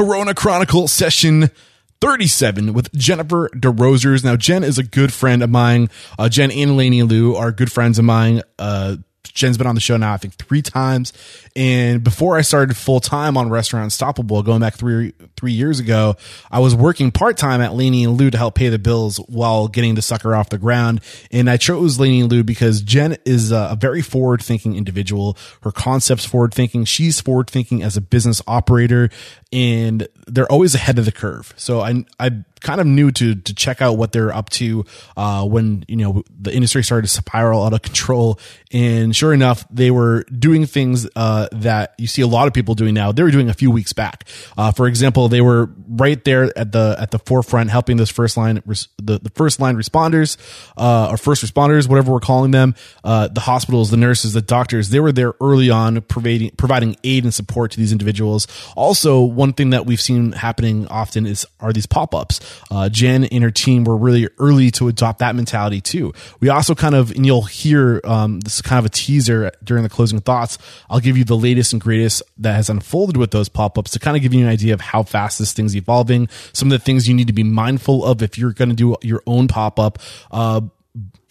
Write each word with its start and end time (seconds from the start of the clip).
Corona 0.00 0.32
Chronicle 0.32 0.88
session 0.88 1.50
37 2.00 2.72
with 2.72 2.90
Jennifer 2.94 3.50
Desrosiers. 3.54 4.24
Now, 4.24 4.34
Jen 4.34 4.64
is 4.64 4.78
a 4.78 4.82
good 4.82 5.12
friend 5.12 5.42
of 5.42 5.50
mine. 5.50 5.90
Uh, 6.18 6.30
Jen 6.30 6.50
and 6.50 6.74
Laney 6.78 7.02
Lou 7.02 7.36
are 7.36 7.52
good 7.52 7.70
friends 7.70 7.98
of 7.98 8.06
mine. 8.06 8.40
Uh, 8.58 8.96
Jen's 9.34 9.58
been 9.58 9.66
on 9.66 9.74
the 9.74 9.80
show 9.80 9.96
now, 9.96 10.12
I 10.12 10.16
think 10.16 10.34
three 10.34 10.62
times. 10.62 11.12
And 11.56 12.02
before 12.02 12.36
I 12.36 12.42
started 12.42 12.76
full 12.76 13.00
time 13.00 13.36
on 13.36 13.50
Restaurant 13.50 13.84
Unstoppable, 13.84 14.42
going 14.42 14.60
back 14.60 14.74
three 14.74 15.12
three 15.36 15.52
years 15.52 15.80
ago, 15.80 16.16
I 16.50 16.58
was 16.60 16.74
working 16.74 17.10
part 17.10 17.36
time 17.36 17.60
at 17.60 17.74
Laney 17.74 18.04
and 18.04 18.18
Lou 18.18 18.30
to 18.30 18.38
help 18.38 18.54
pay 18.54 18.68
the 18.68 18.78
bills 18.78 19.18
while 19.28 19.68
getting 19.68 19.94
the 19.94 20.02
sucker 20.02 20.34
off 20.34 20.50
the 20.50 20.58
ground. 20.58 21.00
And 21.30 21.48
I 21.48 21.56
chose 21.56 21.98
Laney 21.98 22.20
and 22.20 22.30
Lou 22.30 22.44
because 22.44 22.82
Jen 22.82 23.16
is 23.24 23.50
a 23.50 23.76
very 23.80 24.02
forward 24.02 24.42
thinking 24.42 24.76
individual. 24.76 25.36
Her 25.62 25.72
concepts 25.72 26.24
forward 26.24 26.54
thinking. 26.54 26.84
She's 26.84 27.20
forward 27.20 27.48
thinking 27.48 27.82
as 27.82 27.96
a 27.96 28.00
business 28.00 28.42
operator, 28.46 29.10
and 29.52 30.06
they're 30.26 30.50
always 30.50 30.74
ahead 30.74 30.98
of 30.98 31.04
the 31.04 31.12
curve. 31.12 31.54
So 31.56 31.80
I 31.80 32.04
I 32.18 32.44
kind 32.60 32.80
of 32.80 32.86
knew 32.86 33.10
to 33.12 33.34
to 33.34 33.54
check 33.54 33.82
out 33.82 33.96
what 33.96 34.12
they're 34.12 34.34
up 34.34 34.50
to 34.50 34.84
uh, 35.16 35.44
when 35.46 35.84
you 35.88 35.96
know 35.96 36.22
the 36.40 36.54
industry 36.54 36.82
started 36.82 37.08
to 37.08 37.12
spiral 37.12 37.64
out 37.64 37.72
of 37.72 37.82
control. 37.82 38.38
And 38.72 39.14
sure 39.14 39.32
enough, 39.32 39.66
they 39.70 39.90
were 39.90 40.24
doing 40.24 40.66
things. 40.66 41.08
Uh, 41.16 41.48
that 41.52 41.94
you 41.98 42.06
see 42.06 42.22
a 42.22 42.26
lot 42.26 42.46
of 42.46 42.54
people 42.54 42.74
doing 42.74 42.94
now. 42.94 43.12
They 43.12 43.22
were 43.22 43.30
doing 43.30 43.48
a 43.48 43.54
few 43.54 43.70
weeks 43.70 43.92
back. 43.92 44.24
Uh, 44.56 44.72
for 44.72 44.86
example, 44.86 45.28
they 45.28 45.40
were 45.40 45.70
right 45.88 46.22
there 46.24 46.56
at 46.56 46.72
the 46.72 46.96
at 46.98 47.10
the 47.10 47.18
forefront, 47.18 47.70
helping 47.70 47.96
those 47.96 48.10
first 48.10 48.36
line 48.36 48.62
the, 48.64 49.18
the 49.18 49.30
first 49.34 49.60
line 49.60 49.76
responders 49.76 50.36
uh, 50.76 51.08
or 51.10 51.16
first 51.16 51.44
responders, 51.44 51.88
whatever 51.88 52.12
we're 52.12 52.20
calling 52.20 52.50
them, 52.50 52.74
uh, 53.04 53.28
the 53.28 53.40
hospitals, 53.40 53.90
the 53.90 53.96
nurses, 53.96 54.32
the 54.32 54.42
doctors. 54.42 54.90
They 54.90 55.00
were 55.00 55.12
there 55.12 55.34
early 55.40 55.70
on, 55.70 56.00
providing 56.02 56.50
providing 56.52 56.96
aid 57.04 57.24
and 57.24 57.34
support 57.34 57.72
to 57.72 57.78
these 57.78 57.92
individuals. 57.92 58.46
Also, 58.76 59.20
one 59.20 59.52
thing 59.52 59.70
that 59.70 59.86
we've 59.86 60.00
seen 60.00 60.32
happening 60.32 60.86
often 60.88 61.26
is 61.26 61.46
are 61.60 61.72
these 61.72 61.86
pop 61.86 62.14
ups. 62.14 62.40
Uh, 62.70 62.88
Jen 62.88 63.24
and 63.24 63.42
her 63.42 63.50
team 63.50 63.84
were 63.84 63.96
really 63.96 64.28
early 64.38 64.70
to 64.72 64.88
adopt 64.88 65.20
that 65.20 65.34
mentality 65.34 65.80
too. 65.80 66.12
We 66.40 66.48
also 66.48 66.74
kind 66.74 66.94
of, 66.94 67.10
and 67.10 67.24
you'll 67.24 67.42
hear 67.42 68.00
um, 68.04 68.40
this 68.40 68.56
is 68.56 68.62
kind 68.62 68.78
of 68.78 68.86
a 68.86 68.90
teaser 68.90 69.52
during 69.62 69.82
the 69.82 69.88
closing 69.88 70.20
thoughts. 70.20 70.58
I'll 70.88 71.00
give 71.00 71.16
you 71.16 71.24
the 71.24 71.36
latest 71.36 71.72
and 71.72 71.80
greatest 71.80 72.22
that 72.38 72.54
has 72.54 72.70
unfolded 72.70 73.16
with 73.16 73.30
those 73.30 73.48
pop 73.48 73.78
ups 73.78 73.90
to 73.92 73.98
kind 73.98 74.16
of 74.16 74.22
give 74.22 74.34
you 74.34 74.44
an 74.44 74.50
idea 74.50 74.74
of 74.74 74.80
how 74.80 75.02
fast 75.02 75.38
this 75.38 75.52
thing's 75.52 75.76
evolving, 75.76 76.28
some 76.52 76.68
of 76.68 76.78
the 76.78 76.84
things 76.84 77.08
you 77.08 77.14
need 77.14 77.26
to 77.26 77.32
be 77.32 77.44
mindful 77.44 78.04
of 78.04 78.22
if 78.22 78.38
you're 78.38 78.52
going 78.52 78.70
to 78.70 78.76
do 78.76 78.96
your 79.02 79.22
own 79.26 79.48
pop 79.48 79.78
up. 79.78 79.98
Uh, 80.30 80.60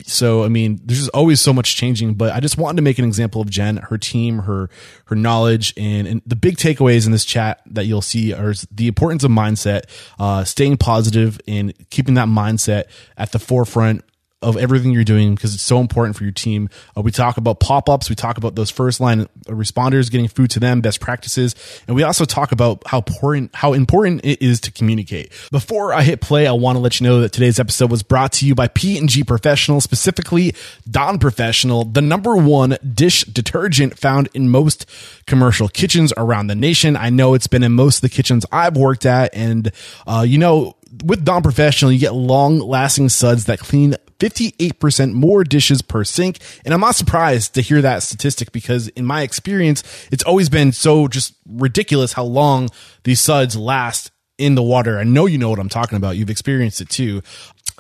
so 0.06 0.44
I 0.44 0.48
mean, 0.48 0.80
there's 0.84 1.00
just 1.00 1.12
always 1.12 1.42
so 1.42 1.54
much 1.54 1.76
changing, 1.76 2.14
but 2.14 2.34
I 2.34 2.40
just 2.40 2.58
wanted 2.58 2.78
to 2.78 2.82
make 2.82 2.98
an 3.00 3.06
example 3.06 3.42
of 3.42 3.50
Jen, 3.50 3.78
her 3.78 3.98
team, 3.98 4.40
her 4.40 4.70
her 5.06 5.16
knowledge, 5.16 5.74
and, 5.78 6.08
and 6.08 6.22
the 6.26 6.36
big 6.36 6.58
takeaways 6.58 7.06
in 7.06 7.12
this 7.12 7.26
chat 7.26 7.62
that 7.68 7.86
you'll 7.86 8.02
see 8.02 8.34
are 8.34 8.54
the 8.72 8.88
importance 8.88 9.24
of 9.24 9.32
mindset, 9.32 9.84
uh, 10.20 10.44
staying 10.44 10.78
positive, 10.78 11.40
and 11.48 11.74
keeping 11.90 12.14
that 12.14 12.28
mindset 12.28 12.86
at 13.18 13.32
the 13.32 13.40
forefront 13.40 14.04
of 14.42 14.56
everything 14.56 14.92
you're 14.92 15.04
doing 15.04 15.36
because 15.36 15.54
it's 15.54 15.64
so 15.64 15.80
important 15.80 16.16
for 16.16 16.24
your 16.24 16.32
team. 16.32 16.70
Uh, 16.96 17.02
we 17.02 17.12
talk 17.12 17.38
about 17.38 17.60
pop 17.60 17.90
ups. 17.90 18.10
We 18.10 18.16
talk 18.16 18.38
about 18.38 18.56
those 18.56 18.70
first 18.70 19.02
line 19.02 19.28
responders 19.46 20.10
getting 20.10 20.30
food 20.30 20.50
to 20.52 20.60
them, 20.60 20.80
best 20.80 21.02
practices, 21.02 21.56
and 21.88 21.96
we 21.96 22.04
also 22.04 22.24
talk 22.24 22.52
about 22.52 22.82
how 22.86 23.00
important 23.00 23.54
how 23.54 23.74
important 23.74 24.22
it 24.24 24.42
is 24.42 24.62
to 24.62 24.72
communicate. 24.72 25.32
Before 25.52 25.94
I 25.94 26.04
hit 26.04 26.22
play, 26.22 26.48
I 26.48 26.54
want 26.54 26.78
to 26.78 26.80
let 26.80 27.00
you 27.00 27.08
know 27.08 27.20
that 27.22 27.34
today's 27.34 27.60
episode 27.60 27.92
was 27.92 28.02
brought 28.02 28.32
to 28.34 28.46
you 28.46 28.56
by 28.56 28.70
P 28.70 28.98
and 28.98 29.10
G 29.10 29.24
Professional, 29.24 29.82
specifically 29.82 30.56
Dawn 30.90 31.20
Professional, 31.20 31.84
the 31.84 32.02
number 32.02 32.38
one 32.38 32.78
dish 32.94 33.26
detergent 33.26 34.00
found 34.00 34.30
in 34.34 34.50
most 34.50 34.86
commercial 35.28 35.68
kitchens 35.68 36.14
around 36.16 36.48
the 36.48 36.56
nation. 36.56 36.96
I 36.96 37.10
know 37.10 37.34
it's 37.34 37.48
been 37.48 37.64
in 37.64 37.74
most 37.74 37.98
of 37.98 38.02
the 38.02 38.10
kitchens 38.10 38.46
I've 38.54 38.78
worked 38.78 39.06
at, 39.06 39.36
and 39.36 39.72
uh, 40.08 40.24
you 40.26 40.38
know 40.38 40.78
with 41.04 41.24
Dawn 41.26 41.44
Professional, 41.44 41.92
you 41.92 42.00
get 42.00 42.14
long 42.14 42.60
lasting 42.60 43.10
suds 43.10 43.46
that 43.46 43.60
clean 43.60 43.96
58% 44.20 45.14
more 45.14 45.44
dishes 45.44 45.82
per 45.82 46.04
sink. 46.04 46.40
And 46.66 46.74
I'm 46.74 46.82
not 46.82 46.96
surprised 46.96 47.56
to 47.56 47.62
hear 47.62 47.82
that 47.82 48.04
statistic 48.04 48.52
because 48.52 48.90
in 48.90 49.06
my 49.06 49.22
experience, 49.22 49.84
it's 50.12 50.24
always 50.24 50.50
been 50.50 50.72
so 50.72 51.08
just 51.08 51.36
ridiculous 51.48 52.14
how 52.14 52.26
long 52.26 52.70
these 53.04 53.20
suds 53.20 53.56
last 53.56 54.12
in 54.38 54.56
the 54.56 54.64
water. 54.64 55.00
I 55.00 55.04
know 55.04 55.26
you 55.26 55.38
know 55.38 55.50
what 55.50 55.60
I'm 55.60 55.70
talking 55.70 55.98
about. 55.98 56.18
You've 56.18 56.30
experienced 56.30 56.82
it 56.82 56.90
too. 56.90 57.22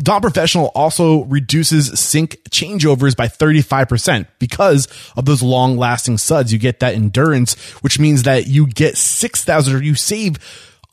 Dawn 0.02 0.22
Professional 0.22 0.72
also 0.76 1.24
reduces 1.26 2.00
sink 2.00 2.38
changeovers 2.50 3.18
by 3.18 3.28
35% 3.28 4.28
because 4.40 4.88
of 5.18 5.26
those 5.26 5.44
long 5.44 5.78
lasting 5.78 6.18
suds. 6.18 6.54
You 6.54 6.60
get 6.60 6.80
that 6.80 6.96
endurance, 6.96 7.56
which 7.82 8.00
means 8.00 8.24
that 8.24 8.48
you 8.48 8.66
get 8.66 8.98
6,000 8.98 9.76
or 9.76 9.84
you 9.84 9.96
save 9.96 10.38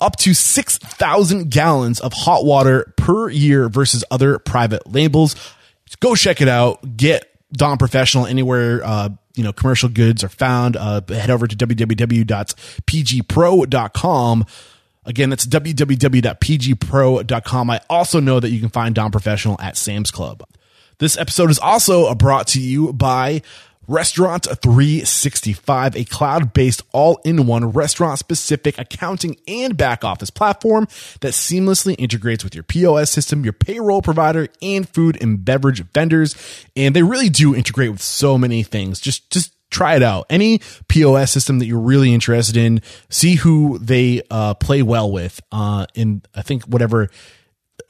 up 0.00 0.16
to 0.16 0.34
6,000 0.34 1.50
gallons 1.50 2.00
of 2.00 2.12
hot 2.12 2.44
water 2.44 2.92
per 2.96 3.30
year 3.30 3.68
versus 3.68 4.04
other 4.10 4.38
private 4.38 4.90
labels. 4.90 5.36
Go 6.00 6.14
check 6.14 6.40
it 6.40 6.48
out. 6.48 6.96
Get 6.96 7.30
Dawn 7.52 7.78
Professional 7.78 8.26
anywhere, 8.26 8.84
uh, 8.84 9.08
you 9.34 9.44
know, 9.44 9.52
commercial 9.52 9.88
goods 9.88 10.24
are 10.24 10.28
found. 10.28 10.76
Uh, 10.76 11.00
head 11.08 11.30
over 11.30 11.46
to 11.46 11.56
www.pgpro.com. 11.56 14.46
Again, 15.04 15.30
that's 15.30 15.46
www.pgpro.com. 15.46 17.70
I 17.70 17.80
also 17.88 18.18
know 18.18 18.40
that 18.40 18.50
you 18.50 18.58
can 18.58 18.70
find 18.70 18.92
Dawn 18.94 19.12
Professional 19.12 19.60
at 19.60 19.76
Sam's 19.76 20.10
Club. 20.10 20.42
This 20.98 21.16
episode 21.16 21.50
is 21.50 21.58
also 21.58 22.12
brought 22.14 22.48
to 22.48 22.60
you 22.60 22.92
by 22.92 23.42
Restaurant 23.88 24.44
365, 24.44 25.96
a 25.96 26.04
cloud 26.04 26.52
based 26.52 26.82
all 26.92 27.20
in 27.24 27.46
one 27.46 27.70
restaurant 27.70 28.18
specific 28.18 28.78
accounting 28.78 29.36
and 29.46 29.76
back 29.76 30.04
office 30.04 30.30
platform 30.30 30.88
that 31.20 31.32
seamlessly 31.32 31.94
integrates 31.98 32.42
with 32.42 32.54
your 32.54 32.64
POS 32.64 33.10
system, 33.10 33.44
your 33.44 33.52
payroll 33.52 34.02
provider, 34.02 34.48
and 34.60 34.88
food 34.88 35.16
and 35.22 35.44
beverage 35.44 35.84
vendors. 35.92 36.34
And 36.74 36.96
they 36.96 37.02
really 37.02 37.28
do 37.28 37.54
integrate 37.54 37.92
with 37.92 38.02
so 38.02 38.36
many 38.36 38.62
things. 38.62 39.00
Just, 39.00 39.30
just 39.30 39.54
try 39.70 39.94
it 39.94 40.02
out. 40.02 40.26
Any 40.30 40.60
POS 40.88 41.30
system 41.30 41.58
that 41.58 41.66
you're 41.66 41.78
really 41.78 42.12
interested 42.12 42.56
in, 42.56 42.82
see 43.08 43.36
who 43.36 43.78
they 43.78 44.22
uh, 44.30 44.54
play 44.54 44.82
well 44.82 45.10
with. 45.12 45.40
Uh, 45.52 45.86
in 45.94 46.22
I 46.34 46.42
think 46.42 46.64
whatever 46.64 47.08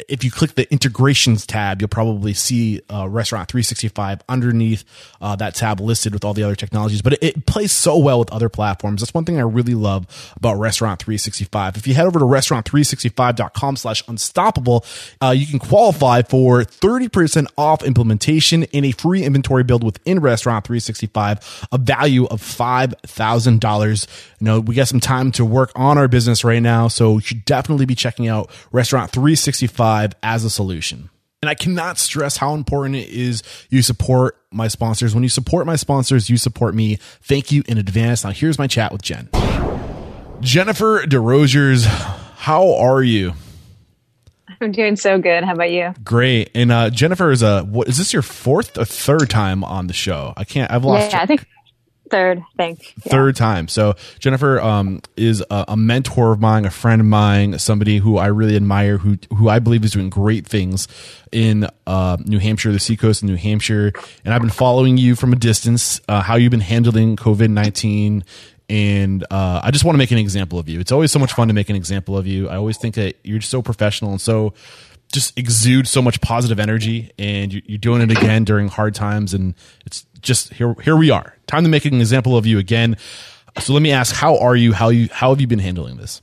if 0.09 0.25
you 0.25 0.31
click 0.31 0.55
the 0.55 0.71
integrations 0.71 1.47
tab, 1.47 1.81
you'll 1.81 1.89
probably 1.89 2.35
see 2.35 2.81
uh, 2.93 3.09
Restaurant 3.09 3.49
365 3.49 4.23
underneath 4.29 4.85
uh, 5.21 5.37
that 5.37 5.55
tab 5.55 5.81
listed 5.81 6.13
with 6.13 6.25
all 6.25 6.35
the 6.35 6.43
other 6.43 6.55
technologies. 6.55 7.03
But 7.03 7.15
it, 7.15 7.23
it, 7.23 7.47
plays 7.47 7.73
so 7.73 7.97
well 7.97 8.19
with 8.19 8.31
other 8.33 8.49
platforms. 8.49 9.01
That's 9.01 9.15
one 9.15 9.25
thing 9.25 9.39
I 9.39 9.43
really 9.43 9.75
love 9.75 10.33
about 10.37 10.55
Restaurant 10.55 11.01
365. 11.01 11.77
If 11.77 11.87
you 11.87 11.95
head 11.95 12.07
over 12.07 12.19
to 12.19 12.25
restaurant365.com 12.25 13.77
slash 13.77 14.03
unstoppable, 14.09 14.85
uh, 15.23 15.31
you 15.31 15.47
can 15.47 15.59
qualify 15.59 16.23
for 16.23 16.63
30% 16.63 17.47
off 17.57 17.83
implementation 17.83 18.65
and 18.75 18.85
a 18.85 18.91
free 18.91 19.23
inventory 19.23 19.63
build 19.63 19.85
within 19.85 20.21
Restaurant 20.21 20.67
365, 20.67 21.69
a 21.73 21.79
value 21.79 22.27
of 22.27 22.43
$5,000. 22.43 24.07
You 24.41 24.45
know, 24.45 24.61
we 24.61 24.75
got 24.75 24.89
some 24.89 25.01
time 25.01 25.31
to 25.33 25.45
work 25.45 25.71
on 25.75 25.97
our 25.97 26.09
business 26.09 26.45
right 26.45 26.63
now, 26.63 26.89
so 26.89 27.15
you 27.15 27.21
should 27.21 27.45
definitely 27.45 27.87
be 27.87 27.95
checking 27.95 28.29
out 28.29 28.51
Restaurant 28.73 29.11
365 29.11 29.76
as 29.81 30.45
a 30.45 30.51
solution. 30.51 31.11
And 31.43 31.51
I 31.51 31.55
cannot 31.55 31.99
stress 31.99 32.39
how 32.39 32.55
important 32.55 32.97
it 32.97 33.09
is 33.09 33.43
you 33.69 33.83
support 33.83 34.41
my 34.51 34.69
sponsors. 34.69 35.15
When 35.15 35.23
you 35.23 35.29
support 35.29 35.67
my 35.67 35.77
sponsors, 35.77 36.31
you 36.31 36.39
support 36.39 36.75
me. 36.75 36.97
Thank 37.23 37.53
you 37.53 37.63
in 37.67 37.79
advance. 37.79 38.25
Now, 38.25 38.31
here's 38.31 38.59
my 38.59 38.67
chat 38.67 38.91
with 38.91 39.03
Jen. 39.03 39.29
Jennifer 40.41 41.05
Desrosiers, 41.07 41.85
how 41.85 42.75
are 42.75 43.03
you? 43.03 43.35
I'm 44.61 44.73
doing 44.73 44.97
so 44.97 45.19
good. 45.19 45.45
How 45.45 45.53
about 45.53 45.71
you? 45.71 45.95
Great. 46.03 46.51
And 46.55 46.73
uh, 46.73 46.91
Jennifer 46.91 47.31
is 47.31 47.43
a 47.43 47.63
what 47.63 47.89
is 47.89 47.99
this 47.99 48.13
your 48.13 48.23
fourth 48.23 48.79
or 48.79 48.85
third 48.85 49.29
time 49.29 49.63
on 49.65 49.87
the 49.87 49.93
show? 49.93 50.33
I 50.37 50.45
can't. 50.45 50.71
I've 50.71 50.85
lost. 50.85 51.13
Yeah, 51.13 51.21
I 51.21 51.27
think 51.27 51.47
third. 52.11 52.43
Thank 52.57 52.95
yeah. 53.05 53.11
third 53.11 53.37
time. 53.37 53.69
So 53.69 53.95
Jennifer 54.19 54.61
um, 54.61 55.01
is 55.17 55.43
a, 55.51 55.65
a, 55.69 55.77
mentor 55.77 56.33
of 56.33 56.41
mine, 56.41 56.65
a 56.65 56.71
friend 56.71 57.01
of 57.01 57.07
mine, 57.07 57.59
somebody 57.59 57.99
who 57.99 58.17
I 58.19 58.27
really 58.27 58.57
admire, 58.57 58.99
who 58.99 59.19
who 59.37 59.49
I 59.49 59.59
believe 59.59 59.85
is 59.85 59.93
doing 59.93 60.11
great 60.11 60.47
things 60.47 60.89
in 61.33 61.69
uh, 61.87 62.17
New 62.25 62.39
Hampshire, 62.39 62.73
the 62.73 62.79
seacoast 62.79 63.23
of 63.23 63.29
New 63.29 63.37
Hampshire. 63.37 63.93
And 64.25 64.33
I've 64.33 64.41
been 64.41 64.51
following 64.51 64.97
you 64.97 65.17
from 65.17 65.33
a 65.33 65.37
distance. 65.37 66.01
Uh, 66.09 66.23
how 66.23 66.37
you've 66.37 66.51
been 66.51 66.61
handling 66.61 67.17
COVID 67.17 67.51
nineteen. 67.51 68.25
And 68.69 69.23
uh, 69.31 69.61
I 69.63 69.71
just 69.71 69.85
want 69.85 69.95
to 69.95 69.99
make 69.99 70.11
an 70.11 70.19
example 70.19 70.59
of 70.59 70.69
you. 70.69 70.81
It's 70.81 70.91
always 70.91 71.13
so 71.13 71.21
much 71.21 71.33
fun 71.35 71.47
to 71.49 71.55
make 71.55 71.71
an 71.71 71.77
example 71.77 72.19
of 72.19 72.27
you. 72.27 72.49
I 72.49 72.57
always 72.57 72.77
think 72.77 72.97
that 72.97 73.15
you're 73.23 73.41
so 73.41 73.63
professional 73.63 74.11
and 74.11 74.21
so 74.21 74.55
just 75.13 75.39
exude 75.39 75.87
so 75.87 76.03
much 76.03 76.21
positive 76.21 76.59
energy 76.59 77.11
and 77.19 77.53
you're 77.53 77.79
doing 77.79 78.03
it 78.03 78.11
again 78.11 78.45
during 78.45 78.69
hard 78.69 78.95
times 78.95 79.35
and 79.35 79.55
it's 79.85 80.05
just 80.27 80.53
here 80.53 80.75
here 80.83 80.97
we 80.97 81.11
are. 81.11 81.35
Time 81.47 81.63
to 81.65 81.71
make 81.71 81.85
an 81.85 81.95
example 82.01 82.37
of 82.37 82.45
you 82.47 82.59
again. 82.59 82.97
So 83.61 83.73
let 83.73 83.81
me 83.81 83.93
ask 83.93 84.15
how 84.15 84.37
are 84.39 84.55
you? 84.55 84.73
How 84.73 84.91
you 84.91 85.09
how 85.11 85.31
have 85.31 85.41
you 85.41 85.47
been 85.47 85.59
handling 85.59 85.97
this? 85.97 86.21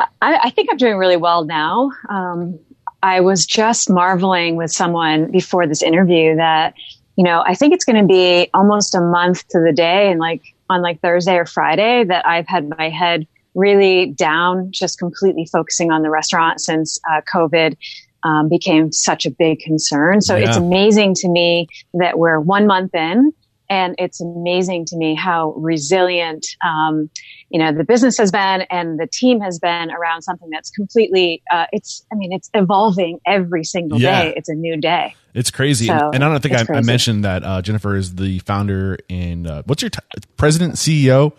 I, 0.00 0.38
I 0.44 0.50
think 0.50 0.68
i'm 0.70 0.78
doing 0.78 0.96
really 0.96 1.16
well 1.16 1.44
now. 1.44 1.90
Um, 2.08 2.58
i 3.02 3.20
was 3.20 3.46
just 3.46 3.90
marveling 3.90 4.56
with 4.56 4.70
someone 4.70 5.30
before 5.30 5.66
this 5.66 5.82
interview 5.82 6.36
that 6.36 6.74
you 7.16 7.24
know 7.24 7.42
i 7.46 7.54
think 7.54 7.74
it's 7.74 7.84
going 7.84 8.00
to 8.00 8.06
be 8.06 8.48
almost 8.54 8.94
a 8.94 9.00
month 9.00 9.46
to 9.48 9.60
the 9.60 9.72
day 9.72 10.10
and 10.10 10.20
like 10.20 10.42
on 10.70 10.82
like 10.82 11.00
thursday 11.00 11.34
or 11.36 11.44
friday 11.44 12.04
that 12.04 12.24
i've 12.26 12.46
had 12.46 12.68
my 12.78 12.88
head 12.88 13.26
really 13.54 14.06
down, 14.06 14.70
just 14.70 14.98
completely 14.98 15.46
focusing 15.46 15.90
on 15.90 16.02
the 16.02 16.10
restaurant 16.10 16.60
since 16.60 16.98
uh, 17.10 17.20
COVID 17.32 17.76
um, 18.24 18.48
became 18.48 18.92
such 18.92 19.26
a 19.26 19.30
big 19.30 19.60
concern. 19.60 20.20
So 20.20 20.36
yeah. 20.36 20.48
it's 20.48 20.56
amazing 20.56 21.14
to 21.16 21.28
me 21.28 21.68
that 21.94 22.18
we're 22.18 22.40
one 22.40 22.66
month 22.66 22.94
in 22.94 23.32
and 23.72 23.94
it's 23.98 24.20
amazing 24.20 24.84
to 24.86 24.96
me 24.96 25.14
how 25.14 25.52
resilient, 25.52 26.46
um, 26.62 27.08
you 27.48 27.58
know, 27.58 27.72
the 27.72 27.84
business 27.84 28.18
has 28.18 28.30
been 28.30 28.62
and 28.70 29.00
the 29.00 29.06
team 29.06 29.40
has 29.40 29.58
been 29.58 29.90
around 29.90 30.20
something 30.20 30.50
that's 30.50 30.70
completely, 30.70 31.42
uh, 31.50 31.64
it's, 31.72 32.04
I 32.12 32.16
mean, 32.16 32.32
it's 32.32 32.50
evolving 32.52 33.18
every 33.24 33.64
single 33.64 33.98
yeah. 33.98 34.24
day. 34.24 34.34
It's 34.36 34.50
a 34.50 34.54
new 34.54 34.76
day. 34.76 35.14
It's 35.32 35.50
crazy. 35.50 35.86
So, 35.86 35.94
and, 35.94 36.16
and, 36.16 36.24
I 36.24 36.28
don't 36.28 36.42
think 36.42 36.54
I, 36.54 36.66
I, 36.74 36.80
mentioned 36.82 37.24
that, 37.24 37.44
uh, 37.44 37.62
Jennifer 37.62 37.96
is 37.96 38.14
the 38.16 38.40
founder 38.40 38.98
and, 39.08 39.46
uh, 39.46 39.62
what's 39.64 39.80
your 39.80 39.88
t- 39.88 40.00
president, 40.36 40.74
CEO? 40.74 41.32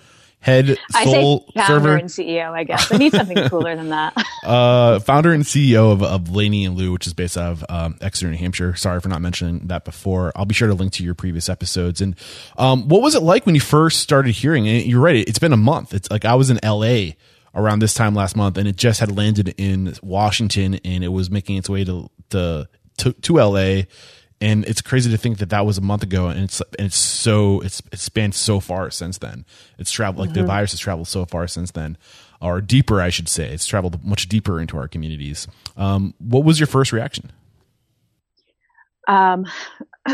Head 0.43 0.67
soul 0.67 0.75
I 0.93 1.05
say 1.05 1.21
founder 1.55 1.67
server 1.67 1.95
and 1.95 2.09
CEO. 2.09 2.51
I 2.51 2.65
guess 2.65 2.91
I 2.91 2.97
need 2.97 3.13
something 3.13 3.47
cooler 3.47 3.77
than 3.77 3.89
that. 3.89 4.13
uh, 4.43 4.99
founder 4.99 5.31
and 5.31 5.43
CEO 5.43 5.93
of, 5.93 6.03
of 6.03 6.35
Laney 6.35 6.65
and 6.65 6.75
Lou, 6.75 6.91
which 6.91 7.07
is 7.07 7.13
based 7.13 7.37
out 7.37 7.53
of 7.53 7.65
um, 7.69 7.97
Exeter, 8.01 8.29
New 8.29 8.37
Hampshire. 8.37 8.75
Sorry 8.75 8.99
for 8.99 9.07
not 9.07 9.21
mentioning 9.21 9.67
that 9.67 9.85
before. 9.85 10.33
I'll 10.35 10.45
be 10.45 10.53
sure 10.53 10.67
to 10.67 10.73
link 10.73 10.91
to 10.93 11.03
your 11.03 11.15
previous 11.15 11.47
episodes. 11.47 12.01
And 12.01 12.17
um, 12.57 12.89
what 12.89 13.01
was 13.01 13.15
it 13.15 13.23
like 13.23 13.45
when 13.45 13.55
you 13.55 13.61
first 13.61 14.01
started 14.01 14.31
hearing? 14.31 14.67
And 14.67 14.85
you're 14.85 14.99
right. 14.99 15.15
It's 15.15 15.39
been 15.39 15.53
a 15.53 15.57
month. 15.57 15.93
It's 15.93 16.11
like 16.11 16.25
I 16.25 16.35
was 16.35 16.49
in 16.49 16.59
LA 16.61 17.11
around 17.55 17.79
this 17.79 17.93
time 17.93 18.13
last 18.13 18.35
month, 18.35 18.57
and 18.57 18.67
it 18.67 18.75
just 18.75 18.99
had 18.99 19.15
landed 19.15 19.55
in 19.57 19.93
Washington, 20.03 20.75
and 20.83 21.05
it 21.05 21.09
was 21.09 21.31
making 21.31 21.55
its 21.55 21.69
way 21.69 21.85
to 21.85 22.09
to 22.31 22.67
to, 22.97 23.13
to 23.13 23.37
LA 23.37 23.83
and 24.43 24.65
it's 24.65 24.81
crazy 24.81 25.09
to 25.09 25.17
think 25.17 25.37
that 25.37 25.49
that 25.51 25.65
was 25.65 25.77
a 25.77 25.81
month 25.81 26.03
ago 26.03 26.27
and 26.27 26.41
it's 26.41 26.61
and 26.77 26.87
it's 26.87 26.97
so 26.97 27.61
it's 27.61 27.81
it's 27.93 28.03
spanned 28.03 28.35
so 28.35 28.59
far 28.59 28.91
since 28.91 29.17
then. 29.19 29.45
It's 29.79 29.89
traveled 29.89 30.19
like 30.19 30.31
mm-hmm. 30.31 30.41
the 30.41 30.47
virus 30.47 30.71
has 30.71 30.81
traveled 30.81 31.07
so 31.07 31.25
far 31.25 31.47
since 31.47 31.71
then 31.71 31.97
or 32.41 32.59
deeper 32.59 32.99
i 32.99 33.09
should 33.09 33.29
say. 33.29 33.53
It's 33.53 33.65
traveled 33.65 34.03
much 34.03 34.27
deeper 34.27 34.59
into 34.59 34.77
our 34.77 34.89
communities. 34.89 35.47
Um, 35.77 36.13
what 36.19 36.43
was 36.43 36.59
your 36.59 36.67
first 36.67 36.91
reaction? 36.91 37.31
Um, 39.07 39.45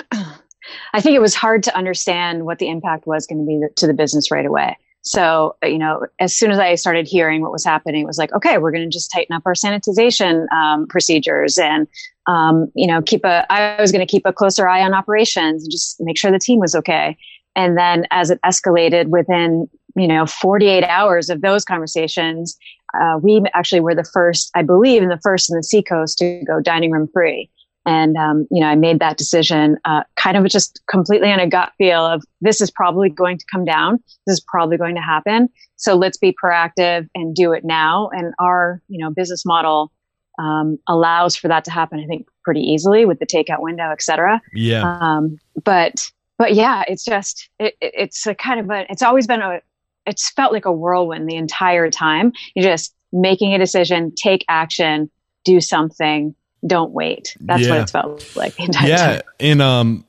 i 0.93 1.01
think 1.01 1.15
it 1.15 1.21
was 1.21 1.33
hard 1.33 1.63
to 1.63 1.75
understand 1.75 2.45
what 2.45 2.59
the 2.59 2.69
impact 2.69 3.07
was 3.07 3.25
going 3.25 3.39
to 3.39 3.45
be 3.45 3.59
to 3.77 3.87
the 3.87 3.93
business 3.93 4.29
right 4.29 4.45
away 4.45 4.77
so, 5.01 5.55
you 5.63 5.77
know, 5.77 6.05
as 6.19 6.35
soon 6.35 6.51
as 6.51 6.59
I 6.59 6.75
started 6.75 7.07
hearing 7.07 7.41
what 7.41 7.51
was 7.51 7.63
happening, 7.63 8.03
it 8.03 8.07
was 8.07 8.17
like, 8.17 8.33
okay, 8.33 8.57
we're 8.57 8.71
going 8.71 8.83
to 8.83 8.93
just 8.93 9.11
tighten 9.11 9.35
up 9.35 9.43
our 9.45 9.53
sanitization 9.53 10.51
um, 10.51 10.87
procedures 10.87 11.57
and, 11.57 11.87
um, 12.27 12.71
you 12.75 12.85
know, 12.85 13.01
keep 13.01 13.23
a, 13.23 13.45
I 13.51 13.79
was 13.79 13.91
going 13.91 14.05
to 14.05 14.11
keep 14.11 14.25
a 14.25 14.33
closer 14.33 14.67
eye 14.67 14.81
on 14.81 14.93
operations 14.93 15.63
and 15.63 15.71
just 15.71 15.97
make 16.01 16.17
sure 16.17 16.31
the 16.31 16.39
team 16.39 16.59
was 16.59 16.75
okay. 16.75 17.17
And 17.55 17.77
then 17.77 18.05
as 18.11 18.29
it 18.29 18.39
escalated 18.45 19.07
within, 19.07 19.69
you 19.95 20.07
know, 20.07 20.25
48 20.25 20.83
hours 20.83 21.29
of 21.29 21.41
those 21.41 21.63
conversations, 21.63 22.57
uh, 22.99 23.19
we 23.21 23.41
actually 23.53 23.81
were 23.81 23.95
the 23.95 24.03
first, 24.03 24.51
I 24.53 24.63
believe, 24.63 25.01
in 25.01 25.09
the 25.09 25.19
first 25.23 25.49
in 25.49 25.55
the 25.55 25.63
Seacoast 25.63 26.17
to 26.19 26.43
go 26.45 26.59
dining 26.59 26.91
room 26.91 27.07
free. 27.13 27.49
And, 27.89 28.15
um, 28.17 28.47
you 28.51 28.61
know, 28.61 28.67
I 28.67 28.75
made 28.75 28.99
that 28.99 29.17
decision 29.17 29.77
uh, 29.83 30.03
kind 30.15 30.37
of 30.37 30.45
just 30.45 30.79
completely 30.87 31.31
on 31.31 31.39
a 31.39 31.47
gut 31.47 31.71
feel 31.79 32.05
of 32.05 32.23
this 32.39 32.61
is 32.61 32.69
probably 32.69 33.09
going 33.09 33.39
to 33.39 33.45
come 33.51 33.65
down. 33.65 33.97
This 34.27 34.33
is 34.33 34.45
probably 34.47 34.77
going 34.77 34.93
to 34.93 35.01
happen. 35.01 35.49
So 35.75 35.95
let's 35.95 36.17
be 36.17 36.35
proactive 36.43 37.07
and 37.15 37.33
do 37.33 37.51
it 37.51 37.63
now. 37.65 38.09
And 38.13 38.33
our, 38.37 38.79
you 38.89 39.03
know, 39.03 39.09
business 39.11 39.43
model 39.43 39.91
um, 40.37 40.77
allows 40.87 41.35
for 41.35 41.47
that 41.47 41.65
to 41.65 41.71
happen, 41.71 41.99
I 41.99 42.05
think, 42.05 42.27
pretty 42.43 42.61
easily 42.61 43.05
with 43.05 43.17
the 43.17 43.25
takeout 43.25 43.61
window, 43.61 43.89
et 43.91 44.03
cetera. 44.03 44.39
Yeah. 44.53 44.97
Um, 45.01 45.39
but, 45.63 46.11
but 46.37 46.53
yeah, 46.53 46.83
it's 46.87 47.03
just, 47.03 47.49
it, 47.59 47.73
it's 47.81 48.27
a 48.27 48.35
kind 48.35 48.59
of 48.59 48.69
a, 48.69 48.85
it's 48.91 49.01
always 49.01 49.25
been 49.25 49.41
a, 49.41 49.61
it's 50.05 50.29
felt 50.31 50.53
like 50.53 50.65
a 50.65 50.71
whirlwind 50.71 51.27
the 51.27 51.37
entire 51.37 51.89
time. 51.89 52.33
You're 52.55 52.69
just 52.69 52.93
making 53.11 53.53
a 53.53 53.57
decision, 53.57 54.13
take 54.15 54.45
action, 54.47 55.09
do 55.43 55.59
something 55.59 56.35
don't 56.65 56.91
wait. 56.91 57.35
That's 57.39 57.63
yeah. 57.63 57.69
what 57.69 57.81
it's 57.81 57.91
felt 57.91 58.31
like 58.35 58.55
the 58.55 58.63
entire 58.63 58.89
yeah. 58.89 58.97
time. 58.97 59.21
And 59.39 59.61
um, 59.61 60.05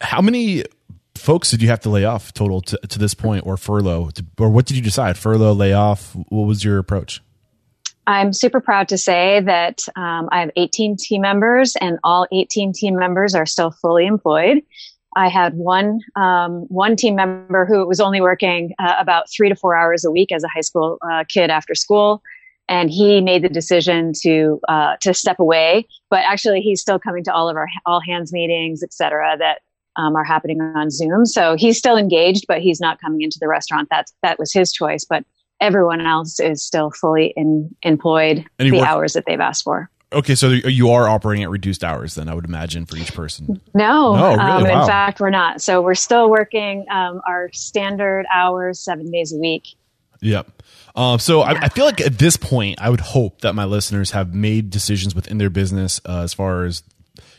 how 0.00 0.20
many 0.20 0.64
folks 1.16 1.50
did 1.50 1.62
you 1.62 1.68
have 1.68 1.80
to 1.80 1.90
lay 1.90 2.04
off 2.04 2.32
total 2.32 2.60
to, 2.62 2.78
to 2.78 2.98
this 2.98 3.14
point 3.14 3.46
or 3.46 3.56
furlough? 3.56 4.10
Or 4.38 4.48
what 4.48 4.66
did 4.66 4.76
you 4.76 4.82
decide? 4.82 5.18
Furlough, 5.18 5.52
layoff? 5.52 6.14
What 6.28 6.46
was 6.46 6.64
your 6.64 6.78
approach? 6.78 7.22
I'm 8.06 8.32
super 8.32 8.60
proud 8.60 8.88
to 8.88 8.98
say 8.98 9.40
that 9.40 9.82
um, 9.94 10.28
I 10.32 10.40
have 10.40 10.50
18 10.56 10.96
team 10.96 11.22
members, 11.22 11.76
and 11.76 11.98
all 12.02 12.26
18 12.32 12.72
team 12.72 12.96
members 12.96 13.34
are 13.34 13.46
still 13.46 13.70
fully 13.70 14.06
employed. 14.06 14.62
I 15.16 15.28
had 15.28 15.54
one 15.54 16.00
um, 16.16 16.66
one 16.68 16.96
team 16.96 17.16
member 17.16 17.66
who 17.66 17.86
was 17.86 18.00
only 18.00 18.20
working 18.20 18.74
uh, 18.78 18.94
about 18.98 19.26
three 19.30 19.48
to 19.48 19.56
four 19.56 19.76
hours 19.76 20.04
a 20.04 20.10
week 20.10 20.32
as 20.32 20.44
a 20.44 20.48
high 20.48 20.60
school 20.60 20.98
uh, 21.08 21.24
kid 21.28 21.50
after 21.50 21.74
school 21.74 22.22
and 22.70 22.88
he 22.88 23.20
made 23.20 23.42
the 23.42 23.48
decision 23.50 24.12
to 24.22 24.60
uh, 24.68 24.96
to 25.02 25.12
step 25.12 25.38
away. 25.40 25.86
But 26.08 26.20
actually, 26.20 26.62
he's 26.62 26.80
still 26.80 26.98
coming 26.98 27.24
to 27.24 27.34
all 27.34 27.50
of 27.50 27.56
our 27.56 27.68
all 27.84 28.00
hands 28.00 28.32
meetings, 28.32 28.82
et 28.82 28.94
cetera, 28.94 29.36
that 29.36 29.58
um, 29.96 30.16
are 30.16 30.24
happening 30.24 30.62
on 30.62 30.88
Zoom. 30.88 31.26
So 31.26 31.56
he's 31.56 31.76
still 31.76 31.98
engaged, 31.98 32.46
but 32.48 32.62
he's 32.62 32.80
not 32.80 33.00
coming 33.00 33.20
into 33.20 33.38
the 33.38 33.48
restaurant. 33.48 33.88
That's 33.90 34.14
that 34.22 34.38
was 34.38 34.52
his 34.52 34.72
choice. 34.72 35.04
But 35.04 35.24
everyone 35.60 36.00
else 36.00 36.40
is 36.40 36.64
still 36.64 36.90
fully 36.90 37.34
in, 37.36 37.74
employed 37.82 38.46
the 38.58 38.70
work- 38.70 38.88
hours 38.88 39.12
that 39.12 39.24
they've 39.26 39.40
asked 39.40 39.64
for. 39.64 39.90
Okay, 40.12 40.34
so 40.34 40.48
you 40.48 40.90
are 40.90 41.08
operating 41.08 41.44
at 41.44 41.50
reduced 41.50 41.84
hours, 41.84 42.16
then 42.16 42.28
I 42.28 42.34
would 42.34 42.44
imagine 42.44 42.84
for 42.84 42.96
each 42.96 43.14
person. 43.14 43.60
No, 43.74 44.16
no 44.16 44.30
really? 44.30 44.40
um, 44.40 44.64
wow. 44.64 44.80
in 44.80 44.86
fact, 44.88 45.20
we're 45.20 45.30
not. 45.30 45.62
So 45.62 45.80
we're 45.80 45.94
still 45.94 46.28
working 46.28 46.84
um, 46.90 47.20
our 47.28 47.48
standard 47.52 48.26
hours, 48.34 48.80
seven 48.80 49.08
days 49.12 49.32
a 49.32 49.36
week. 49.36 49.68
Yep. 50.20 50.62
Um, 50.94 51.18
so 51.18 51.40
I, 51.40 51.52
I, 51.52 51.68
feel 51.68 51.84
like 51.84 52.00
at 52.00 52.18
this 52.18 52.36
point, 52.36 52.80
I 52.80 52.90
would 52.90 53.00
hope 53.00 53.42
that 53.42 53.54
my 53.54 53.64
listeners 53.64 54.10
have 54.10 54.34
made 54.34 54.70
decisions 54.70 55.14
within 55.14 55.38
their 55.38 55.50
business 55.50 56.00
uh, 56.06 56.22
as 56.22 56.34
far 56.34 56.64
as 56.64 56.82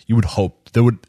you 0.07 0.15
would 0.15 0.25
hope. 0.25 0.71
There 0.71 0.83
would, 0.83 0.99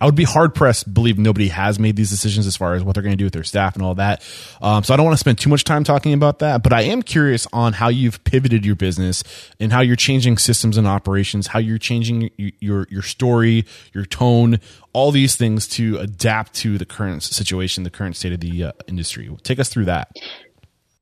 I 0.00 0.06
would 0.06 0.14
be 0.14 0.24
hard 0.24 0.54
pressed 0.54 0.92
believe 0.94 1.18
nobody 1.18 1.48
has 1.48 1.80
made 1.80 1.96
these 1.96 2.10
decisions 2.10 2.46
as 2.46 2.56
far 2.56 2.74
as 2.74 2.84
what 2.84 2.94
they're 2.94 3.02
going 3.02 3.14
to 3.14 3.16
do 3.16 3.24
with 3.24 3.32
their 3.32 3.42
staff 3.42 3.74
and 3.74 3.84
all 3.84 3.96
that. 3.96 4.22
Um, 4.62 4.84
so 4.84 4.94
I 4.94 4.96
don't 4.96 5.04
want 5.04 5.14
to 5.14 5.20
spend 5.20 5.38
too 5.38 5.50
much 5.50 5.64
time 5.64 5.82
talking 5.82 6.12
about 6.12 6.38
that, 6.38 6.62
but 6.62 6.72
I 6.72 6.82
am 6.82 7.02
curious 7.02 7.48
on 7.52 7.72
how 7.72 7.88
you've 7.88 8.22
pivoted 8.22 8.64
your 8.64 8.76
business 8.76 9.24
and 9.58 9.72
how 9.72 9.80
you're 9.80 9.96
changing 9.96 10.38
systems 10.38 10.76
and 10.76 10.86
operations, 10.86 11.48
how 11.48 11.58
you're 11.58 11.78
changing 11.78 12.30
your 12.36 12.86
your 12.88 13.02
story, 13.02 13.66
your 13.92 14.04
tone, 14.04 14.60
all 14.92 15.10
these 15.10 15.34
things 15.34 15.66
to 15.68 15.98
adapt 15.98 16.54
to 16.54 16.78
the 16.78 16.86
current 16.86 17.24
situation, 17.24 17.82
the 17.82 17.90
current 17.90 18.14
state 18.14 18.32
of 18.32 18.40
the 18.40 18.64
uh, 18.64 18.72
industry. 18.86 19.28
Take 19.42 19.58
us 19.58 19.68
through 19.68 19.86
that. 19.86 20.16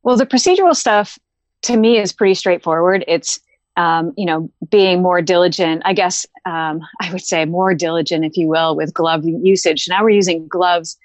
Well, 0.07 0.17
the 0.17 0.25
procedural 0.25 0.77
stuff 0.77 1.19
to 1.63 1.77
me 1.77 1.99
is 1.99 2.13
pretty 2.13 2.35
straightforward. 2.35 3.05
It's 3.09 3.41
um, 3.77 4.13
you 4.17 4.25
know, 4.25 4.49
being 4.71 5.03
more 5.03 5.21
diligent, 5.21 5.83
I 5.85 5.95
guess 5.95 6.25
um, 6.47 6.81
I 7.01 7.11
would 7.11 7.25
say 7.25 7.45
more 7.45 7.75
diligent, 7.75 8.25
if 8.25 8.37
you 8.37 8.47
will, 8.47 8.77
with 8.77 8.95
glove 8.95 9.25
usage. 9.27 9.87
Now 9.89 10.05
we're 10.05 10.11
using 10.11 10.47
gloves 10.47 10.97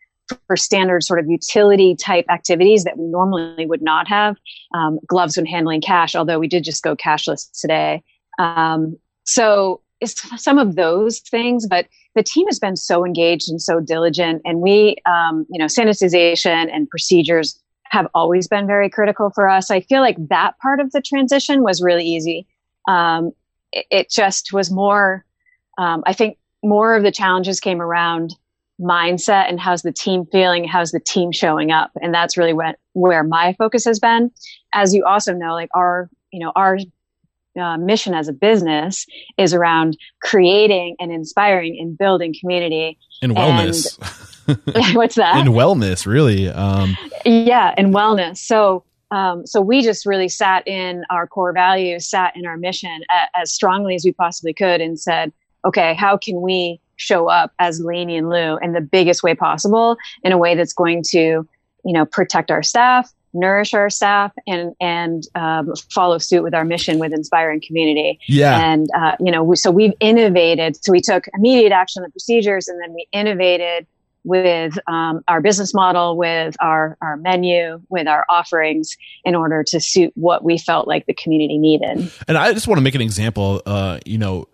for 0.45 0.55
standard 0.55 1.03
sort 1.03 1.19
of 1.19 1.27
utility 1.27 1.95
type 1.95 2.25
activities 2.29 2.83
that 2.83 2.97
we 2.97 3.07
normally 3.07 3.65
would 3.65 3.81
not 3.81 4.07
have. 4.07 4.37
Um, 4.75 4.99
gloves 5.07 5.35
when 5.35 5.47
handling 5.47 5.81
cash, 5.81 6.15
although 6.15 6.37
we 6.37 6.47
did 6.47 6.63
just 6.63 6.83
go 6.83 6.95
cashless 6.95 7.49
today. 7.59 8.03
Um, 8.37 8.97
so 9.23 9.81
it's 9.99 10.21
some 10.41 10.59
of 10.59 10.75
those 10.75 11.19
things, 11.21 11.65
but 11.67 11.87
the 12.13 12.23
team 12.23 12.45
has 12.45 12.59
been 12.59 12.77
so 12.77 13.03
engaged 13.03 13.49
and 13.49 13.59
so 13.59 13.79
diligent, 13.79 14.43
and 14.45 14.61
we, 14.61 14.97
um, 15.07 15.47
you 15.49 15.57
know, 15.57 15.65
sanitization 15.65 16.69
and 16.71 16.87
procedures 16.87 17.59
have 17.91 18.07
always 18.13 18.47
been 18.47 18.65
very 18.65 18.89
critical 18.89 19.29
for 19.29 19.49
us. 19.49 19.69
I 19.69 19.81
feel 19.81 19.99
like 19.99 20.15
that 20.29 20.57
part 20.59 20.79
of 20.79 20.91
the 20.91 21.01
transition 21.01 21.61
was 21.61 21.81
really 21.81 22.05
easy. 22.05 22.47
Um, 22.87 23.33
it, 23.73 23.85
it, 23.91 24.09
just 24.09 24.53
was 24.53 24.71
more, 24.71 25.25
um, 25.77 26.01
I 26.05 26.13
think 26.13 26.37
more 26.63 26.95
of 26.95 27.03
the 27.03 27.11
challenges 27.11 27.59
came 27.59 27.81
around 27.81 28.33
mindset 28.79 29.49
and 29.49 29.59
how's 29.59 29.81
the 29.81 29.91
team 29.91 30.25
feeling, 30.31 30.63
how's 30.63 30.91
the 30.91 31.01
team 31.01 31.33
showing 31.33 31.71
up. 31.71 31.91
And 32.01 32.13
that's 32.13 32.37
really 32.37 32.53
what, 32.53 32.77
where 32.93 33.25
my 33.25 33.53
focus 33.57 33.83
has 33.83 33.99
been. 33.99 34.31
As 34.73 34.93
you 34.93 35.05
also 35.05 35.33
know, 35.33 35.53
like 35.53 35.69
our, 35.75 36.09
you 36.31 36.39
know, 36.39 36.53
our 36.55 36.77
uh, 37.59 37.77
mission 37.77 38.13
as 38.13 38.29
a 38.29 38.33
business 38.33 39.05
is 39.37 39.53
around 39.53 39.97
creating 40.21 40.95
and 40.99 41.11
inspiring 41.11 41.77
and 41.77 41.97
building 41.97 42.33
community 42.39 42.97
and 43.21 43.35
wellness. 43.35 43.99
And 43.99 44.31
What's 44.93 45.15
that? 45.15 45.45
In 45.45 45.53
wellness, 45.53 46.05
really. 46.05 46.49
Um, 46.49 46.97
yeah, 47.25 47.73
in 47.77 47.91
wellness. 47.91 48.37
So, 48.37 48.83
um, 49.11 49.45
so 49.45 49.61
we 49.61 49.81
just 49.81 50.05
really 50.05 50.29
sat 50.29 50.67
in 50.67 51.03
our 51.09 51.27
core 51.27 51.53
values, 51.53 52.09
sat 52.09 52.35
in 52.35 52.45
our 52.45 52.57
mission 52.57 53.01
a, 53.11 53.39
as 53.39 53.51
strongly 53.51 53.95
as 53.95 54.05
we 54.05 54.13
possibly 54.13 54.53
could, 54.53 54.81
and 54.81 54.99
said, 54.99 55.31
okay, 55.65 55.93
how 55.93 56.17
can 56.17 56.41
we 56.41 56.79
show 56.95 57.27
up 57.27 57.51
as 57.59 57.81
Laney 57.81 58.17
and 58.17 58.29
Lou 58.29 58.57
in 58.57 58.73
the 58.73 58.81
biggest 58.81 59.23
way 59.23 59.33
possible, 59.33 59.97
in 60.23 60.31
a 60.31 60.37
way 60.37 60.55
that's 60.55 60.73
going 60.73 61.03
to, 61.09 61.17
you 61.17 61.93
know, 61.93 62.05
protect 62.05 62.51
our 62.51 62.63
staff, 62.63 63.11
nourish 63.33 63.73
our 63.73 63.89
staff 63.89 64.31
and 64.47 64.73
and 64.79 65.27
um, 65.35 65.73
follow 65.89 66.17
suit 66.17 66.43
with 66.43 66.53
our 66.53 66.65
mission 66.65 66.99
with 66.99 67.13
inspiring 67.13 67.61
community. 67.65 68.19
Yeah. 68.27 68.59
And 68.59 68.87
uh, 68.95 69.15
you 69.19 69.31
know, 69.31 69.43
we, 69.43 69.55
so 69.55 69.71
we've 69.71 69.93
innovated. 69.99 70.83
So 70.83 70.91
we 70.91 71.01
took 71.01 71.25
immediate 71.33 71.71
action 71.71 72.01
on 72.01 72.07
the 72.07 72.11
procedures, 72.11 72.67
and 72.67 72.81
then 72.81 72.93
we 72.93 73.07
innovated 73.11 73.87
with 74.23 74.77
um, 74.87 75.23
our 75.27 75.41
business 75.41 75.73
model, 75.73 76.17
with 76.17 76.55
our, 76.59 76.97
our 77.01 77.17
menu, 77.17 77.81
with 77.89 78.07
our 78.07 78.25
offerings 78.29 78.97
in 79.23 79.35
order 79.35 79.63
to 79.63 79.79
suit 79.79 80.11
what 80.15 80.43
we 80.43 80.57
felt 80.57 80.87
like 80.87 81.05
the 81.05 81.13
community 81.13 81.57
needed. 81.57 82.11
And 82.27 82.37
I 82.37 82.53
just 82.53 82.67
want 82.67 82.77
to 82.77 82.83
make 82.83 82.95
an 82.95 83.01
example. 83.01 83.61
Uh, 83.65 83.99
you 84.05 84.17
know, 84.17 84.47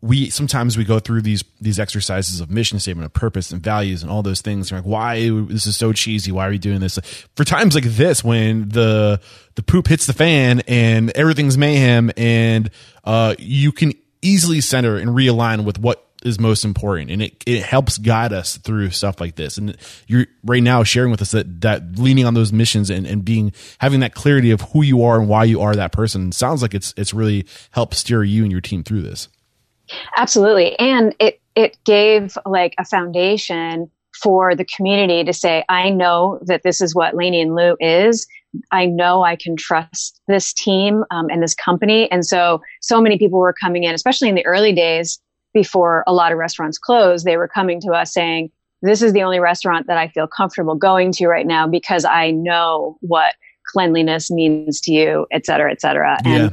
we 0.00 0.30
sometimes 0.30 0.78
we 0.78 0.84
go 0.84 1.00
through 1.00 1.20
these 1.22 1.42
these 1.60 1.80
exercises 1.80 2.40
of 2.40 2.48
mission 2.48 2.78
statement 2.78 3.06
of 3.06 3.12
purpose 3.12 3.50
and 3.50 3.60
values 3.60 4.02
and 4.02 4.10
all 4.10 4.22
those 4.22 4.40
things 4.40 4.70
like 4.70 4.84
why 4.84 5.28
this 5.48 5.66
is 5.66 5.76
so 5.76 5.92
cheesy 5.92 6.30
why 6.30 6.46
are 6.46 6.50
we 6.50 6.58
doing 6.58 6.78
this 6.78 6.98
for 7.34 7.42
times 7.42 7.74
like 7.74 7.84
this 7.84 8.22
when 8.22 8.68
the 8.68 9.20
the 9.56 9.62
poop 9.62 9.88
hits 9.88 10.06
the 10.06 10.12
fan 10.12 10.62
and 10.68 11.10
everything's 11.16 11.58
mayhem 11.58 12.12
and 12.16 12.70
uh 13.02 13.34
you 13.40 13.72
can 13.72 13.92
easily 14.22 14.60
center 14.60 14.96
and 14.96 15.10
realign 15.10 15.64
with 15.64 15.78
what 15.80 16.07
is 16.24 16.40
most 16.40 16.64
important 16.64 17.10
and 17.10 17.22
it, 17.22 17.42
it 17.46 17.62
helps 17.62 17.98
guide 17.98 18.32
us 18.32 18.56
through 18.56 18.90
stuff 18.90 19.20
like 19.20 19.36
this. 19.36 19.56
And 19.56 19.76
you're 20.06 20.26
right 20.44 20.62
now 20.62 20.82
sharing 20.82 21.10
with 21.10 21.22
us 21.22 21.30
that 21.30 21.60
that 21.60 21.98
leaning 21.98 22.24
on 22.24 22.34
those 22.34 22.52
missions 22.52 22.90
and, 22.90 23.06
and 23.06 23.24
being 23.24 23.52
having 23.78 24.00
that 24.00 24.14
clarity 24.14 24.50
of 24.50 24.60
who 24.60 24.82
you 24.82 25.02
are 25.02 25.20
and 25.20 25.28
why 25.28 25.44
you 25.44 25.60
are 25.60 25.74
that 25.74 25.92
person 25.92 26.32
sounds 26.32 26.62
like 26.62 26.74
it's 26.74 26.92
it's 26.96 27.14
really 27.14 27.46
helped 27.70 27.94
steer 27.94 28.24
you 28.24 28.42
and 28.42 28.52
your 28.52 28.60
team 28.60 28.82
through 28.82 29.02
this. 29.02 29.28
Absolutely. 30.16 30.78
And 30.78 31.14
it 31.18 31.40
it 31.54 31.76
gave 31.84 32.36
like 32.44 32.74
a 32.78 32.84
foundation 32.84 33.90
for 34.22 34.56
the 34.56 34.64
community 34.64 35.22
to 35.22 35.32
say 35.32 35.64
i 35.68 35.90
know 35.90 36.40
that 36.42 36.62
this 36.64 36.80
is 36.80 36.92
what 36.92 37.14
Laney 37.14 37.40
and 37.40 37.54
Lou 37.54 37.76
is. 37.78 38.26
I 38.72 38.86
know 38.86 39.22
I 39.22 39.36
can 39.36 39.56
trust 39.56 40.20
this 40.26 40.52
team 40.52 41.04
um, 41.10 41.28
and 41.30 41.42
this 41.42 41.54
company. 41.54 42.10
And 42.10 42.24
so, 42.24 42.62
so 42.80 43.00
many 43.00 43.18
people 43.18 43.38
were 43.38 43.52
coming 43.52 43.84
in, 43.84 43.94
especially 43.94 44.28
in 44.28 44.34
the 44.34 44.46
early 44.46 44.72
days 44.72 45.20
before 45.58 46.04
a 46.06 46.12
lot 46.12 46.30
of 46.30 46.38
restaurants 46.38 46.78
closed. 46.78 47.24
They 47.24 47.36
were 47.36 47.48
coming 47.48 47.80
to 47.80 47.90
us 47.90 48.12
saying, 48.12 48.50
this 48.80 49.02
is 49.02 49.12
the 49.12 49.22
only 49.22 49.40
restaurant 49.40 49.88
that 49.88 49.98
I 49.98 50.06
feel 50.06 50.28
comfortable 50.28 50.76
going 50.76 51.10
to 51.14 51.26
right 51.26 51.46
now 51.46 51.66
because 51.66 52.04
I 52.04 52.30
know 52.30 52.96
what 53.00 53.34
cleanliness 53.72 54.30
means 54.30 54.80
to 54.82 54.92
you, 54.92 55.26
et 55.32 55.44
cetera, 55.44 55.72
et 55.72 55.80
cetera. 55.80 56.18
And 56.24 56.44
yeah. 56.44 56.50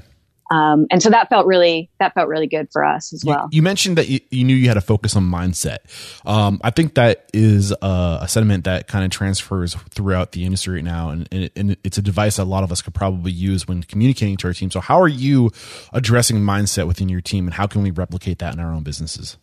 Um, 0.52 0.86
and 0.92 1.02
so 1.02 1.10
that 1.10 1.30
felt 1.30 1.48
really 1.48 1.90
that 2.00 2.14
felt 2.14 2.28
really 2.28 2.48
good 2.48 2.68
for 2.72 2.86
us 2.86 3.14
as 3.14 3.24
well. 3.26 3.48
You, 3.52 3.58
you 3.58 3.62
mentioned 3.64 3.98
that 3.98 4.08
you, 4.08 4.20
you, 4.30 4.44
knew 4.44 4.56
you 4.56 4.68
had 4.68 4.76
to 4.76 4.82
focus 4.82 5.16
on 5.16 5.24
mindset. 5.24 5.78
Um, 6.26 6.62
I 6.64 6.70
think 6.70 6.96
that 6.96 7.30
is 7.34 7.72
a, 7.72 8.20
a 8.22 8.28
sentiment 8.28 8.66
that 8.66 8.88
kind 8.88 9.04
of 9.04 9.12
transfers 9.12 9.76
throughout 9.90 10.34
the 10.34 10.46
industry 10.46 10.76
right 10.76 10.84
now, 10.84 11.10
and, 11.10 11.28
and, 11.32 11.50
and, 11.56 11.78
it's 11.84 11.98
a 11.98 12.02
device 12.02 12.38
that 12.38 12.44
a 12.44 12.46
lot 12.46 12.64
of 12.64 12.72
us 12.72 12.82
could 12.82 12.94
probably 12.94 13.32
use 13.32 13.68
when 13.68 13.84
communicating 13.84 14.38
to 14.38 14.48
our 14.48 14.54
team. 14.54 14.70
So, 14.70 14.80
how 14.80 15.02
are 15.02 15.08
you 15.08 15.52
addressing 15.94 16.38
mindset 16.38 16.88
within 16.88 17.10
your 17.10 17.22
team, 17.22 17.48
and 17.48 17.54
how 17.54 17.66
can 17.66 17.82
we 17.82 17.92
replicate 17.92 18.40
that 18.40 18.54
in 18.54 18.60
our 18.60 18.72
own 18.72 18.84
businesses? 18.84 19.38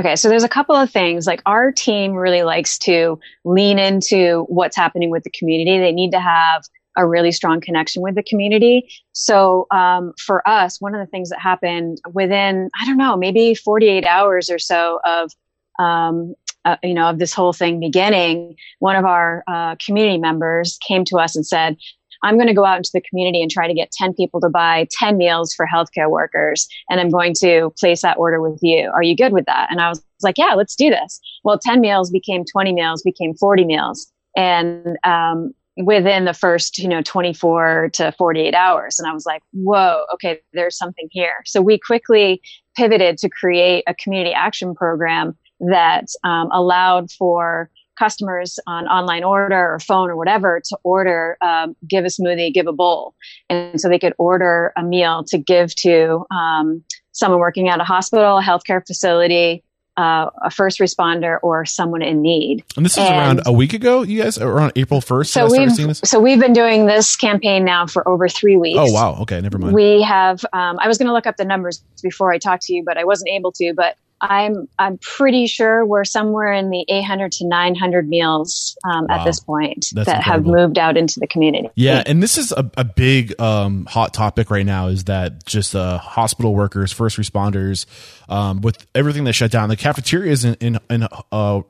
Okay, 0.00 0.16
so 0.16 0.28
there's 0.28 0.42
a 0.44 0.48
couple 0.48 0.74
of 0.74 0.90
things. 0.90 1.26
Like 1.26 1.42
our 1.44 1.70
team 1.70 2.12
really 2.12 2.42
likes 2.42 2.78
to 2.78 3.20
lean 3.44 3.78
into 3.78 4.46
what's 4.48 4.74
happening 4.74 5.10
with 5.10 5.22
the 5.22 5.30
community. 5.30 5.78
They 5.78 5.92
need 5.92 6.12
to 6.12 6.20
have 6.20 6.64
a 6.96 7.06
really 7.06 7.32
strong 7.32 7.60
connection 7.60 8.02
with 8.02 8.14
the 8.14 8.22
community. 8.22 8.88
So 9.12 9.66
um, 9.70 10.12
for 10.18 10.46
us, 10.48 10.80
one 10.80 10.94
of 10.94 11.00
the 11.00 11.10
things 11.10 11.30
that 11.30 11.40
happened 11.40 11.98
within 12.12 12.70
I 12.80 12.86
don't 12.86 12.98
know 12.98 13.16
maybe 13.16 13.54
48 13.54 14.04
hours 14.06 14.50
or 14.50 14.58
so 14.58 15.00
of 15.04 15.32
um, 15.78 16.34
uh, 16.64 16.76
you 16.82 16.94
know 16.94 17.08
of 17.08 17.18
this 17.18 17.32
whole 17.32 17.52
thing 17.52 17.80
beginning, 17.80 18.56
one 18.78 18.96
of 18.96 19.04
our 19.04 19.42
uh, 19.46 19.76
community 19.84 20.18
members 20.18 20.78
came 20.86 21.04
to 21.06 21.18
us 21.18 21.36
and 21.36 21.46
said. 21.46 21.76
I'm 22.24 22.36
going 22.36 22.46
to 22.46 22.54
go 22.54 22.64
out 22.64 22.76
into 22.76 22.90
the 22.94 23.00
community 23.00 23.42
and 23.42 23.50
try 23.50 23.66
to 23.66 23.74
get 23.74 23.90
10 23.90 24.14
people 24.14 24.40
to 24.42 24.48
buy 24.48 24.86
10 24.92 25.16
meals 25.16 25.52
for 25.52 25.66
healthcare 25.66 26.08
workers. 26.08 26.68
And 26.88 27.00
I'm 27.00 27.10
going 27.10 27.34
to 27.40 27.72
place 27.80 28.02
that 28.02 28.16
order 28.16 28.40
with 28.40 28.60
you. 28.62 28.92
Are 28.94 29.02
you 29.02 29.16
good 29.16 29.32
with 29.32 29.44
that? 29.46 29.72
And 29.72 29.80
I 29.80 29.88
was 29.88 30.00
like, 30.22 30.38
yeah, 30.38 30.54
let's 30.54 30.76
do 30.76 30.88
this. 30.88 31.20
Well, 31.42 31.58
10 31.58 31.80
meals 31.80 32.10
became 32.10 32.44
20 32.44 32.74
meals, 32.74 33.02
became 33.02 33.34
40 33.34 33.64
meals. 33.64 34.12
And 34.36 34.96
um, 35.02 35.52
within 35.76 36.24
the 36.24 36.34
first, 36.34 36.78
you 36.78 36.88
know, 36.88 37.02
24 37.02 37.90
to 37.94 38.12
48 38.12 38.54
hours. 38.54 38.98
And 38.98 39.08
I 39.08 39.12
was 39.12 39.24
like, 39.24 39.42
whoa, 39.52 40.04
okay, 40.14 40.40
there's 40.52 40.76
something 40.76 41.08
here. 41.10 41.42
So 41.46 41.62
we 41.62 41.78
quickly 41.78 42.42
pivoted 42.76 43.18
to 43.18 43.28
create 43.28 43.84
a 43.86 43.94
community 43.94 44.34
action 44.34 44.74
program 44.74 45.36
that 45.60 46.06
um, 46.24 46.48
allowed 46.52 47.10
for 47.10 47.70
customers 47.98 48.58
on 48.66 48.86
online 48.88 49.22
order 49.22 49.74
or 49.74 49.78
phone 49.78 50.10
or 50.10 50.16
whatever 50.16 50.60
to 50.64 50.78
order 50.82 51.36
um, 51.40 51.76
give 51.86 52.04
a 52.04 52.08
smoothie 52.08 52.52
give 52.52 52.66
a 52.66 52.72
bowl 52.72 53.14
and 53.50 53.78
so 53.80 53.88
they 53.88 53.98
could 53.98 54.14
order 54.18 54.72
a 54.76 54.82
meal 54.82 55.22
to 55.22 55.36
give 55.36 55.74
to 55.74 56.24
um, 56.30 56.82
someone 57.12 57.38
working 57.38 57.68
at 57.68 57.80
a 57.80 57.84
hospital 57.84 58.38
a 58.38 58.42
healthcare 58.42 58.84
facility 58.86 59.62
uh, 59.96 60.30
a 60.42 60.50
first 60.50 60.78
responder 60.80 61.38
or 61.42 61.64
someone 61.64 62.02
in 62.02 62.22
need. 62.22 62.64
And 62.76 62.84
this 62.84 62.92
is 62.92 62.98
and 62.98 63.14
around 63.14 63.42
a 63.46 63.52
week 63.52 63.74
ago, 63.74 64.02
you 64.02 64.22
guys, 64.22 64.38
around 64.38 64.72
April 64.76 65.00
1st. 65.00 65.26
So 65.26 65.50
we've, 65.50 65.96
so 65.98 66.20
we've 66.20 66.40
been 66.40 66.52
doing 66.52 66.86
this 66.86 67.16
campaign 67.16 67.64
now 67.64 67.86
for 67.86 68.06
over 68.08 68.28
three 68.28 68.56
weeks. 68.56 68.78
Oh, 68.78 68.90
wow. 68.90 69.16
Okay. 69.20 69.40
Never 69.40 69.58
mind. 69.58 69.74
We 69.74 70.02
have, 70.02 70.44
um, 70.52 70.78
I 70.80 70.88
was 70.88 70.98
going 70.98 71.08
to 71.08 71.12
look 71.12 71.26
up 71.26 71.36
the 71.36 71.44
numbers 71.44 71.82
before 72.02 72.32
I 72.32 72.38
talked 72.38 72.64
to 72.64 72.74
you, 72.74 72.82
but 72.84 72.96
I 72.96 73.04
wasn't 73.04 73.30
able 73.30 73.52
to, 73.52 73.74
but 73.74 73.96
I'm 74.22 74.68
I'm 74.78 74.98
pretty 74.98 75.48
sure 75.48 75.84
we're 75.84 76.04
somewhere 76.04 76.52
in 76.52 76.70
the 76.70 76.84
800 76.88 77.32
to 77.32 77.46
900 77.46 78.08
meals 78.08 78.78
um, 78.84 79.06
wow. 79.08 79.18
at 79.18 79.24
this 79.24 79.40
point 79.40 79.86
That's 79.92 80.06
that 80.06 80.18
incredible. 80.18 80.54
have 80.54 80.60
moved 80.60 80.78
out 80.78 80.96
into 80.96 81.18
the 81.18 81.26
community. 81.26 81.68
Yeah, 81.74 82.04
and 82.06 82.22
this 82.22 82.38
is 82.38 82.52
a, 82.52 82.70
a 82.76 82.84
big 82.84 83.38
um, 83.40 83.84
hot 83.86 84.14
topic 84.14 84.48
right 84.48 84.64
now. 84.64 84.86
Is 84.86 85.04
that 85.04 85.44
just 85.44 85.74
uh, 85.74 85.98
hospital 85.98 86.54
workers, 86.54 86.92
first 86.92 87.18
responders, 87.18 87.86
um, 88.28 88.60
with 88.60 88.86
everything 88.94 89.24
that 89.24 89.32
shut 89.32 89.50
down, 89.50 89.68
the 89.68 89.76
cafeterias 89.76 90.44
in, 90.44 90.54
in, 90.60 90.78
in 90.88 91.08
uh, 91.32 91.62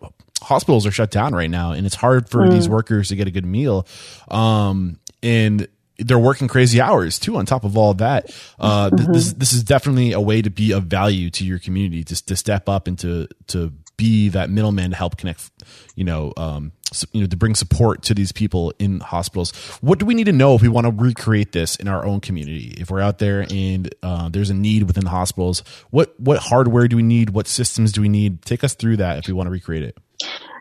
hospitals 0.43 0.87
are 0.87 0.91
shut 0.91 1.11
down 1.11 1.35
right 1.35 1.51
now, 1.51 1.73
and 1.73 1.87
it's 1.87 1.95
hard 1.95 2.29
for 2.29 2.47
mm. 2.47 2.51
these 2.51 2.69
workers 2.69 3.09
to 3.09 3.17
get 3.17 3.27
a 3.27 3.31
good 3.31 3.47
meal. 3.47 3.87
Um, 4.31 4.99
and 5.23 5.69
they're 6.03 6.19
working 6.19 6.49
crazy 6.49 6.81
hours 6.81 7.19
too 7.19 7.37
on 7.37 7.47
top 7.47 7.65
of 7.65 7.77
all 7.77 7.91
of 7.91 7.99
that. 7.99 8.35
Uh, 8.59 8.91
mm-hmm. 8.91 9.13
this 9.13 9.33
this 9.33 9.53
is 9.53 9.63
definitely 9.63 10.13
a 10.13 10.21
way 10.21 10.43
to 10.43 10.51
be 10.51 10.73
of 10.73 10.85
value 10.85 11.31
to 11.31 11.45
your 11.45 11.59
community 11.59 12.05
just 12.05 12.29
to 12.29 12.37
step 12.37 12.69
up 12.69 12.87
and 12.87 12.99
to 13.01 13.29
to 13.49 13.73
be 13.97 14.29
that 14.31 14.51
middleman 14.51 14.91
to 14.91 14.97
help 14.97 15.17
connect 15.17 15.51
you 15.95 16.03
know 16.03 16.33
um, 16.37 16.73
you 17.13 17.21
know 17.21 17.27
to 17.27 17.37
bring 17.37 17.55
support 17.55 18.03
to 18.03 18.15
these 18.15 18.33
people 18.33 18.73
in 18.79 19.01
hospitals. 19.01 19.53
What 19.81 19.99
do 19.99 20.07
we 20.07 20.15
need 20.15 20.25
to 20.25 20.33
know 20.33 20.55
if 20.55 20.63
we 20.63 20.69
want 20.69 20.87
to 20.87 20.93
recreate 20.93 21.53
this 21.53 21.77
in 21.77 21.89
our 21.89 22.05
own 22.05 22.21
community? 22.21 22.75
If 22.79 22.91
we're 22.91 23.01
out 23.01 23.19
there 23.19 23.47
and 23.51 23.95
uh, 24.03 24.29
there's 24.29 24.51
a 24.51 24.55
need 24.55 24.85
within 24.85 25.05
the 25.05 25.11
hospitals 25.11 25.63
what 25.91 26.19
what 26.19 26.39
hardware 26.39 26.89
do 26.89 26.97
we 26.97 27.03
need? 27.03 27.31
What 27.31 27.47
systems 27.47 27.93
do 27.93 28.01
we 28.01 28.09
need? 28.09 28.43
Take 28.43 28.65
us 28.65 28.75
through 28.75 28.97
that 28.99 29.19
if 29.19 29.27
we 29.27 29.35
want 29.35 29.47
to 29.47 29.51
recreate 29.51 29.83
it 29.83 29.97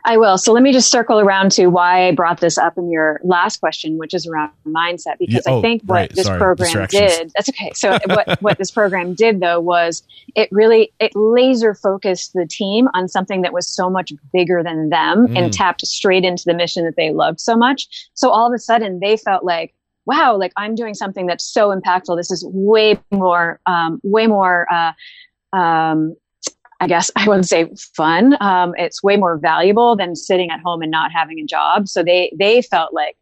I 0.04 0.16
will. 0.16 0.36
So 0.36 0.52
let 0.52 0.62
me 0.62 0.72
just 0.72 0.90
circle 0.90 1.20
around 1.20 1.52
to 1.52 1.68
why 1.68 2.08
I 2.08 2.12
brought 2.12 2.40
this 2.40 2.58
up 2.58 2.76
in 2.76 2.90
your 2.90 3.20
last 3.22 3.60
question, 3.60 3.98
which 3.98 4.14
is 4.14 4.26
around 4.26 4.50
mindset, 4.66 5.18
because 5.18 5.42
yeah, 5.46 5.52
oh, 5.52 5.58
I 5.58 5.62
think 5.62 5.82
what 5.82 5.94
right, 5.94 6.12
this 6.12 6.26
sorry, 6.26 6.38
program 6.38 6.86
did, 6.88 7.30
that's 7.36 7.48
okay. 7.48 7.70
So 7.74 7.98
what, 8.06 8.42
what 8.42 8.58
this 8.58 8.70
program 8.70 9.14
did 9.14 9.40
though 9.40 9.60
was 9.60 10.02
it 10.34 10.48
really, 10.50 10.92
it 10.98 11.12
laser 11.14 11.74
focused 11.74 12.32
the 12.32 12.46
team 12.46 12.88
on 12.94 13.08
something 13.08 13.42
that 13.42 13.52
was 13.52 13.68
so 13.68 13.88
much 13.88 14.12
bigger 14.32 14.62
than 14.64 14.88
them 14.88 15.28
mm. 15.28 15.38
and 15.38 15.52
tapped 15.52 15.86
straight 15.86 16.24
into 16.24 16.44
the 16.46 16.54
mission 16.54 16.84
that 16.84 16.96
they 16.96 17.12
loved 17.12 17.40
so 17.40 17.56
much. 17.56 17.86
So 18.14 18.30
all 18.30 18.48
of 18.48 18.54
a 18.54 18.58
sudden 18.58 18.98
they 19.00 19.16
felt 19.16 19.44
like, 19.44 19.72
wow, 20.04 20.36
like 20.36 20.52
I'm 20.56 20.74
doing 20.74 20.94
something 20.94 21.26
that's 21.26 21.44
so 21.44 21.68
impactful. 21.68 22.16
This 22.16 22.32
is 22.32 22.44
way 22.48 22.98
more, 23.12 23.60
um, 23.66 24.00
way 24.02 24.26
more, 24.26 24.66
uh, 24.72 24.92
um, 25.56 26.16
I 26.82 26.88
guess 26.88 27.12
I 27.14 27.28
wouldn't 27.28 27.46
say 27.46 27.70
fun. 27.94 28.36
Um, 28.40 28.74
it's 28.76 29.04
way 29.04 29.16
more 29.16 29.38
valuable 29.38 29.94
than 29.94 30.16
sitting 30.16 30.50
at 30.50 30.58
home 30.60 30.82
and 30.82 30.90
not 30.90 31.12
having 31.12 31.38
a 31.38 31.44
job. 31.44 31.86
So 31.86 32.02
they 32.02 32.32
they 32.36 32.60
felt 32.60 32.92
like 32.92 33.16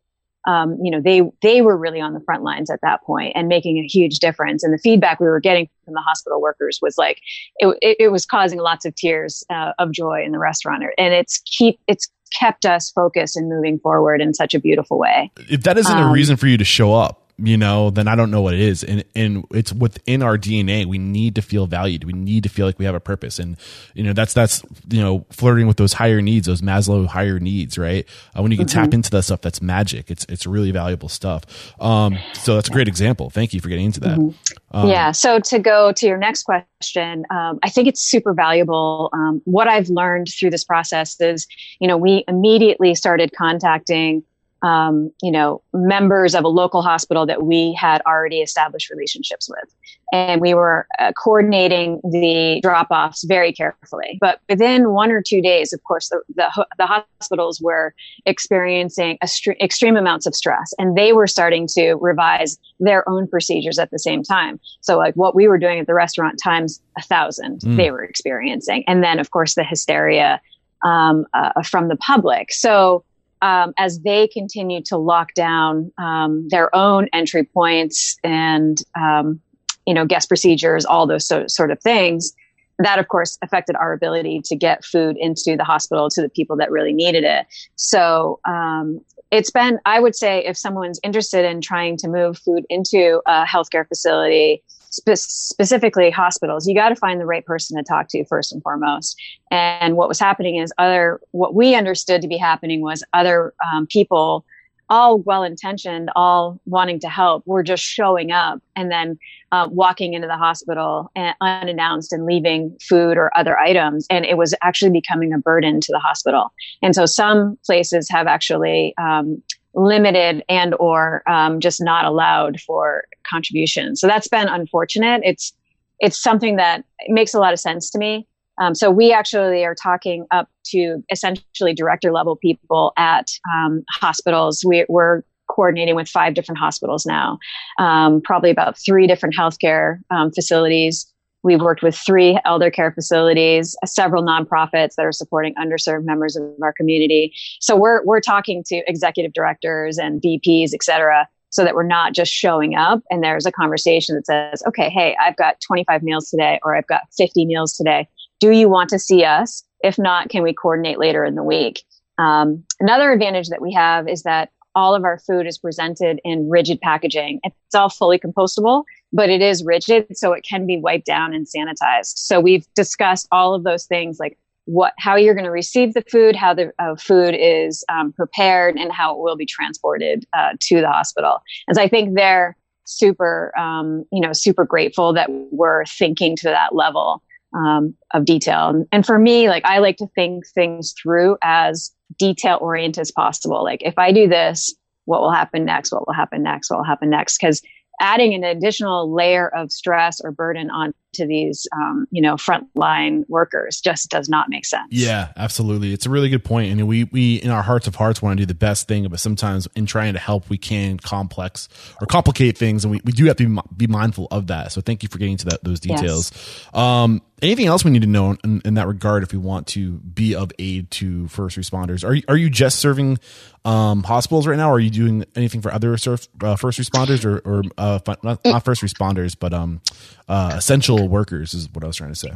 um, 0.49 0.79
you 0.83 0.91
know 0.91 0.99
they 0.99 1.21
they 1.43 1.61
were 1.61 1.77
really 1.77 2.01
on 2.01 2.15
the 2.15 2.21
front 2.21 2.43
lines 2.43 2.71
at 2.71 2.81
that 2.81 3.03
point 3.05 3.33
and 3.35 3.49
making 3.49 3.77
a 3.77 3.87
huge 3.87 4.19
difference. 4.19 4.65
And 4.65 4.73
the 4.73 4.79
feedback 4.79 5.21
we 5.21 5.27
were 5.27 5.41
getting 5.41 5.69
from 5.85 5.93
the 5.93 6.01
hospital 6.01 6.41
workers 6.41 6.79
was 6.81 6.97
like 6.97 7.21
it 7.59 7.77
it, 7.83 7.97
it 8.01 8.09
was 8.09 8.25
causing 8.25 8.61
lots 8.61 8.87
of 8.87 8.95
tears 8.95 9.45
uh, 9.51 9.73
of 9.79 9.93
joy 9.93 10.25
in 10.25 10.33
the 10.33 10.39
restaurant. 10.39 10.83
And 10.97 11.13
it's 11.13 11.43
keep 11.45 11.79
it's 11.87 12.09
kept 12.33 12.65
us 12.65 12.91
focused 12.91 13.37
and 13.37 13.51
moving 13.51 13.79
forward 13.81 14.23
in 14.23 14.33
such 14.33 14.55
a 14.55 14.59
beautiful 14.59 14.99
way. 14.99 15.31
If 15.51 15.65
that 15.65 15.77
isn't 15.77 15.99
um, 15.99 16.09
a 16.09 16.13
reason 16.13 16.39
for 16.39 16.47
you 16.47 16.57
to 16.57 16.65
show 16.65 16.95
up, 16.95 17.30
you 17.43 17.57
know, 17.57 17.91
then 17.91 18.09
I 18.09 18.17
don't 18.17 18.31
know 18.31 18.43
what 18.43 18.55
it 18.55 18.61
is. 18.61 18.85
And 18.85 19.05
and 19.15 19.45
it's 19.51 19.73
within 19.73 20.23
our 20.23 20.37
DNA. 20.37 20.87
We 20.87 20.99
need 20.99 21.35
to 21.37 21.43
feel 21.43 21.67
valued. 21.67 22.05
We 22.05 22.13
need 22.13 22.43
to 22.45 22.49
feel 22.49 22.67
like 22.67 22.79
we 22.79 22.85
have 22.85 22.95
a 22.95 23.01
purpose. 23.01 23.39
And 23.39 23.57
you 23.95 24.03
know, 24.03 24.13
that's 24.13 24.35
that's 24.35 24.63
you 24.89 25.01
know, 25.01 25.25
flirting 25.31 25.67
with 25.67 25.77
those 25.77 25.95
higher 25.95 26.21
needs, 26.21 26.47
those 26.47 26.63
Maslow 26.63 27.07
higher 27.07 27.39
needs, 27.39 27.79
right? 27.79 28.07
Uh, 28.37 28.43
when 28.43 28.51
you 28.51 28.59
can 28.59 28.67
mm-hmm. 28.67 28.83
tap 28.83 28.95
into 28.95 29.11
that 29.11 29.23
stuff, 29.23 29.41
that's 29.41 29.63
magic. 29.63 30.11
It's 30.11 30.25
it's 30.29 30.47
really 30.47 30.71
valuable 30.71 31.09
stuff. 31.09 31.45
Um, 31.81 32.19
so 32.35 32.55
that's 32.55 32.69
a 32.69 32.73
great 32.73 32.89
example. 32.89 33.31
Thank 33.31 33.55
you 33.55 33.61
for 33.61 33.69
getting 33.69 33.87
into 33.87 34.01
that. 34.01 34.19
Mm-hmm. 34.19 34.77
Um, 34.77 34.89
yeah. 34.89 35.13
So 35.13 35.41
to 35.41 35.59
go 35.59 35.93
to 35.93 36.07
your 36.07 36.19
next 36.19 36.45
question, 36.45 37.25
um, 37.31 37.59
I 37.63 37.71
think 37.71 37.89
it's 37.89 38.03
super 38.03 38.35
valuable. 38.35 39.11
Um, 39.13 39.43
what 39.45 39.69
I've 39.69 39.89
learned 39.89 40.29
through 40.29 40.51
this 40.51 40.65
process 40.65 41.21
is, 41.21 41.47
you 41.81 41.89
know, 41.89 41.97
we 41.97 42.25
immediately 42.29 42.95
started 42.95 43.33
contacting 43.37 44.23
um, 44.63 45.11
you 45.23 45.31
know, 45.31 45.63
members 45.73 46.35
of 46.35 46.45
a 46.45 46.49
local 46.49 46.83
hospital 46.83 47.27
that 47.27 47.45
we 47.45 47.73
had 47.73 48.03
already 48.07 48.41
established 48.41 48.91
relationships 48.91 49.49
with. 49.49 49.75
And 50.13 50.41
we 50.41 50.55
were 50.55 50.87
uh, 50.99 51.13
coordinating 51.13 52.01
the 52.03 52.61
drop 52.63 52.89
offs 52.91 53.25
very 53.25 53.53
carefully. 53.53 54.19
But 54.21 54.41
within 54.49 54.91
one 54.91 55.13
or 55.13 55.23
two 55.23 55.41
days, 55.41 55.73
of 55.73 55.83
course, 55.85 56.09
the, 56.09 56.21
the, 56.35 56.67
the 56.79 56.87
hospitals 56.87 57.61
were 57.61 57.95
experiencing 58.27 59.19
extreme 59.61 59.97
amounts 59.97 60.27
of 60.27 60.35
stress 60.35 60.75
and 60.79 60.97
they 60.97 61.13
were 61.13 61.29
starting 61.29 61.69
to 61.75 61.95
revise 61.95 62.59
their 62.81 63.09
own 63.09 63.29
procedures 63.29 63.79
at 63.79 63.91
the 63.91 63.99
same 63.99 64.23
time. 64.23 64.59
So, 64.81 64.99
like 64.99 65.15
what 65.15 65.35
we 65.35 65.49
were 65.49 65.59
doing 65.59 65.79
at 65.79 65.87
the 65.87 65.95
restaurant 65.95 66.41
times 66.43 66.83
a 66.99 67.03
thousand, 67.03 67.61
mm. 67.61 67.77
they 67.77 67.91
were 67.91 68.03
experiencing. 68.03 68.85
And 68.87 69.03
then, 69.03 69.19
of 69.19 69.31
course, 69.31 69.55
the 69.55 69.65
hysteria 69.65 70.41
um, 70.85 71.27
uh, 71.35 71.63
from 71.63 71.89
the 71.89 71.97
public. 71.97 72.53
So, 72.53 73.05
um, 73.43 73.73
as 73.79 74.01
they 74.01 74.29
continue 74.29 74.83
to 74.85 74.97
lock 74.97 75.35
down 75.35 75.93
um, 75.99 76.47
their 76.49 76.75
own 76.75 77.09
entry 77.13 77.45
points 77.45 78.17
and 78.23 78.79
um, 78.99 79.41
you 79.87 79.95
know 79.95 80.05
guest 80.05 80.29
procedures, 80.29 80.85
all 80.85 81.07
those 81.07 81.27
so, 81.27 81.47
sort 81.47 81.71
of 81.71 81.81
things, 81.81 82.33
that 82.79 82.99
of 82.99 83.09
course 83.09 83.39
affected 83.43 83.77
our 83.77 83.93
ability 83.93 84.41
to 84.45 84.57
get 84.57 84.85
food 84.85 85.17
into 85.19 85.57
the 85.57 85.65
hospital 85.65 86.09
to 86.11 86.23
the 86.23 86.29
people 86.29 86.57
that 86.57 86.71
really 86.71 86.93
needed 86.93 87.25
it. 87.25 87.47
So 87.77 88.41
um, 88.47 89.01
it's 89.31 89.51
been, 89.51 89.79
I 89.87 90.01
would 90.01 90.17
say, 90.17 90.45
if 90.45 90.57
someone's 90.57 90.99
interested 91.03 91.45
in 91.45 91.61
trying 91.61 91.97
to 91.99 92.09
move 92.09 92.39
food 92.39 92.65
into 92.69 93.23
a 93.27 93.45
healthcare 93.45 93.87
facility 93.87 94.63
spe- 94.91 95.15
specifically 95.15 96.11
hospitals, 96.11 96.67
you 96.67 96.75
got 96.75 96.91
to 96.91 96.97
find 96.97 97.21
the 97.21 97.27
right 97.27 97.45
person 97.45 97.77
to 97.77 97.83
talk 97.83 98.09
to 98.11 98.25
first 98.27 98.53
and 98.53 98.63
foremost. 98.63 99.21
And 99.51 99.97
what 99.97 100.09
was 100.09 100.21
happening 100.21 100.57
is 100.57 100.73
other, 100.79 101.21
what 101.31 101.55
we 101.55 101.75
understood 101.75 102.23
to 102.23 102.29
be 102.29 102.37
happening 102.37 102.83
was 102.83 103.03
other 103.13 103.55
um, 103.73 103.87
people, 103.87 104.45
all 104.89 105.19
well 105.19 105.45
intentioned, 105.45 106.11
all 106.17 106.61
wanting 106.67 107.01
to 107.01 107.09
help, 107.09 107.47
were 107.47 107.63
just 107.63 107.83
showing 107.83 108.33
up 108.33 108.61
and 108.75 108.91
then 108.91 109.19
uh, 109.53 109.69
walking 109.71 110.15
into 110.15 110.27
the 110.27 110.37
hospital 110.37 111.11
and, 111.15 111.35
unannounced 111.41 112.13
and 112.13 112.27
leaving 112.27 112.77
food 112.81 113.17
or 113.17 113.31
other 113.37 113.59
items. 113.59 114.07
And 114.11 114.25
it 114.25 114.37
was 114.37 114.55
actually 114.63 114.91
becoming 114.91 115.33
a 115.33 115.39
burden 115.39 115.81
to 115.81 115.93
the 115.93 115.99
hospital. 115.99 116.53
And 116.83 116.95
so 116.95 117.07
some 117.07 117.59
places 117.65 118.09
have 118.11 118.27
actually 118.27 118.95
um, 118.99 119.43
limited 119.75 120.43
and 120.49 120.75
or 120.79 121.29
um, 121.29 121.61
just 121.61 121.83
not 121.83 122.05
allowed 122.05 122.61
for 122.61 123.05
contributions. 123.29 124.01
So 124.01 124.07
that's 124.07 124.29
been 124.29 124.49
unfortunate. 124.49 125.23
It's 125.25 125.53
it's 126.01 126.21
something 126.21 126.57
that 126.57 126.85
makes 127.09 127.35
a 127.35 127.39
lot 127.39 127.53
of 127.53 127.61
sense 127.61 127.91
to 127.91 127.99
me. 127.99 128.27
Um, 128.59 128.75
so 128.75 128.91
we 128.91 129.13
actually 129.13 129.65
are 129.65 129.75
talking 129.75 130.27
up 130.31 130.49
to 130.67 131.03
essentially 131.11 131.75
director 131.75 132.13
level 132.13 132.37
people 132.37 132.93
at 132.97 133.31
um, 133.55 133.83
hospitals. 133.91 134.65
We, 134.67 134.85
are 134.91 135.25
coordinating 135.49 135.97
with 135.97 136.09
five 136.09 136.35
different 136.35 136.59
hospitals 136.59 137.05
now, 137.05 137.39
um, 137.79 138.21
probably 138.23 138.51
about 138.51 138.79
three 138.79 139.07
different 139.07 139.35
healthcare 139.35 139.99
um, 140.11 140.31
facilities 140.31 141.13
We've 141.43 141.61
worked 141.61 141.83
with 141.83 141.97
three 141.97 142.39
elder 142.45 142.71
care 142.71 142.93
facilities, 142.93 143.75
several 143.87 144.23
nonprofits 144.23 144.95
that 144.97 145.07
are 145.07 145.13
supporting 145.13 145.55
underserved 145.55 146.05
members 146.05 146.37
of 146.37 146.45
our 146.63 146.73
community. 146.73 147.35
So 147.61 147.77
we're 147.77 148.05
we're 148.05 148.21
talking 148.21 148.63
to 148.65 148.83
executive 148.87 149.33
directors 149.33 149.99
and 149.99 150.21
VPs, 150.21 150.75
et 150.75 150.83
cetera, 150.83 151.29
so 151.51 151.65
that 151.65 151.75
we're 151.75 151.83
not 151.83 152.15
just 152.15 152.33
showing 152.33 152.75
up 152.75 153.03
and 153.11 153.23
there's 153.23 153.47
a 153.47 153.53
conversation 153.53 154.15
that 154.15 154.27
says, 154.27 154.63
okay, 154.67 154.89
hey, 154.89 155.17
I've 155.21 155.37
got 155.37 155.61
25 155.61 156.03
meals 156.03 156.31
today 156.31 156.61
or 156.63 156.77
I've 156.77 156.87
got 156.87 157.03
50 157.17 157.45
meals 157.45 157.73
today. 157.73 158.09
Do 158.39 158.51
you 158.53 158.69
want 158.69 158.89
to 158.91 158.99
see 158.99 159.25
us? 159.25 159.65
If 159.83 159.99
not, 159.99 160.29
can 160.29 160.43
we 160.43 160.53
coordinate 160.53 160.99
later 160.99 161.25
in 161.25 161.35
the 161.35 161.43
week? 161.43 161.83
Um, 162.19 162.65
another 162.81 163.13
advantage 163.13 163.49
that 163.49 163.63
we 163.63 163.73
have 163.73 164.09
is 164.09 164.23
that 164.23 164.51
all 164.75 164.95
of 164.95 165.05
our 165.05 165.19
food 165.19 165.47
is 165.47 165.59
presented 165.59 166.21
in 166.25 166.49
rigid 166.49 166.81
packaging. 166.81 167.41
It's 167.43 167.75
all 167.75 167.89
fully 167.89 168.19
compostable, 168.19 168.85
but 169.13 169.29
it 169.29 169.43
is 169.43 169.65
rigid, 169.65 170.17
so 170.17 170.33
it 170.33 170.45
can 170.45 170.67
be 170.67 170.79
wiped 170.79 171.07
down 171.07 171.35
and 171.35 171.47
sanitized. 171.47 172.17
So 172.17 172.41
we've 172.41 172.67
discussed 172.75 173.29
all 173.33 173.55
of 173.55 173.65
those 173.65 173.87
things 173.87 174.19
like 174.21 174.39
what, 174.67 174.93
how 174.99 175.17
you're 175.17 175.35
going 175.35 175.45
to 175.45 175.51
receive 175.51 175.95
the 175.95 176.03
food, 176.03 176.37
how 176.37 176.55
the 176.55 176.73
uh, 176.79 176.95
food 176.95 177.35
is 177.35 177.85
um, 177.89 178.13
prepared, 178.13 178.77
and 178.77 178.93
how 178.93 179.13
it 179.15 179.21
will 179.21 179.37
be 179.37 179.47
transported 179.47 180.25
uh, 180.33 180.51
to 180.61 180.81
the 180.81 180.89
hospital. 180.89 181.43
And 181.67 181.77
so 181.77 181.83
I 181.83 181.89
think 181.89 182.15
they're 182.15 182.57
super, 182.85 183.53
um, 183.59 184.05
you 184.13 184.21
know, 184.21 184.33
super 184.33 184.65
grateful 184.65 185.13
that 185.15 185.29
we're 185.51 185.85
thinking 185.87 186.37
to 186.37 186.49
that 186.49 186.75
level 186.75 187.23
um, 187.55 187.95
of 188.13 188.25
detail. 188.25 188.85
And 188.93 189.05
for 189.05 189.19
me, 189.19 189.49
like 189.49 189.65
I 189.65 189.79
like 189.79 189.97
to 189.99 190.07
think 190.15 190.47
things 190.47 190.95
through 191.01 191.37
as 191.43 191.93
detail 192.19 192.59
oriented 192.61 193.01
as 193.01 193.11
possible. 193.11 193.65
Like 193.65 193.83
if 193.83 193.99
I 193.99 194.13
do 194.13 194.29
this, 194.29 194.75
what 195.05 195.21
will 195.21 195.33
happen 195.33 195.65
next? 195.65 195.93
What 195.93 196.07
will 196.07 196.15
happen 196.15 196.43
next? 196.43 196.71
What 196.71 196.79
will 196.79 196.85
happen 196.85 197.11
next? 197.11 197.39
Because 197.39 197.63
adding 198.01 198.35
an 198.35 198.45
additional 198.45 199.13
layer 199.13 199.49
of 199.49 199.71
stress 199.71 200.21
or 200.21 200.31
burden 200.31 200.71
onto 201.11 201.29
these, 201.29 201.67
um, 201.73 202.07
you 202.11 202.23
know, 202.23 202.35
frontline 202.35 203.25
workers 203.29 203.81
just 203.81 204.11
does 204.11 204.29
not 204.29 204.49
make 204.49 204.65
sense. 204.65 204.89
Yeah, 204.91 205.33
absolutely. 205.37 205.93
It's 205.93 206.07
a 206.07 206.11
really 206.11 206.29
good 206.29 206.45
point. 206.45 206.73
And 206.73 206.87
we, 206.89 207.05
we, 207.05 207.37
in 207.37 207.51
our 207.51 207.63
hearts 207.63 207.87
of 207.87 207.95
hearts, 207.95 208.23
want 208.23 208.39
to 208.39 208.43
do 208.43 208.47
the 208.47 208.55
best 208.55 208.89
thing, 208.89 209.09
but 209.09 209.21
sometimes 209.21 209.69
in 209.75 209.87
trying 209.87 210.15
to 210.15 210.19
help, 210.19 210.49
we 210.49 210.59
can 210.59 210.99
complex 210.99 211.69
or 212.01 212.07
complicate 212.07 212.57
things. 212.57 212.85
And 212.85 212.93
we, 212.93 213.01
we 213.05 213.13
do 213.13 213.27
have 213.27 213.37
to 213.37 213.49
be, 213.49 213.61
be 213.77 213.87
mindful 213.87 214.29
of 214.31 214.49
that. 214.49 214.73
So 214.73 214.81
thank 214.81 215.03
you 215.03 215.09
for 215.09 215.19
getting 215.19 215.37
to 215.39 215.47
that, 215.47 215.65
those 215.65 215.81
details. 215.81 216.33
Yes. 216.33 216.75
Um, 216.75 217.23
anything 217.43 217.67
else 217.67 217.85
we 217.85 217.91
need 217.91 218.03
to 218.03 218.09
know 218.09 218.37
in, 218.45 218.61
in, 218.65 218.75
that 218.75 218.87
regard 218.87 219.23
if 219.23 219.33
we 219.33 219.39
want 219.39 219.67
to 219.69 219.93
be 219.93 220.35
of 220.35 220.53
aid 220.59 220.91
to 220.93 221.29
first 221.29 221.57
responders? 221.57 222.07
Are 222.07 222.15
you, 222.15 222.23
are 222.29 222.37
you 222.37 222.51
just 222.51 222.79
serving 222.79 223.19
um, 223.65 224.03
hospitals 224.03 224.47
right 224.47 224.57
now? 224.57 224.71
Or 224.71 224.75
are 224.75 224.81
you 224.81 224.91
doing 224.91 225.25
anything 225.35 225.61
for 225.61 225.73
other 225.73 225.97
surf, 225.97 226.29
uh, 226.43 226.57
first 226.57 226.79
responders 226.79 227.25
or, 227.25 227.39
or 227.39 227.63
uh, 227.79 227.99
not, 228.23 228.45
not, 228.45 228.65
first 228.65 228.83
responders, 228.83 229.37
but 229.39 229.53
um, 229.53 229.81
uh, 230.29 230.55
essential 230.57 231.00
workers 231.09 231.55
is 231.55 231.69
what 231.73 231.85
I 231.85 231.87
was 231.87 231.97
trying 231.97 232.11
to 232.11 232.17
say. 232.17 232.33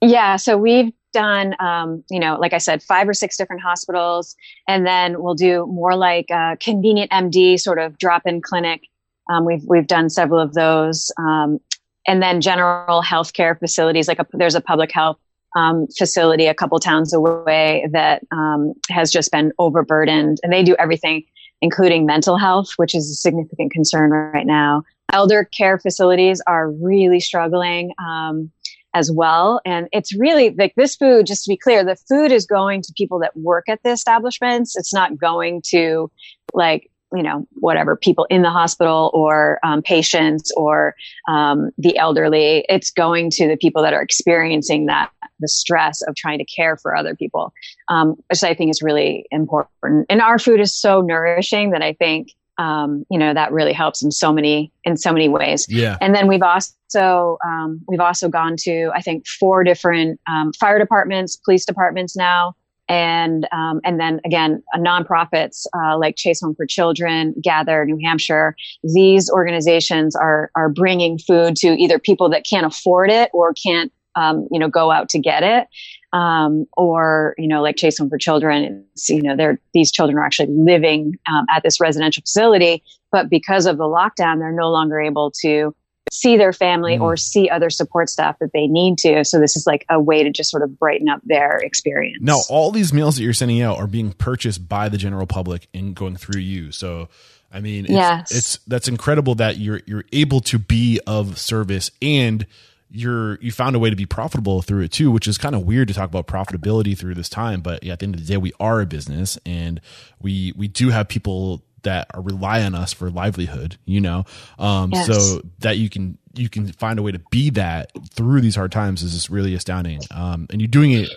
Yeah, 0.00 0.36
so 0.36 0.56
we've 0.56 0.92
done, 1.12 1.54
um, 1.58 2.04
you 2.10 2.20
know, 2.20 2.36
like 2.38 2.52
I 2.52 2.58
said, 2.58 2.82
five 2.82 3.08
or 3.08 3.14
six 3.14 3.36
different 3.36 3.62
hospitals, 3.62 4.36
and 4.68 4.86
then 4.86 5.20
we'll 5.22 5.34
do 5.34 5.66
more 5.66 5.96
like 5.96 6.26
a 6.30 6.56
ConvenientMD 6.60 7.58
sort 7.58 7.78
of 7.78 7.98
drop-in 7.98 8.40
clinic. 8.40 8.82
Um, 9.30 9.44
we've 9.44 9.62
we've 9.66 9.86
done 9.86 10.08
several 10.10 10.40
of 10.40 10.54
those, 10.54 11.10
um, 11.18 11.58
and 12.06 12.22
then 12.22 12.40
general 12.40 13.02
healthcare 13.02 13.58
facilities. 13.58 14.08
Like 14.08 14.20
a, 14.20 14.26
there's 14.32 14.54
a 14.54 14.60
public 14.60 14.92
health 14.92 15.18
um, 15.56 15.86
facility 15.96 16.46
a 16.46 16.54
couple 16.54 16.78
towns 16.78 17.12
away 17.12 17.86
that 17.90 18.22
um, 18.30 18.74
has 18.90 19.10
just 19.10 19.32
been 19.32 19.52
overburdened, 19.58 20.38
and 20.42 20.52
they 20.52 20.62
do 20.62 20.76
everything, 20.78 21.24
including 21.60 22.06
mental 22.06 22.36
health, 22.36 22.70
which 22.76 22.94
is 22.94 23.10
a 23.10 23.14
significant 23.14 23.72
concern 23.72 24.10
right 24.10 24.46
now. 24.46 24.84
Elder 25.12 25.44
care 25.44 25.78
facilities 25.78 26.42
are 26.46 26.70
really 26.70 27.20
struggling 27.20 27.92
um, 27.98 28.50
as 28.94 29.10
well, 29.10 29.60
and 29.64 29.88
it's 29.92 30.14
really 30.14 30.50
like 30.50 30.74
this 30.76 30.96
food. 30.96 31.26
Just 31.26 31.44
to 31.44 31.48
be 31.48 31.56
clear, 31.56 31.84
the 31.84 31.96
food 31.96 32.32
is 32.32 32.46
going 32.46 32.82
to 32.82 32.92
people 32.96 33.18
that 33.20 33.36
work 33.36 33.68
at 33.68 33.80
the 33.82 33.90
establishments. 33.90 34.76
It's 34.76 34.92
not 34.92 35.18
going 35.18 35.62
to 35.68 36.10
like 36.52 36.90
you 37.14 37.22
know, 37.22 37.46
whatever 37.54 37.96
people 37.96 38.26
in 38.28 38.42
the 38.42 38.50
hospital 38.50 39.10
or 39.14 39.58
um, 39.62 39.82
patients 39.82 40.52
or 40.56 40.94
um, 41.26 41.70
the 41.78 41.96
elderly. 41.96 42.64
It's 42.68 42.90
going 42.90 43.30
to 43.30 43.48
the 43.48 43.56
people 43.56 43.82
that 43.82 43.94
are 43.94 44.02
experiencing 44.02 44.86
that 44.86 45.10
the 45.40 45.48
stress 45.48 46.02
of 46.02 46.14
trying 46.16 46.38
to 46.38 46.44
care 46.44 46.76
for 46.76 46.96
other 46.96 47.14
people, 47.14 47.52
um, 47.88 48.16
which 48.28 48.42
I 48.42 48.54
think 48.54 48.70
is 48.70 48.82
really 48.82 49.26
important. 49.30 50.06
And 50.10 50.20
our 50.20 50.38
food 50.38 50.60
is 50.60 50.74
so 50.74 51.00
nourishing 51.00 51.70
that 51.70 51.82
I 51.82 51.94
think 51.94 52.32
um, 52.58 53.06
you 53.10 53.18
know 53.18 53.32
that 53.32 53.52
really 53.52 53.72
helps 53.72 54.02
in 54.02 54.10
so 54.10 54.32
many 54.32 54.72
in 54.84 54.96
so 54.96 55.12
many 55.12 55.28
ways. 55.28 55.66
Yeah. 55.68 55.96
And 56.00 56.14
then 56.14 56.26
we've 56.26 56.42
also 56.42 57.38
um, 57.44 57.80
we've 57.88 58.00
also 58.00 58.28
gone 58.28 58.56
to 58.60 58.90
I 58.94 59.00
think 59.00 59.26
four 59.26 59.64
different 59.64 60.20
um, 60.28 60.52
fire 60.52 60.78
departments, 60.78 61.36
police 61.36 61.64
departments 61.64 62.16
now 62.16 62.54
and 62.88 63.46
um, 63.52 63.80
and 63.84 64.00
then 64.00 64.20
again 64.24 64.62
uh, 64.74 64.78
nonprofits 64.78 65.66
uh, 65.76 65.98
like 65.98 66.16
Chase 66.16 66.40
Home 66.40 66.54
for 66.54 66.66
Children, 66.66 67.34
Gather 67.40 67.84
New 67.84 67.98
Hampshire. 68.02 68.56
These 68.82 69.30
organizations 69.30 70.16
are 70.16 70.50
are 70.54 70.68
bringing 70.68 71.18
food 71.18 71.56
to 71.56 71.68
either 71.68 71.98
people 71.98 72.28
that 72.30 72.44
can't 72.48 72.66
afford 72.66 73.10
it 73.10 73.30
or 73.32 73.52
can't 73.52 73.92
um, 74.14 74.48
you 74.50 74.58
know 74.58 74.68
go 74.68 74.90
out 74.90 75.08
to 75.10 75.18
get 75.18 75.42
it, 75.42 75.68
um, 76.12 76.66
or 76.76 77.34
you 77.38 77.48
know 77.48 77.62
like 77.62 77.76
Chase 77.76 77.98
Home 77.98 78.08
for 78.08 78.18
Children. 78.18 78.84
it's, 78.92 79.08
you 79.08 79.22
know 79.22 79.36
they're 79.36 79.60
these 79.74 79.90
children 79.90 80.18
are 80.18 80.24
actually 80.24 80.52
living 80.52 81.14
um, 81.30 81.46
at 81.50 81.62
this 81.62 81.80
residential 81.80 82.22
facility, 82.22 82.82
but 83.10 83.28
because 83.28 83.66
of 83.66 83.78
the 83.78 83.84
lockdown, 83.84 84.38
they're 84.38 84.52
no 84.52 84.70
longer 84.70 85.00
able 85.00 85.30
to 85.42 85.74
see 86.12 86.36
their 86.36 86.52
family 86.52 86.96
mm. 86.96 87.00
or 87.02 87.16
see 87.16 87.48
other 87.48 87.70
support 87.70 88.08
staff 88.08 88.38
that 88.40 88.52
they 88.52 88.66
need 88.66 88.98
to. 88.98 89.24
So 89.24 89.38
this 89.38 89.56
is 89.56 89.66
like 89.66 89.84
a 89.88 90.00
way 90.00 90.22
to 90.22 90.30
just 90.30 90.50
sort 90.50 90.62
of 90.62 90.78
brighten 90.78 91.08
up 91.08 91.20
their 91.24 91.58
experience. 91.58 92.18
Now, 92.20 92.40
all 92.48 92.70
these 92.70 92.92
meals 92.92 93.16
that 93.16 93.22
you're 93.22 93.34
sending 93.34 93.60
out 93.60 93.78
are 93.78 93.86
being 93.86 94.12
purchased 94.12 94.68
by 94.68 94.88
the 94.88 94.98
general 94.98 95.26
public 95.26 95.68
and 95.74 95.94
going 95.94 96.16
through 96.16 96.40
you. 96.40 96.72
So, 96.72 97.08
I 97.52 97.60
mean, 97.60 97.84
it's, 97.84 97.92
yes. 97.92 98.32
it's 98.32 98.58
that's 98.66 98.88
incredible 98.88 99.34
that 99.36 99.58
you're 99.58 99.80
you're 99.86 100.04
able 100.12 100.40
to 100.40 100.58
be 100.58 101.00
of 101.06 101.38
service 101.38 101.90
and 102.02 102.46
you're 102.90 103.38
you 103.40 103.52
found 103.52 103.76
a 103.76 103.78
way 103.78 103.90
to 103.90 103.96
be 103.96 104.06
profitable 104.06 104.62
through 104.62 104.82
it 104.82 104.92
too, 104.92 105.10
which 105.10 105.26
is 105.28 105.38
kind 105.38 105.54
of 105.54 105.62
weird 105.62 105.88
to 105.88 105.94
talk 105.94 106.08
about 106.08 106.26
profitability 106.26 106.96
through 106.96 107.14
this 107.14 107.28
time. 107.28 107.60
But 107.60 107.82
yeah, 107.84 107.92
at 107.94 107.98
the 108.00 108.04
end 108.04 108.14
of 108.14 108.20
the 108.20 108.26
day, 108.26 108.36
we 108.36 108.52
are 108.58 108.80
a 108.80 108.86
business 108.86 109.38
and 109.44 109.80
we 110.20 110.52
we 110.56 110.68
do 110.68 110.90
have 110.90 111.08
people 111.08 111.62
that 111.82 112.08
rely 112.16 112.62
on 112.62 112.74
us 112.74 112.92
for 112.92 113.08
livelihood 113.08 113.76
you 113.84 114.00
know 114.00 114.24
um 114.58 114.90
Yes. 114.92 115.06
so 115.06 115.40
that 115.60 115.78
you 115.78 115.88
can 115.88 116.18
you 116.34 116.48
can 116.48 116.66
find 116.72 116.98
a 116.98 117.02
way 117.02 117.12
to 117.12 117.20
be 117.30 117.50
that 117.50 117.92
through 118.10 118.40
these 118.40 118.56
hard 118.56 118.72
times 118.72 119.04
is 119.04 119.12
just 119.14 119.30
really 119.30 119.54
astounding 119.54 120.00
um 120.10 120.48
and 120.50 120.60
you're 120.60 120.66
doing 120.66 120.90
it 120.90 121.08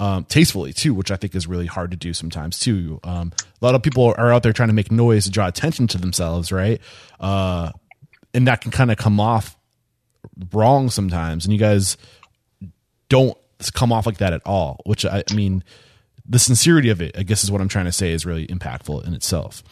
um, 0.00 0.24
tastefully 0.24 0.72
too, 0.72 0.94
which 0.94 1.10
I 1.10 1.16
think 1.16 1.34
is 1.34 1.48
really 1.48 1.66
hard 1.66 1.90
to 1.90 1.96
do 1.96 2.14
sometimes 2.14 2.60
too. 2.60 3.00
Um, 3.02 3.32
a 3.60 3.64
lot 3.64 3.74
of 3.74 3.82
people 3.82 4.14
are 4.16 4.32
out 4.32 4.44
there 4.44 4.52
trying 4.52 4.68
to 4.68 4.72
make 4.72 4.92
noise 4.92 5.24
to 5.24 5.30
draw 5.32 5.48
attention 5.48 5.88
to 5.88 5.98
themselves, 5.98 6.52
right? 6.52 6.80
Uh, 7.18 7.72
and 8.32 8.46
that 8.46 8.60
can 8.60 8.70
kind 8.70 8.92
of 8.92 8.96
come 8.96 9.18
off 9.18 9.56
wrong 10.52 10.90
sometimes. 10.90 11.44
And 11.44 11.52
you 11.52 11.58
guys 11.58 11.96
don't 13.08 13.36
come 13.74 13.92
off 13.92 14.06
like 14.06 14.18
that 14.18 14.32
at 14.32 14.42
all, 14.46 14.80
which 14.84 15.04
I, 15.04 15.22
mean, 15.34 15.64
the 16.26 16.38
sincerity 16.38 16.90
of 16.90 17.00
it, 17.00 17.16
I 17.16 17.22
guess, 17.22 17.42
is 17.42 17.50
what 17.50 17.60
I'm 17.60 17.68
trying 17.68 17.86
to 17.86 17.92
say 17.92 18.12
is 18.12 18.24
really 18.24 18.46
impactful 18.46 19.06
in 19.06 19.14
itself. 19.14 19.62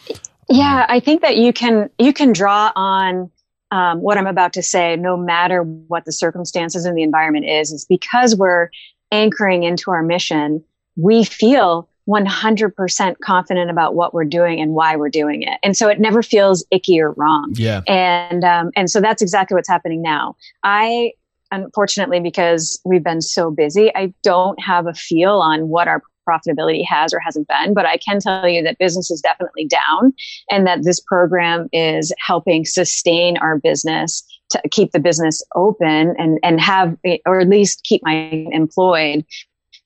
Yeah, 0.49 0.85
I 0.87 0.99
think 0.99 1.21
that 1.21 1.37
you 1.37 1.51
can 1.51 1.89
you 1.99 2.13
can 2.13 2.31
draw 2.31 2.71
on 2.75 3.29
um, 3.71 4.01
what 4.01 4.17
I'm 4.17 4.27
about 4.27 4.53
to 4.53 4.63
say, 4.63 4.95
no 4.95 5.17
matter 5.17 5.61
what 5.61 6.05
the 6.05 6.11
circumstances 6.11 6.85
and 6.85 6.97
the 6.97 7.03
environment 7.03 7.45
is, 7.45 7.71
is 7.71 7.85
because 7.85 8.35
we're 8.35 8.69
anchoring 9.11 9.63
into 9.63 9.91
our 9.91 10.03
mission. 10.03 10.63
We 10.95 11.23
feel 11.25 11.89
100% 12.07 13.15
confident 13.21 13.69
about 13.69 13.95
what 13.95 14.13
we're 14.13 14.25
doing 14.25 14.59
and 14.61 14.73
why 14.73 14.95
we're 14.95 15.09
doing 15.09 15.43
it, 15.43 15.59
and 15.63 15.75
so 15.75 15.87
it 15.89 15.99
never 15.99 16.23
feels 16.23 16.65
icky 16.71 16.99
or 16.99 17.11
wrong. 17.13 17.53
Yeah. 17.55 17.81
And 17.87 18.43
um, 18.43 18.71
and 18.75 18.89
so 18.89 19.01
that's 19.01 19.21
exactly 19.21 19.55
what's 19.55 19.69
happening 19.69 20.01
now. 20.01 20.35
I 20.63 21.13
unfortunately 21.51 22.19
because 22.19 22.79
we've 22.85 23.03
been 23.03 23.21
so 23.21 23.51
busy, 23.51 23.93
I 23.95 24.13
don't 24.23 24.61
have 24.61 24.87
a 24.87 24.93
feel 24.93 25.39
on 25.39 25.69
what 25.69 25.87
our 25.87 26.01
profitability 26.27 26.85
has 26.85 27.13
or 27.13 27.19
hasn't 27.19 27.47
been, 27.47 27.73
but 27.73 27.85
I 27.85 27.97
can 27.97 28.19
tell 28.19 28.47
you 28.47 28.61
that 28.63 28.77
business 28.77 29.09
is 29.09 29.21
definitely 29.21 29.65
down 29.65 30.13
and 30.51 30.67
that 30.67 30.83
this 30.83 30.99
program 30.99 31.69
is 31.71 32.13
helping 32.19 32.65
sustain 32.65 33.37
our 33.37 33.57
business 33.57 34.23
to 34.49 34.61
keep 34.71 34.91
the 34.91 34.99
business 34.99 35.43
open 35.55 36.15
and, 36.17 36.39
and 36.43 36.59
have, 36.59 36.97
or 37.25 37.39
at 37.39 37.49
least 37.49 37.83
keep 37.83 38.01
my 38.03 38.45
employed. 38.51 39.25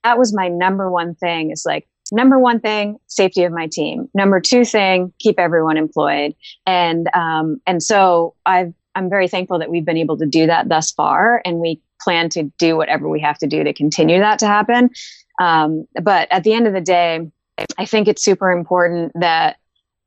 That 0.03 0.17
was 0.17 0.33
my 0.33 0.47
number 0.47 0.89
one 0.91 1.15
thing 1.15 1.51
is 1.51 1.63
like, 1.65 1.87
number 2.11 2.37
one 2.37 2.59
thing, 2.59 2.97
safety 3.07 3.43
of 3.43 3.51
my 3.51 3.67
team. 3.67 4.09
Number 4.13 4.39
two 4.39 4.65
thing, 4.65 5.13
keep 5.19 5.39
everyone 5.39 5.77
employed. 5.77 6.35
And, 6.65 7.09
um, 7.13 7.61
and 7.65 7.81
so 7.81 8.35
I've, 8.45 8.73
I'm 8.93 9.09
very 9.09 9.27
thankful 9.27 9.59
that 9.59 9.69
we've 9.69 9.85
been 9.85 9.97
able 9.97 10.17
to 10.17 10.25
do 10.25 10.45
that 10.47 10.67
thus 10.67 10.91
far. 10.91 11.41
And 11.45 11.59
we 11.59 11.81
plan 12.01 12.29
to 12.29 12.43
do 12.59 12.75
whatever 12.75 13.07
we 13.07 13.21
have 13.21 13.37
to 13.37 13.47
do 13.47 13.63
to 13.63 13.73
continue 13.73 14.19
that 14.19 14.39
to 14.39 14.47
happen. 14.47 14.89
Um, 15.39 15.87
but 16.01 16.27
at 16.31 16.43
the 16.43 16.53
end 16.53 16.67
of 16.67 16.73
the 16.73 16.81
day, 16.81 17.31
I 17.77 17.85
think 17.85 18.07
it's 18.07 18.23
super 18.23 18.51
important 18.51 19.13
that, 19.15 19.57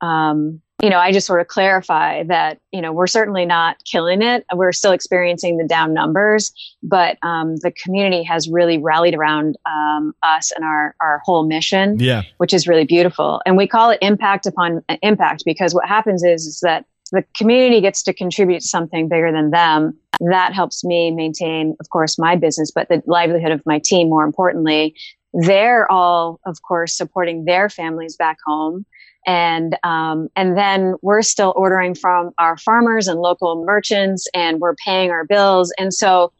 um, 0.01 0.61
you 0.81 0.89
know, 0.89 0.99
I 0.99 1.11
just 1.11 1.25
sort 1.25 1.39
of 1.39 1.47
clarify 1.47 2.23
that, 2.23 2.59
you 2.71 2.81
know, 2.81 2.91
we're 2.91 3.07
certainly 3.07 3.45
not 3.45 3.77
killing 3.85 4.21
it. 4.21 4.45
We're 4.53 4.73
still 4.73 4.91
experiencing 4.91 5.57
the 5.57 5.63
down 5.65 5.93
numbers, 5.93 6.51
but 6.83 7.17
um, 7.23 7.55
the 7.57 7.71
community 7.71 8.23
has 8.23 8.49
really 8.49 8.77
rallied 8.77 9.15
around 9.15 9.55
um, 9.65 10.13
us 10.21 10.51
and 10.51 10.65
our, 10.65 10.93
our 10.99 11.21
whole 11.23 11.45
mission, 11.47 11.97
Yeah. 11.99 12.23
which 12.37 12.53
is 12.53 12.67
really 12.67 12.83
beautiful. 12.83 13.41
And 13.45 13.55
we 13.55 13.67
call 13.67 13.89
it 13.89 13.99
impact 14.01 14.45
upon 14.45 14.83
uh, 14.89 14.97
impact 15.01 15.43
because 15.45 15.73
what 15.73 15.87
happens 15.87 16.23
is, 16.23 16.45
is 16.45 16.59
that 16.61 16.85
the 17.11 17.23
community 17.37 17.79
gets 17.79 18.03
to 18.03 18.13
contribute 18.13 18.61
something 18.61 19.07
bigger 19.07 19.31
than 19.31 19.51
them. 19.51 19.97
That 20.19 20.53
helps 20.53 20.83
me 20.83 21.09
maintain, 21.11 21.75
of 21.79 21.89
course, 21.89 22.19
my 22.19 22.35
business, 22.35 22.71
but 22.71 22.89
the 22.89 23.01
livelihood 23.05 23.51
of 23.51 23.61
my 23.65 23.79
team, 23.83 24.09
more 24.09 24.25
importantly. 24.25 24.93
They're 25.33 25.89
all, 25.91 26.39
of 26.45 26.57
course, 26.67 26.95
supporting 26.95 27.45
their 27.45 27.69
families 27.69 28.15
back 28.15 28.37
home. 28.45 28.85
And, 29.25 29.77
um, 29.83 30.29
and 30.35 30.57
then 30.57 30.95
we're 31.01 31.21
still 31.21 31.53
ordering 31.55 31.95
from 31.95 32.31
our 32.37 32.57
farmers 32.57 33.07
and 33.07 33.19
local 33.19 33.63
merchants 33.65 34.27
and 34.33 34.59
we're 34.59 34.75
paying 34.75 35.11
our 35.11 35.25
bills. 35.25 35.73
And 35.77 35.93
so 35.93 36.31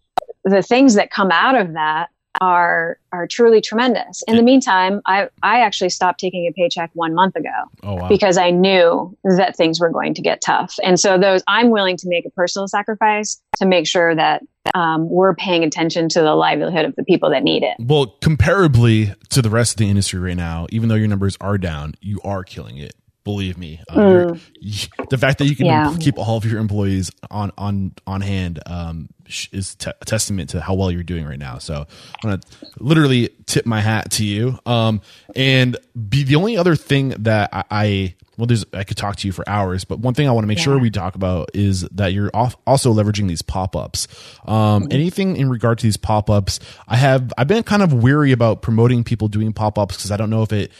the 0.43 0.61
things 0.61 0.93
that 0.95 1.09
come 1.11 1.31
out 1.31 1.59
of 1.59 1.73
that 1.73 2.09
are 2.41 2.99
are 3.13 3.27
truly 3.27 3.61
tremendous. 3.61 4.21
In 4.27 4.35
the 4.35 4.43
meantime, 4.43 5.01
I 5.05 5.29
I 5.41 5.61
actually 5.61 5.89
stopped 5.89 6.19
taking 6.19 6.45
a 6.47 6.51
paycheck 6.51 6.91
one 6.93 7.13
month 7.13 7.35
ago 7.37 7.49
Oh 7.83 7.95
wow. 7.95 8.09
because 8.09 8.37
I 8.37 8.51
knew 8.51 9.17
that 9.23 9.55
things 9.55 9.79
were 9.79 9.89
going 9.89 10.13
to 10.15 10.21
get 10.21 10.41
tough. 10.41 10.75
And 10.83 10.99
so 10.99 11.17
those 11.17 11.43
I'm 11.47 11.69
willing 11.69 11.95
to 11.97 12.09
make 12.09 12.25
a 12.25 12.29
personal 12.31 12.67
sacrifice 12.67 13.41
to 13.57 13.65
make 13.65 13.87
sure 13.87 14.13
that 14.15 14.43
um, 14.73 15.09
we're 15.09 15.35
paying 15.35 15.63
attention 15.63 16.09
to 16.09 16.21
the 16.21 16.33
livelihood 16.35 16.85
of 16.85 16.95
the 16.95 17.03
people 17.03 17.29
that 17.31 17.43
need 17.43 17.63
it. 17.63 17.75
Well, 17.79 18.15
comparably 18.21 19.15
to 19.29 19.41
the 19.41 19.49
rest 19.49 19.73
of 19.73 19.77
the 19.77 19.89
industry 19.89 20.19
right 20.19 20.37
now, 20.37 20.67
even 20.71 20.89
though 20.89 20.95
your 20.95 21.07
numbers 21.07 21.37
are 21.41 21.57
down, 21.57 21.93
you 22.01 22.19
are 22.23 22.43
killing 22.43 22.77
it. 22.77 22.93
Believe 23.23 23.57
me, 23.57 23.81
uh, 23.89 24.35
you're- 24.59 24.89
the 25.09 25.17
fact 25.17 25.39
that 25.39 25.45
you 25.47 25.55
can 25.55 25.65
Yeah. 25.65 25.95
keep 25.99 26.15
all 26.19 26.37
of 26.37 26.45
your 26.45 26.59
employees 26.59 27.09
on 27.31 27.51
on 27.57 27.93
on 28.05 28.21
hand 28.21 28.59
um, 28.67 29.09
is 29.51 29.73
te- 29.73 29.89
a 29.99 30.05
testament 30.05 30.51
to 30.51 30.61
how 30.61 30.75
well 30.75 30.91
you're 30.91 31.01
doing 31.01 31.25
right 31.25 31.39
now. 31.39 31.57
So 31.57 31.87
I'm 32.23 32.29
gonna 32.29 32.41
literally 32.79 33.29
tip 33.47 33.65
my 33.65 33.81
hat 33.81 34.11
to 34.11 34.25
you. 34.25 34.59
Um, 34.67 35.01
and 35.35 35.75
be 36.07 36.21
the 36.21 36.35
only 36.35 36.55
other 36.55 36.75
thing 36.75 37.15
that 37.17 37.49
I, 37.51 37.63
I 37.71 38.15
well, 38.37 38.47
there's 38.47 38.65
I 38.73 38.83
could 38.83 38.97
talk 38.97 39.15
to 39.17 39.27
you 39.27 39.31
for 39.31 39.47
hours, 39.47 39.85
but 39.85 39.99
one 39.99 40.13
thing 40.13 40.27
I 40.27 40.31
want 40.31 40.43
to 40.43 40.47
make 40.47 40.59
sure 40.59 40.77
we 40.77 40.89
talk 40.89 41.15
about 41.15 41.51
is 41.53 41.81
that 41.89 42.13
you're 42.13 42.29
off, 42.33 42.55
also 42.67 42.93
leveraging 42.93 43.27
these 43.27 43.41
pop 43.41 43.75
ups. 43.75 44.07
Um, 44.45 44.87
anything 44.91 45.37
in 45.37 45.49
regard 45.49 45.79
to 45.79 45.83
these 45.83 45.97
pop 45.97 46.29
ups, 46.29 46.59
I 46.87 46.97
have 46.97 47.31
I've 47.37 47.47
been 47.47 47.63
kind 47.63 47.81
of 47.81 47.93
weary 47.93 48.31
about 48.31 48.61
promoting 48.61 49.03
people 49.03 49.27
doing 49.27 49.53
pop 49.53 49.77
ups 49.77 49.95
because 49.97 50.11
I 50.11 50.17
don't 50.17 50.29
know 50.29 50.43
if 50.43 50.51
it 50.51 50.71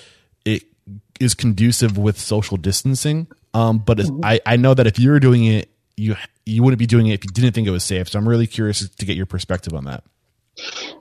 it 0.43 0.63
is 1.19 1.33
conducive 1.33 1.97
with 1.97 2.19
social 2.19 2.57
distancing. 2.57 3.27
Um, 3.53 3.77
but 3.79 3.99
it's, 4.01 4.11
I 4.21 4.41
I 4.45 4.57
know 4.57 4.73
that 4.73 4.85
if 4.85 4.99
you're 4.99 5.19
doing 5.19 5.45
it, 5.45 5.69
you 5.95 6.15
you 6.45 6.61
wouldn't 6.61 6.79
be 6.79 6.85
doing 6.85 7.07
it 7.07 7.13
if 7.13 7.23
you 7.23 7.31
didn't 7.31 7.53
think 7.53 7.67
it 7.67 7.71
was 7.71 7.83
safe. 7.83 8.09
So 8.09 8.19
I'm 8.19 8.27
really 8.27 8.47
curious 8.47 8.87
to 8.87 9.05
get 9.05 9.15
your 9.15 9.25
perspective 9.25 9.73
on 9.73 9.85
that. 9.85 10.03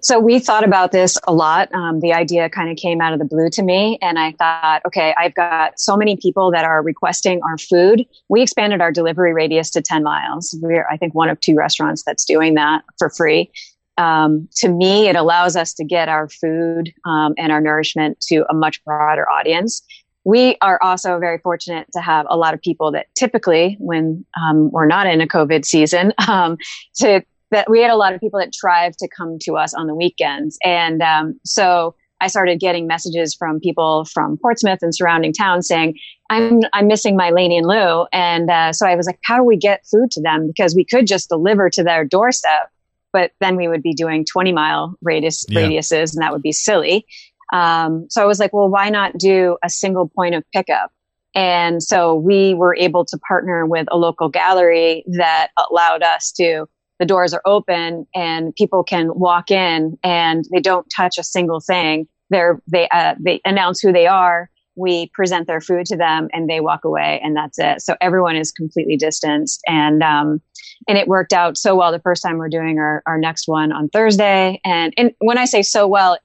So 0.00 0.18
we 0.18 0.38
thought 0.38 0.64
about 0.64 0.92
this 0.92 1.16
a 1.26 1.32
lot. 1.32 1.72
Um, 1.74 2.00
the 2.00 2.12
idea 2.12 2.50
kind 2.50 2.70
of 2.70 2.76
came 2.76 3.00
out 3.00 3.12
of 3.12 3.18
the 3.18 3.24
blue 3.24 3.48
to 3.50 3.62
me, 3.62 3.98
and 4.02 4.18
I 4.18 4.32
thought, 4.32 4.82
okay, 4.86 5.14
I've 5.16 5.34
got 5.34 5.78
so 5.78 5.96
many 5.96 6.16
people 6.16 6.50
that 6.50 6.64
are 6.64 6.82
requesting 6.82 7.40
our 7.42 7.58
food. 7.58 8.04
We 8.28 8.42
expanded 8.42 8.80
our 8.80 8.92
delivery 8.92 9.32
radius 9.32 9.70
to 9.70 9.82
10 9.82 10.02
miles. 10.02 10.56
We're, 10.60 10.86
I 10.90 10.96
think, 10.96 11.14
one 11.14 11.28
of 11.28 11.40
two 11.40 11.54
restaurants 11.54 12.02
that's 12.04 12.24
doing 12.24 12.54
that 12.54 12.84
for 12.98 13.10
free. 13.10 13.50
Um, 13.96 14.48
to 14.56 14.68
me, 14.68 15.08
it 15.08 15.16
allows 15.16 15.56
us 15.56 15.72
to 15.74 15.84
get 15.84 16.08
our 16.08 16.28
food 16.28 16.92
um, 17.04 17.34
and 17.38 17.52
our 17.52 17.60
nourishment 17.60 18.20
to 18.22 18.44
a 18.50 18.54
much 18.54 18.84
broader 18.84 19.28
audience. 19.30 19.82
We 20.24 20.56
are 20.62 20.82
also 20.82 21.18
very 21.18 21.38
fortunate 21.38 21.86
to 21.92 22.00
have 22.00 22.26
a 22.28 22.36
lot 22.36 22.54
of 22.54 22.62
people 22.62 22.90
that 22.92 23.06
typically, 23.16 23.76
when 23.78 24.24
um, 24.40 24.70
we're 24.70 24.86
not 24.86 25.06
in 25.06 25.20
a 25.20 25.26
COVID 25.26 25.64
season, 25.64 26.12
um, 26.28 26.56
to 26.96 27.22
that 27.54 27.70
we 27.70 27.80
had 27.80 27.90
a 27.90 27.96
lot 27.96 28.12
of 28.12 28.20
people 28.20 28.40
that 28.40 28.52
tried 28.52 28.94
to 28.98 29.08
come 29.16 29.38
to 29.42 29.56
us 29.56 29.72
on 29.74 29.86
the 29.86 29.94
weekends. 29.94 30.58
And 30.64 31.00
um, 31.00 31.38
so 31.44 31.94
I 32.20 32.26
started 32.26 32.58
getting 32.58 32.88
messages 32.88 33.32
from 33.32 33.60
people 33.60 34.06
from 34.06 34.36
Portsmouth 34.38 34.80
and 34.82 34.94
surrounding 34.94 35.32
towns 35.32 35.68
saying, 35.68 35.96
I'm, 36.30 36.62
I'm 36.72 36.88
missing 36.88 37.16
my 37.16 37.30
Laney 37.30 37.58
and 37.58 37.66
Lou. 37.66 38.06
And 38.12 38.50
uh, 38.50 38.72
so 38.72 38.86
I 38.86 38.96
was 38.96 39.06
like, 39.06 39.20
how 39.24 39.36
do 39.36 39.44
we 39.44 39.56
get 39.56 39.86
food 39.86 40.10
to 40.12 40.20
them? 40.20 40.48
Because 40.48 40.74
we 40.74 40.84
could 40.84 41.06
just 41.06 41.28
deliver 41.28 41.70
to 41.70 41.84
their 41.84 42.04
doorstep, 42.04 42.70
but 43.12 43.30
then 43.40 43.54
we 43.56 43.68
would 43.68 43.82
be 43.82 43.94
doing 43.94 44.24
20 44.24 44.52
mile 44.52 44.96
radius 45.00 45.46
Yeah. 45.48 45.60
radiuses 45.60 46.14
and 46.14 46.22
that 46.22 46.32
would 46.32 46.42
be 46.42 46.52
silly. 46.52 47.06
Um, 47.52 48.06
so 48.10 48.20
I 48.20 48.26
was 48.26 48.40
like, 48.40 48.52
well, 48.52 48.68
why 48.68 48.90
not 48.90 49.16
do 49.16 49.58
a 49.62 49.70
single 49.70 50.08
point 50.08 50.34
of 50.34 50.42
pickup? 50.52 50.90
And 51.36 51.82
so 51.82 52.14
we 52.14 52.54
were 52.54 52.74
able 52.76 53.04
to 53.04 53.18
partner 53.18 53.64
with 53.66 53.86
a 53.90 53.96
local 53.96 54.28
gallery 54.28 55.04
that 55.18 55.48
allowed 55.70 56.02
us 56.02 56.32
to 56.32 56.66
the 56.98 57.06
doors 57.06 57.34
are 57.34 57.42
open 57.44 58.06
and 58.14 58.54
people 58.54 58.84
can 58.84 59.14
walk 59.14 59.50
in 59.50 59.98
and 60.02 60.44
they 60.52 60.60
don't 60.60 60.86
touch 60.94 61.18
a 61.18 61.24
single 61.24 61.60
thing. 61.60 62.06
They're, 62.30 62.60
they, 62.66 62.88
uh, 62.88 63.14
they 63.18 63.40
announce 63.44 63.80
who 63.80 63.92
they 63.92 64.06
are. 64.06 64.50
We 64.76 65.08
present 65.08 65.46
their 65.46 65.60
food 65.60 65.86
to 65.86 65.96
them 65.96 66.28
and 66.32 66.48
they 66.48 66.60
walk 66.60 66.84
away 66.84 67.20
and 67.22 67.36
that's 67.36 67.58
it. 67.58 67.80
So 67.80 67.96
everyone 68.00 68.36
is 68.36 68.50
completely 68.50 68.96
distanced 68.96 69.60
and, 69.66 70.02
um, 70.02 70.40
and 70.88 70.98
it 70.98 71.08
worked 71.08 71.32
out 71.32 71.56
so 71.56 71.74
well 71.74 71.92
the 71.92 72.00
first 72.00 72.22
time 72.22 72.38
we're 72.38 72.48
doing 72.48 72.78
our, 72.78 73.02
our 73.06 73.18
next 73.18 73.46
one 73.46 73.72
on 73.72 73.88
Thursday. 73.88 74.60
And, 74.64 74.92
and 74.96 75.12
when 75.18 75.38
I 75.38 75.44
say 75.44 75.62
so 75.62 75.86
well, 75.86 76.18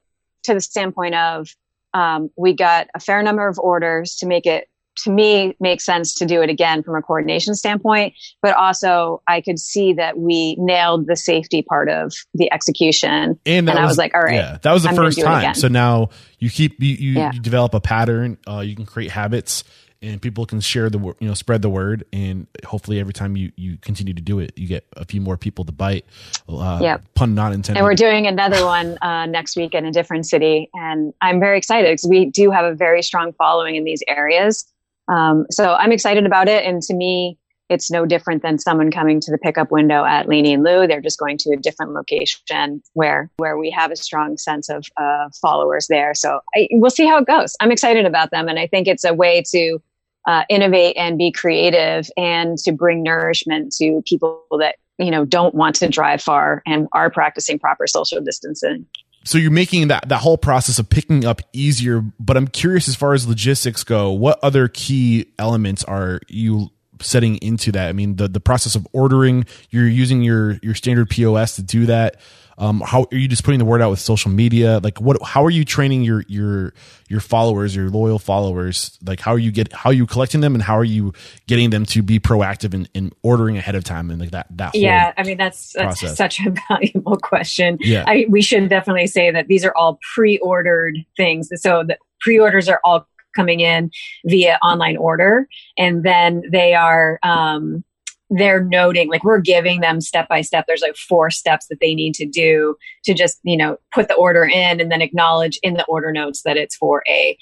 to 0.44 0.54
the 0.54 0.62
standpoint 0.62 1.16
of, 1.16 1.50
um, 1.94 2.30
we 2.38 2.54
got 2.54 2.88
a 2.96 3.00
fair 3.00 3.22
number 3.24 3.48
of 3.48 3.60
orders 3.60 4.16
to 4.18 4.26
make 4.26 4.46
it 4.46 4.70
to 4.98 5.12
me 5.12 5.56
makes 5.60 5.86
sense 5.86 6.14
to 6.16 6.26
do 6.26 6.42
it 6.42 6.50
again 6.50 6.84
from 6.84 6.96
a 6.96 7.02
coordination 7.02 7.56
standpoint 7.56 8.14
but 8.42 8.56
also 8.56 9.22
i 9.28 9.40
could 9.42 9.58
see 9.60 9.94
that 9.94 10.18
we 10.18 10.56
nailed 10.60 11.08
the 11.08 11.16
safety 11.16 11.62
part 11.62 11.90
of 11.90 12.14
the 12.34 12.52
execution 12.52 13.40
And, 13.46 13.68
that 13.68 13.76
And 13.76 13.80
I 13.80 13.86
was 13.86 13.98
like, 13.98 14.14
all 14.16 14.22
right, 14.22 14.36
yeah, 14.36 14.58
that 14.62 14.72
was 14.74 14.84
the 14.84 14.90
I'm 14.90 14.96
first 14.96 15.20
time. 15.22 15.54
So 15.56 15.68
now 15.68 16.10
you 16.40 16.50
keep 16.50 16.82
you 16.82 16.96
you, 16.96 17.12
Yeah. 17.14 17.32
you 17.34 17.40
develop 17.40 17.74
a 17.74 17.80
pattern. 17.82 18.38
Uh, 18.48 18.60
you 18.60 18.76
can 18.76 18.86
create 18.86 19.12
habits, 19.12 19.64
and 20.02 20.22
people 20.22 20.46
can 20.46 20.60
share 20.62 20.90
the 20.90 21.00
you 21.00 21.28
know 21.28 21.34
spread 21.34 21.62
the 21.62 21.70
word, 21.70 22.06
and 22.14 22.48
hopefully 22.66 23.00
every 23.00 23.14
time 23.14 23.36
you 23.38 23.52
you 23.56 23.78
continue 23.78 24.14
to 24.14 24.22
do 24.22 24.40
it, 24.40 24.54
you 24.58 24.68
get 24.68 24.86
a 24.96 25.06
few 25.06 25.22
more 25.22 25.38
people 25.38 25.66
to 25.66 25.72
bite. 25.72 26.06
Uh, 26.48 26.80
Yep. 26.82 27.04
Pun 27.16 27.36
not 27.36 27.54
intended. 27.54 27.80
and 27.80 27.86
we're 27.86 27.96
doing 27.96 28.28
another 28.28 28.64
one 28.66 28.98
uh, 29.02 29.26
next 29.26 29.56
week 29.56 29.74
in 29.74 29.86
a 29.86 29.92
different 29.92 30.26
city 30.26 30.70
and 30.74 31.14
i'm 31.22 31.40
very 31.40 31.58
excited 31.58 31.90
because 31.92 32.08
we 32.10 32.26
do 32.26 32.50
have 32.52 32.66
a 32.66 32.74
very 32.76 33.02
strong 33.02 33.34
following 33.34 33.76
in 33.76 33.84
these 33.84 34.02
areas 34.08 34.66
Um, 35.10 35.46
so 35.50 35.74
I'm 35.74 35.92
excited 35.92 36.26
about 36.26 36.48
it. 36.48 36.64
And 36.66 36.82
to 36.84 36.94
me, 36.94 37.38
it's 37.70 37.92
no 37.92 38.06
different 38.06 38.42
than 38.42 38.58
someone 38.58 38.90
coming 38.90 39.20
to 39.22 39.32
the 39.32 39.38
pickup 39.38 39.72
window 39.72 40.04
at 40.04 40.28
Laney 40.28 40.54
and 40.54 40.64
Lou. 40.64 40.88
They're 40.88 41.02
just 41.02 41.20
going 41.20 41.38
to 41.40 41.52
a 41.52 41.58
different 41.58 41.94
location 41.94 42.82
where 42.94 43.30
where 43.38 43.58
we 43.58 43.70
have 43.70 43.92
a 43.92 43.96
strong 43.96 44.38
sense 44.38 44.70
of 44.70 44.86
uh, 44.98 45.30
followers 45.40 45.88
there. 45.88 46.16
So 46.16 46.42
I, 46.56 46.68
we'll 46.72 46.90
see 46.90 47.06
how 47.06 47.18
it 47.18 47.28
goes. 47.28 47.56
I'm 47.60 47.72
excited 47.72 48.06
about 48.06 48.32
them, 48.32 48.48
and 48.48 48.58
I 48.58 48.66
think 48.66 48.88
it's 48.88 49.04
a 49.04 49.14
way 49.14 49.44
to 49.52 49.80
uh, 50.28 50.44
innovate 50.50 50.98
and 50.98 51.18
be 51.18 51.32
creative 51.32 52.10
and 52.18 52.58
to 52.60 52.72
bring 52.72 53.04
nourishment 53.04 53.74
to 53.78 54.02
people 54.06 54.44
that 54.60 54.76
you 54.98 55.12
know 55.12 55.24
don't 55.24 55.54
want 55.54 55.76
to 55.76 55.88
drive 55.88 56.24
far 56.24 56.64
and 56.66 56.88
are 56.94 57.12
practicing 57.12 57.60
proper 57.60 57.86
social 57.86 58.20
distancing 58.20 58.86
so 59.30 59.38
you're 59.38 59.52
making 59.52 59.90
that 59.90 60.10
that 60.10 60.18
whole 60.18 60.40
process 60.40 60.80
of 60.80 60.90
picking 60.90 61.24
up 61.24 61.42
easier 61.54 62.04
but 62.20 62.36
i'm 62.36 62.48
curious 62.48 62.88
as 62.88 62.96
far 62.96 63.14
as 63.14 63.28
logistics 63.28 63.84
go 63.84 64.12
what 64.12 64.40
other 64.42 64.68
key 64.68 65.32
elements 65.38 65.84
are 65.84 66.20
you 66.28 66.72
setting 67.02 67.38
into 67.38 67.72
that? 67.74 67.90
I 67.90 67.94
mean, 67.94 68.16
the 68.16 68.28
the 68.28 68.40
process 68.40 68.76
of 68.76 68.88
ordering, 68.94 69.46
you're 69.70 69.88
using 69.88 70.22
your 70.22 70.60
your 70.62 70.76
standard 70.76 71.10
POS 71.10 71.56
to 71.56 71.64
do 71.64 71.86
that. 71.88 72.18
Um, 72.60 72.82
how 72.86 73.08
are 73.10 73.16
you 73.16 73.30
just 73.30 73.46
putting 73.46 73.58
the 73.58 73.66
word 73.66 73.82
out 73.82 73.90
with 73.90 74.02
social 74.02 74.30
media? 74.30 74.82
Like, 74.84 75.00
what? 75.00 75.18
How 75.24 75.46
are 75.46 75.50
you 75.50 75.64
training 75.64 76.04
your 76.04 76.26
your 76.28 76.74
your 77.08 77.22
followers, 77.22 77.74
your 77.74 77.90
loyal 77.90 78.20
followers? 78.20 79.00
Like, 79.02 79.22
how 79.22 79.32
are 79.32 79.40
you 79.40 79.50
get 79.50 79.72
how 79.72 79.92
are 79.92 79.94
you 79.94 80.06
collecting 80.06 80.42
them, 80.42 80.56
and 80.56 80.62
how 80.62 80.78
are 80.78 80.84
you 80.84 81.14
getting 81.48 81.70
them 81.70 81.86
to 81.86 82.04
be 82.04 82.20
proactive 82.20 82.74
in, 82.74 82.90
in 82.94 83.14
ordering 83.24 83.58
ahead 83.58 83.76
of 83.76 83.86
time 83.86 84.12
and 84.12 84.20
like 84.20 84.32
that 84.32 84.48
that. 84.58 84.76
yeah, 84.76 85.14
I 85.18 85.24
mean 85.24 85.38
that's 85.38 85.72
that's 85.72 86.18
such 86.18 86.42
a 86.42 86.54
valuable 86.70 87.16
question. 87.16 87.78
Yeah, 87.80 88.04
I, 88.06 88.26
we 88.28 88.42
should 88.42 88.68
definitely 88.68 89.08
say 89.08 89.32
that 89.32 89.48
these 89.48 89.64
are 89.64 89.74
all 89.78 89.98
pre-ordered 90.14 90.98
things. 91.16 91.50
So 91.56 91.86
the 91.86 91.98
pre-orders 92.20 92.68
are 92.68 92.82
all 92.84 93.08
coming 93.36 93.60
in 93.60 93.92
via 94.26 94.58
online 94.64 94.98
order. 94.98 95.48
And 95.78 96.04
then 96.04 96.44
they 96.52 96.74
are 96.74 97.20
um, 97.24 97.84
they're 98.30 98.64
noting 98.64 99.10
like 99.10 99.24
we're 99.24 99.40
giving 99.40 99.82
them 99.82 100.02
step 100.02 100.28
by 100.28 100.42
step. 100.42 100.66
There's 100.68 100.82
like 100.82 100.96
four 100.96 101.32
steps 101.32 101.68
that 101.68 101.80
they 101.82 101.96
need 101.96 102.14
to 102.16 102.26
do 102.26 102.76
to 103.04 103.14
just 103.14 103.40
you 103.44 103.58
know 103.58 103.78
put 103.94 104.08
the 104.08 104.16
order 104.16 104.44
in 104.44 104.80
and 104.80 104.92
then 104.92 105.02
acknowledge 105.02 105.60
in 105.64 105.74
the 105.76 105.86
order 105.86 106.12
notes 106.12 106.44
that 106.44 106.58
it's 106.58 106.76
for 106.76 107.04
a 107.08 107.38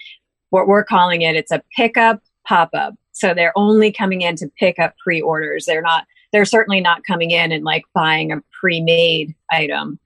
what 0.50 0.68
we're 0.68 0.84
calling 0.84 1.24
it 1.24 1.36
it's 1.36 1.52
a 1.52 1.64
pickup 1.76 2.22
pop-up. 2.48 2.96
So 3.12 3.34
they're 3.34 3.58
only 3.58 3.92
coming 3.92 4.22
in 4.22 4.38
to 4.38 4.50
pick 4.58 4.80
up 4.80 4.96
pre-orders. 5.04 5.66
They're 5.66 5.82
not 5.82 6.06
they're 6.32 6.46
certainly 6.46 6.82
not 6.82 7.04
coming 7.06 7.32
in 7.32 7.52
and 7.52 7.64
like 7.64 7.84
buying 7.94 8.32
a 8.32 8.42
pre-made 8.60 9.34
item 9.52 10.00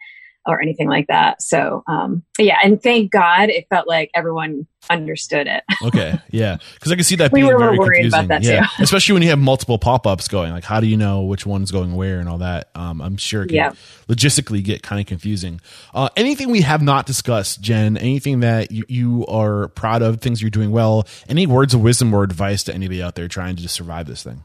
or 0.45 0.62
anything 0.62 0.88
like 0.88 1.08
that. 1.08 1.41
So, 1.41 1.84
um, 1.88 2.23
yeah, 2.39 2.58
and 2.63 2.82
thank 2.82 3.12
God 3.12 3.49
it 3.49 3.67
felt 3.69 3.88
like 3.88 4.10
everyone 4.15 4.67
understood 4.89 5.47
it. 5.47 5.63
okay, 5.84 6.19
yeah, 6.30 6.58
because 6.73 6.91
I 6.91 6.95
can 6.95 7.04
see 7.04 7.15
that 7.17 7.32
we 7.32 7.41
being 7.41 7.58
very 7.58 7.77
confusing. 7.77 8.30
yeah, 8.41 8.67
especially 8.80 9.13
when 9.13 9.23
you 9.23 9.30
have 9.30 9.39
multiple 9.39 9.77
pop 9.77 10.08
ups 10.08 10.27
going. 10.27 10.51
Like, 10.51 10.63
how 10.63 10.80
do 10.80 10.88
you 10.88 10.97
know 10.97 11.23
which 11.23 11.45
one's 11.45 11.71
going 11.71 11.95
where 11.95 12.19
and 12.19 12.27
all 12.27 12.39
that? 12.39 12.69
Um, 12.75 13.01
I'm 13.01 13.17
sure 13.17 13.43
it 13.43 13.47
can 13.47 13.56
yeah. 13.56 13.71
logistically 14.08 14.63
get 14.63 14.82
kind 14.82 14.99
of 14.99 15.06
confusing. 15.06 15.62
Uh, 15.93 16.10
anything 16.15 16.49
we 16.49 16.62
have 16.62 16.82
not 16.82 17.06
discussed, 17.06 17.62
Jen? 17.62 17.97
Anything 17.97 18.39
that 18.39 18.71
you, 18.71 18.84
you 18.88 19.25
are 19.27 19.67
proud 19.69 20.01
of? 20.01 20.21
Things 20.21 20.41
you're 20.41 20.49
doing 20.49 20.71
well? 20.71 21.08
Any 21.30 21.45
words 21.45 21.73
of 21.73 21.82
wisdom 21.82 22.13
or 22.13 22.23
advice 22.23 22.63
to 22.63 22.73
anybody 22.73 23.01
out 23.01 23.15
there 23.15 23.27
trying 23.27 23.56
to 23.56 23.62
just 23.62 23.75
survive 23.75 24.08
this 24.08 24.23
thing? 24.23 24.43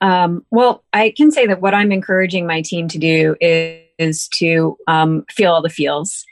Um, 0.00 0.44
well, 0.50 0.84
I 0.92 1.12
can 1.16 1.30
say 1.30 1.46
that 1.46 1.60
what 1.60 1.74
I'm 1.74 1.92
encouraging 1.92 2.46
my 2.46 2.62
team 2.62 2.88
to 2.88 2.98
do 2.98 3.36
is 3.40 3.80
is 4.00 4.28
to 4.28 4.78
um, 4.88 5.26
feel 5.28 5.52
all 5.52 5.60
the 5.60 5.68
feels. 5.68 6.24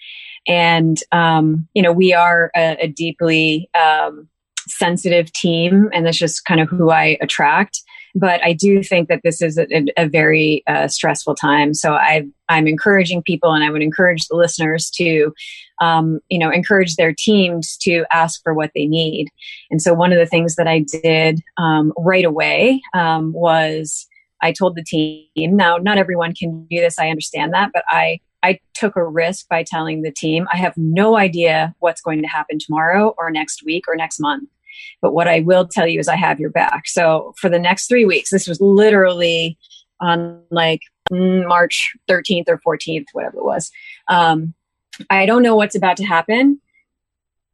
And, 0.46 0.96
um, 1.12 1.68
you 1.74 1.82
know, 1.82 1.92
we 1.92 2.14
are 2.14 2.50
a, 2.56 2.78
a 2.80 2.88
deeply 2.88 3.68
um, 3.78 4.26
sensitive 4.66 5.30
team, 5.34 5.90
and 5.92 6.06
that's 6.06 6.16
just 6.16 6.46
kind 6.46 6.62
of 6.62 6.68
who 6.70 6.90
I 6.90 7.18
attract. 7.20 7.82
But 8.14 8.42
I 8.42 8.54
do 8.54 8.82
think 8.82 9.10
that 9.10 9.20
this 9.22 9.42
is 9.42 9.58
a, 9.58 9.66
a 9.98 10.08
very 10.08 10.62
uh, 10.66 10.88
stressful 10.88 11.34
time. 11.34 11.74
So 11.74 11.92
I, 11.92 12.26
I'm 12.48 12.66
encouraging 12.66 13.22
people, 13.22 13.52
and 13.52 13.62
I 13.62 13.70
would 13.70 13.82
encourage 13.82 14.26
the 14.28 14.36
listeners 14.36 14.88
to, 14.96 15.34
um, 15.80 16.20
you 16.28 16.38
know, 16.38 16.50
encourage 16.50 16.96
their 16.96 17.14
teams 17.16 17.76
to 17.78 18.04
ask 18.12 18.42
for 18.42 18.54
what 18.54 18.70
they 18.74 18.86
need. 18.86 19.28
And 19.70 19.80
so 19.80 19.94
one 19.94 20.12
of 20.12 20.18
the 20.18 20.26
things 20.26 20.56
that 20.56 20.66
I 20.66 20.80
did 20.80 21.40
um, 21.56 21.92
right 21.96 22.24
away 22.24 22.82
um, 22.94 23.32
was 23.32 24.06
I 24.42 24.52
told 24.52 24.76
the 24.76 24.84
team, 24.84 25.26
now 25.36 25.76
not 25.76 25.98
everyone 25.98 26.34
can 26.34 26.66
do 26.70 26.80
this. 26.80 26.98
I 26.98 27.08
understand 27.08 27.52
that, 27.54 27.70
but 27.72 27.84
I, 27.88 28.20
I 28.42 28.60
took 28.74 28.96
a 28.96 29.04
risk 29.04 29.48
by 29.48 29.64
telling 29.64 30.02
the 30.02 30.12
team, 30.12 30.46
I 30.52 30.56
have 30.58 30.74
no 30.76 31.16
idea 31.16 31.74
what's 31.80 32.00
going 32.00 32.22
to 32.22 32.28
happen 32.28 32.58
tomorrow 32.58 33.14
or 33.18 33.30
next 33.30 33.64
week 33.64 33.84
or 33.88 33.96
next 33.96 34.20
month. 34.20 34.48
But 35.02 35.12
what 35.12 35.26
I 35.28 35.40
will 35.40 35.66
tell 35.66 35.88
you 35.88 35.98
is 35.98 36.08
I 36.08 36.16
have 36.16 36.38
your 36.38 36.50
back. 36.50 36.86
So 36.86 37.34
for 37.36 37.48
the 37.48 37.58
next 37.58 37.88
three 37.88 38.04
weeks, 38.04 38.30
this 38.30 38.46
was 38.46 38.60
literally 38.60 39.58
on 40.00 40.40
like 40.50 40.80
March 41.10 41.92
13th 42.08 42.44
or 42.48 42.60
14th, 42.76 43.06
whatever 43.12 43.38
it 43.38 43.44
was. 43.44 43.70
Um, 44.08 44.54
I 45.10 45.26
don't 45.26 45.42
know 45.42 45.56
what's 45.56 45.76
about 45.76 45.96
to 45.98 46.04
happen. 46.04 46.60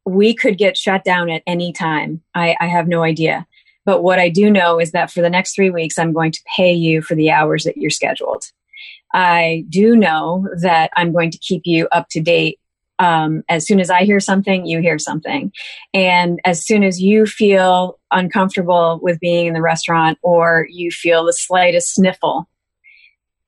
We 0.05 0.33
could 0.33 0.57
get 0.57 0.77
shut 0.77 1.03
down 1.03 1.29
at 1.29 1.43
any 1.47 1.73
time. 1.73 2.21
I, 2.33 2.55
I 2.59 2.67
have 2.67 2.87
no 2.87 3.03
idea. 3.03 3.47
But 3.85 4.01
what 4.01 4.19
I 4.19 4.29
do 4.29 4.49
know 4.49 4.79
is 4.79 4.91
that 4.91 5.11
for 5.11 5.21
the 5.21 5.29
next 5.29 5.55
three 5.55 5.69
weeks, 5.69 5.99
I'm 5.99 6.13
going 6.13 6.31
to 6.31 6.43
pay 6.55 6.73
you 6.73 7.01
for 7.01 7.15
the 7.15 7.31
hours 7.31 7.63
that 7.63 7.77
you're 7.77 7.91
scheduled. 7.91 8.45
I 9.13 9.65
do 9.69 9.95
know 9.95 10.47
that 10.59 10.91
I'm 10.95 11.13
going 11.13 11.31
to 11.31 11.37
keep 11.37 11.61
you 11.65 11.87
up 11.91 12.09
to 12.09 12.19
date. 12.19 12.59
Um, 12.97 13.43
as 13.49 13.67
soon 13.67 13.79
as 13.79 13.89
I 13.89 14.03
hear 14.03 14.19
something, 14.19 14.65
you 14.65 14.79
hear 14.79 14.97
something. 14.97 15.51
And 15.93 16.39
as 16.45 16.65
soon 16.65 16.83
as 16.83 17.01
you 17.01 17.25
feel 17.25 17.99
uncomfortable 18.11 18.99
with 19.01 19.19
being 19.19 19.47
in 19.47 19.53
the 19.53 19.61
restaurant 19.61 20.17
or 20.21 20.67
you 20.69 20.91
feel 20.91 21.25
the 21.25 21.33
slightest 21.33 21.93
sniffle 21.93 22.47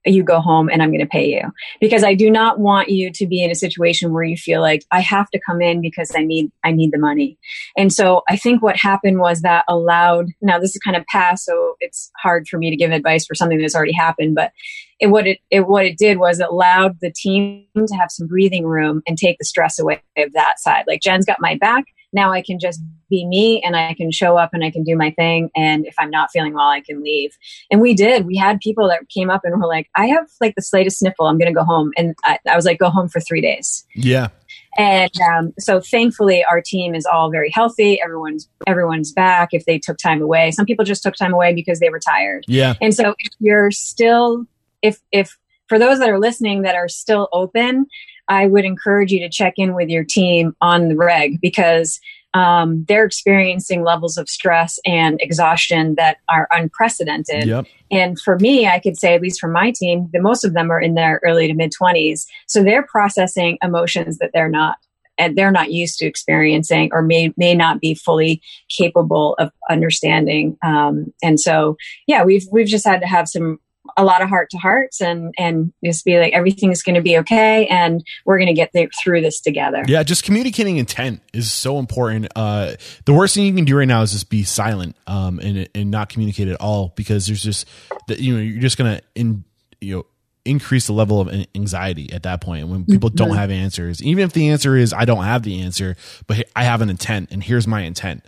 you 0.07 0.23
go 0.23 0.39
home 0.39 0.69
and 0.69 0.81
I'm 0.81 0.89
going 0.89 1.01
to 1.01 1.07
pay 1.07 1.29
you. 1.29 1.51
Because 1.79 2.03
I 2.03 2.13
do 2.13 2.29
not 2.29 2.59
want 2.59 2.89
you 2.89 3.11
to 3.11 3.27
be 3.27 3.43
in 3.43 3.51
a 3.51 3.55
situation 3.55 4.13
where 4.13 4.23
you 4.23 4.37
feel 4.37 4.61
like 4.61 4.83
I 4.91 5.01
have 5.01 5.29
to 5.31 5.39
come 5.45 5.61
in 5.61 5.81
because 5.81 6.11
I 6.15 6.23
need, 6.23 6.51
I 6.63 6.71
need 6.71 6.91
the 6.91 6.97
money. 6.97 7.37
And 7.75 7.91
so 7.91 8.23
I 8.29 8.37
think 8.37 8.61
what 8.61 8.77
happened 8.77 9.19
was 9.19 9.41
that 9.41 9.65
allowed, 9.67 10.27
now 10.41 10.59
this 10.59 10.75
is 10.75 10.81
kind 10.83 10.97
of 10.97 11.05
past, 11.05 11.45
so 11.45 11.75
it's 11.79 12.11
hard 12.21 12.47
for 12.47 12.57
me 12.57 12.69
to 12.69 12.75
give 12.75 12.91
advice 12.91 13.25
for 13.25 13.35
something 13.35 13.59
that's 13.59 13.75
already 13.75 13.93
happened, 13.93 14.35
but 14.35 14.51
it, 14.99 15.07
what 15.07 15.27
it, 15.27 15.39
it, 15.51 15.67
what 15.67 15.85
it 15.85 15.97
did 15.97 16.17
was 16.17 16.39
it 16.39 16.49
allowed 16.49 16.97
the 17.01 17.11
team 17.11 17.65
to 17.75 17.95
have 17.95 18.09
some 18.09 18.27
breathing 18.27 18.65
room 18.65 19.01
and 19.07 19.17
take 19.17 19.37
the 19.37 19.45
stress 19.45 19.77
away 19.79 20.01
of 20.17 20.33
that 20.33 20.59
side. 20.59 20.85
Like 20.87 21.01
Jen's 21.01 21.25
got 21.25 21.37
my 21.39 21.55
back 21.55 21.85
now 22.13 22.31
I 22.31 22.41
can 22.41 22.59
just 22.59 22.81
be 23.09 23.25
me 23.25 23.61
and 23.63 23.75
I 23.75 23.93
can 23.93 24.11
show 24.11 24.37
up 24.37 24.51
and 24.53 24.63
I 24.63 24.71
can 24.71 24.83
do 24.83 24.95
my 24.95 25.11
thing. 25.11 25.49
And 25.55 25.85
if 25.85 25.95
I'm 25.97 26.09
not 26.09 26.29
feeling 26.31 26.53
well, 26.53 26.67
I 26.67 26.81
can 26.81 27.01
leave. 27.03 27.31
And 27.71 27.81
we 27.81 27.93
did. 27.93 28.25
We 28.25 28.35
had 28.35 28.59
people 28.59 28.87
that 28.89 29.07
came 29.09 29.29
up 29.29 29.41
and 29.43 29.59
were 29.59 29.67
like, 29.67 29.89
I 29.95 30.07
have 30.07 30.27
like 30.41 30.55
the 30.55 30.61
slightest 30.61 30.99
sniffle. 30.99 31.27
I'm 31.27 31.37
going 31.37 31.51
to 31.51 31.57
go 31.57 31.63
home. 31.63 31.91
And 31.97 32.15
I, 32.23 32.39
I, 32.49 32.55
was 32.55 32.65
like, 32.65 32.79
go 32.79 32.89
home 32.89 33.07
for 33.07 33.19
three 33.19 33.41
days. 33.41 33.85
Yeah. 33.95 34.29
And 34.77 35.11
um, 35.21 35.53
so 35.57 35.79
thankfully 35.79 36.43
our 36.43 36.61
team 36.61 36.93
is 36.93 37.05
all 37.05 37.31
very 37.31 37.51
healthy. 37.53 38.01
Everyone's, 38.01 38.49
everyone's 38.67 39.11
back 39.11 39.49
if 39.51 39.65
they 39.65 39.79
took 39.79 39.97
time 39.97 40.21
away. 40.21 40.51
Some 40.51 40.65
people 40.65 40.85
just 40.85 41.03
took 41.03 41.15
time 41.15 41.33
away 41.33 41.53
because 41.53 41.79
they 41.79 41.89
were 41.89 41.99
tired. 41.99 42.45
Yeah. 42.47 42.75
And 42.81 42.93
so 42.93 43.15
if 43.19 43.33
you're 43.39 43.71
still, 43.71 44.45
if, 44.81 44.99
if, 45.11 45.37
for 45.67 45.79
those 45.79 45.99
that 45.99 46.09
are 46.09 46.19
listening 46.19 46.61
that 46.61 46.75
are 46.75 46.87
still 46.87 47.27
open, 47.33 47.87
I 48.27 48.47
would 48.47 48.65
encourage 48.65 49.11
you 49.11 49.19
to 49.19 49.29
check 49.29 49.53
in 49.57 49.73
with 49.73 49.89
your 49.89 50.03
team 50.03 50.55
on 50.61 50.89
the 50.89 50.95
reg 50.95 51.39
because 51.41 51.99
um, 52.33 52.85
they're 52.87 53.05
experiencing 53.05 53.83
levels 53.83 54.17
of 54.17 54.29
stress 54.29 54.79
and 54.85 55.19
exhaustion 55.21 55.95
that 55.95 56.17
are 56.29 56.47
unprecedented. 56.51 57.45
Yep. 57.45 57.65
And 57.89 58.19
for 58.19 58.37
me, 58.37 58.67
I 58.67 58.79
could 58.79 58.97
say, 58.97 59.15
at 59.15 59.21
least 59.21 59.39
for 59.39 59.47
my 59.47 59.71
team, 59.71 60.09
that 60.13 60.21
most 60.21 60.43
of 60.43 60.53
them 60.53 60.69
are 60.69 60.79
in 60.79 60.93
their 60.93 61.19
early 61.23 61.47
to 61.47 61.53
mid 61.53 61.71
20s. 61.71 62.25
So 62.45 62.63
they're 62.63 62.83
processing 62.83 63.57
emotions 63.63 64.17
that 64.19 64.31
they're 64.33 64.49
not 64.49 64.77
and 65.17 65.35
they're 65.35 65.51
not 65.51 65.71
used 65.71 65.97
to 65.97 66.05
experiencing 66.05 66.89
or 66.91 67.01
may 67.01 67.33
may 67.37 67.55
not 67.55 67.81
be 67.81 67.95
fully 67.95 68.41
capable 68.69 69.33
of 69.39 69.51
understanding. 69.69 70.57
Um, 70.63 71.11
and 71.23 71.39
so, 71.39 71.75
yeah, 72.05 72.23
we've 72.23 72.45
we've 72.51 72.67
just 72.67 72.85
had 72.85 73.01
to 73.01 73.07
have 73.07 73.27
some 73.27 73.59
a 73.95 74.03
lot 74.03 74.21
of 74.21 74.29
heart 74.29 74.49
to 74.49 74.57
hearts 74.57 75.01
and 75.01 75.33
and 75.37 75.71
just 75.83 76.03
be 76.05 76.19
like 76.19 76.33
everything's 76.33 76.83
going 76.83 76.95
to 76.95 77.01
be 77.01 77.17
okay 77.17 77.65
and 77.67 78.03
we're 78.25 78.37
going 78.37 78.47
to 78.47 78.53
get 78.53 78.71
through 79.01 79.21
this 79.21 79.39
together 79.39 79.83
yeah 79.87 80.03
just 80.03 80.23
communicating 80.23 80.77
intent 80.77 81.21
is 81.33 81.51
so 81.51 81.79
important 81.79 82.27
uh 82.35 82.73
the 83.05 83.13
worst 83.13 83.35
thing 83.35 83.45
you 83.45 83.53
can 83.53 83.65
do 83.65 83.77
right 83.77 83.87
now 83.87 84.01
is 84.01 84.11
just 84.11 84.29
be 84.29 84.43
silent 84.43 84.95
um 85.07 85.39
and 85.39 85.69
and 85.73 85.91
not 85.91 86.09
communicate 86.09 86.47
at 86.47 86.59
all 86.59 86.93
because 86.95 87.27
there's 87.27 87.43
just 87.43 87.67
that 88.07 88.19
you 88.19 88.33
know 88.33 88.41
you're 88.41 88.61
just 88.61 88.77
going 88.77 88.97
to 88.97 89.03
in 89.15 89.43
you 89.81 89.95
know 89.97 90.05
increase 90.45 90.87
the 90.87 90.93
level 90.93 91.19
of 91.19 91.27
anxiety 91.55 92.11
at 92.13 92.23
that 92.23 92.39
point 92.39 92.69
when 92.69 92.85
people 92.85 93.09
don't 93.09 93.31
Mm-hmm. 93.31 93.37
have 93.37 93.51
answers. 93.51 94.01
Even 94.01 94.23
if 94.23 94.31
the 94.31 94.47
answer 94.47 94.77
is 94.77 94.93
I 94.93 95.03
don't 95.03 95.25
have 95.25 95.43
the 95.43 95.59
answer, 95.61 95.97
but 96.25 96.41
I 96.55 96.63
have 96.63 96.79
an 96.81 96.89
intent, 96.89 97.31
and 97.33 97.43
here's 97.43 97.67
my 97.67 97.81
intent. 97.81 98.23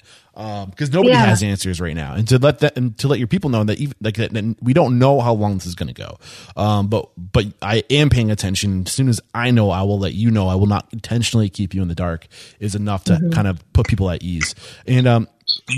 Because 0.70 0.94
nobody 0.94 1.10
Yeah. 1.14 1.26
has 1.26 1.44
answers 1.44 1.82
right 1.82 1.96
now, 1.96 2.14
and 2.14 2.26
to 2.30 2.38
let 2.38 2.60
that 2.60 2.78
and 2.78 2.98
to 3.00 3.10
let 3.10 3.20
your 3.20 3.28
people 3.28 3.50
know 3.50 3.66
that 3.66 3.78
even 3.78 3.94
like 4.00 4.16
that, 4.16 4.56
we 4.62 4.72
don't 4.74 4.98
know 4.98 5.20
how 5.20 5.34
long 5.34 5.56
this 5.56 5.66
is 5.66 5.76
going 5.76 5.94
to 5.94 5.94
go. 5.94 6.18
Um, 6.56 6.88
but 6.88 7.10
but 7.18 7.48
I 7.62 7.84
am 7.90 8.10
paying 8.10 8.32
attention. 8.32 8.84
As 8.86 8.94
soon 8.94 9.10
as 9.10 9.20
I 9.34 9.52
know, 9.52 9.70
I 9.70 9.82
will 9.82 10.00
let 10.00 10.14
you 10.14 10.32
know. 10.32 10.48
I 10.48 10.56
will 10.56 10.68
not 10.68 10.88
intentionally 10.94 11.50
keep 11.50 11.74
you 11.74 11.82
in 11.82 11.90
the 11.90 11.96
dark. 11.96 12.28
Is 12.62 12.74
enough 12.74 13.04
to 13.06 13.20
kind 13.34 13.48
of 13.48 13.62
put 13.74 13.88
people 13.88 14.10
at 14.10 14.24
ease. 14.24 14.56
And 14.88 15.08
um, 15.08 15.28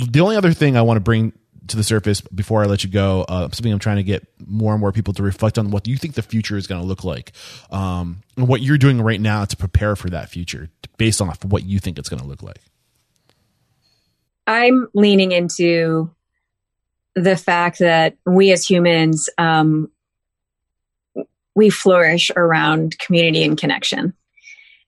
the 0.10 0.22
only 0.22 0.36
other 0.36 0.54
thing 0.54 0.78
I 0.78 0.84
want 0.84 0.98
to 0.98 1.02
bring 1.02 1.34
to 1.68 1.78
the 1.78 1.84
surface 1.84 2.22
before 2.22 2.62
I 2.64 2.66
let 2.68 2.84
you 2.84 2.90
go, 2.90 3.22
uh, 3.30 3.44
something 3.52 3.72
I'm 3.72 3.80
trying 3.80 3.98
to 3.98 4.04
get 4.04 4.28
more 4.46 4.74
and 4.74 4.82
more 4.82 4.92
people 4.92 5.14
to 5.14 5.24
reflect 5.24 5.58
on 5.58 5.72
what 5.72 5.88
you 5.88 5.96
think 5.96 6.16
the 6.16 6.22
future 6.22 6.58
is 6.58 6.68
going 6.68 6.82
to 6.82 6.88
look 6.88 7.04
like, 7.04 7.32
um, 7.72 8.22
and 8.36 8.48
what 8.48 8.62
you're 8.62 8.78
doing 8.80 9.02
right 9.02 9.22
now 9.22 9.46
to 9.46 9.56
prepare 9.56 9.96
for 9.96 10.10
that 10.10 10.30
future, 10.30 10.70
based 10.98 11.22
on 11.22 11.30
what 11.46 11.64
you 11.64 11.80
think 11.80 11.98
it's 11.98 12.10
going 12.10 12.22
to 12.22 12.28
look 12.28 12.44
like. 12.44 12.60
I'm 14.48 14.88
leaning 14.94 15.32
into 15.32 16.10
the 17.16 17.36
fact 17.36 17.80
that 17.80 18.18
we 18.26 18.52
as 18.52 18.66
humans, 18.66 19.30
um, 19.38 19.92
we 21.56 21.70
flourish 21.70 22.32
around 22.36 22.98
community 23.00 23.44
and 23.44 23.58
connection. 23.58 24.14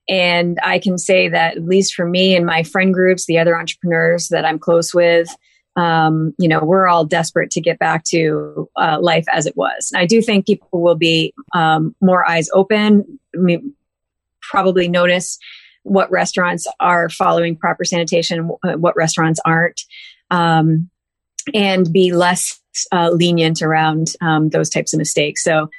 And 0.08 0.58
I 0.62 0.78
can 0.78 0.98
say 0.98 1.28
that, 1.28 1.56
at 1.56 1.64
least 1.64 1.94
for 1.94 2.06
me 2.06 2.36
and 2.36 2.44
my 2.44 2.62
friend 2.62 2.92
groups, 2.92 3.26
the 3.26 3.38
other 3.38 3.56
entrepreneurs 3.56 4.28
that 4.28 4.44
I'm 4.44 4.58
close 4.58 4.92
with, 4.94 5.28
um, 5.76 6.34
you 6.38 6.48
know, 6.48 6.62
we're 6.62 6.86
all 6.86 7.04
desperate 7.04 7.50
to 7.52 7.60
get 7.60 7.78
back 7.78 8.04
to 8.04 8.68
uh, 8.76 8.98
life 9.00 9.24
as 9.32 9.46
it 9.46 9.56
was. 9.56 9.90
And 9.92 10.00
I 10.00 10.06
do 10.06 10.22
think 10.22 10.46
people 10.46 10.82
will 10.82 10.94
be 10.94 11.34
um, 11.54 11.94
more 12.00 12.28
eyes 12.28 12.48
open, 12.52 13.18
probably 14.40 14.88
notice 14.88 15.38
what 15.84 16.10
restaurants 16.10 16.66
are 16.80 17.08
following 17.08 17.56
proper 17.56 17.84
sanitation, 17.84 18.50
what 18.62 18.96
restaurants 18.96 19.40
aren't, 19.44 19.82
um, 20.30 20.90
and 21.54 21.92
be 21.92 22.12
less 22.12 22.60
uh, 22.92 23.10
lenient 23.10 23.62
around 23.62 24.08
um, 24.20 24.48
those 24.48 24.68
types 24.68 24.92
of 24.92 24.98
mistakes. 24.98 25.44
So, 25.44 25.70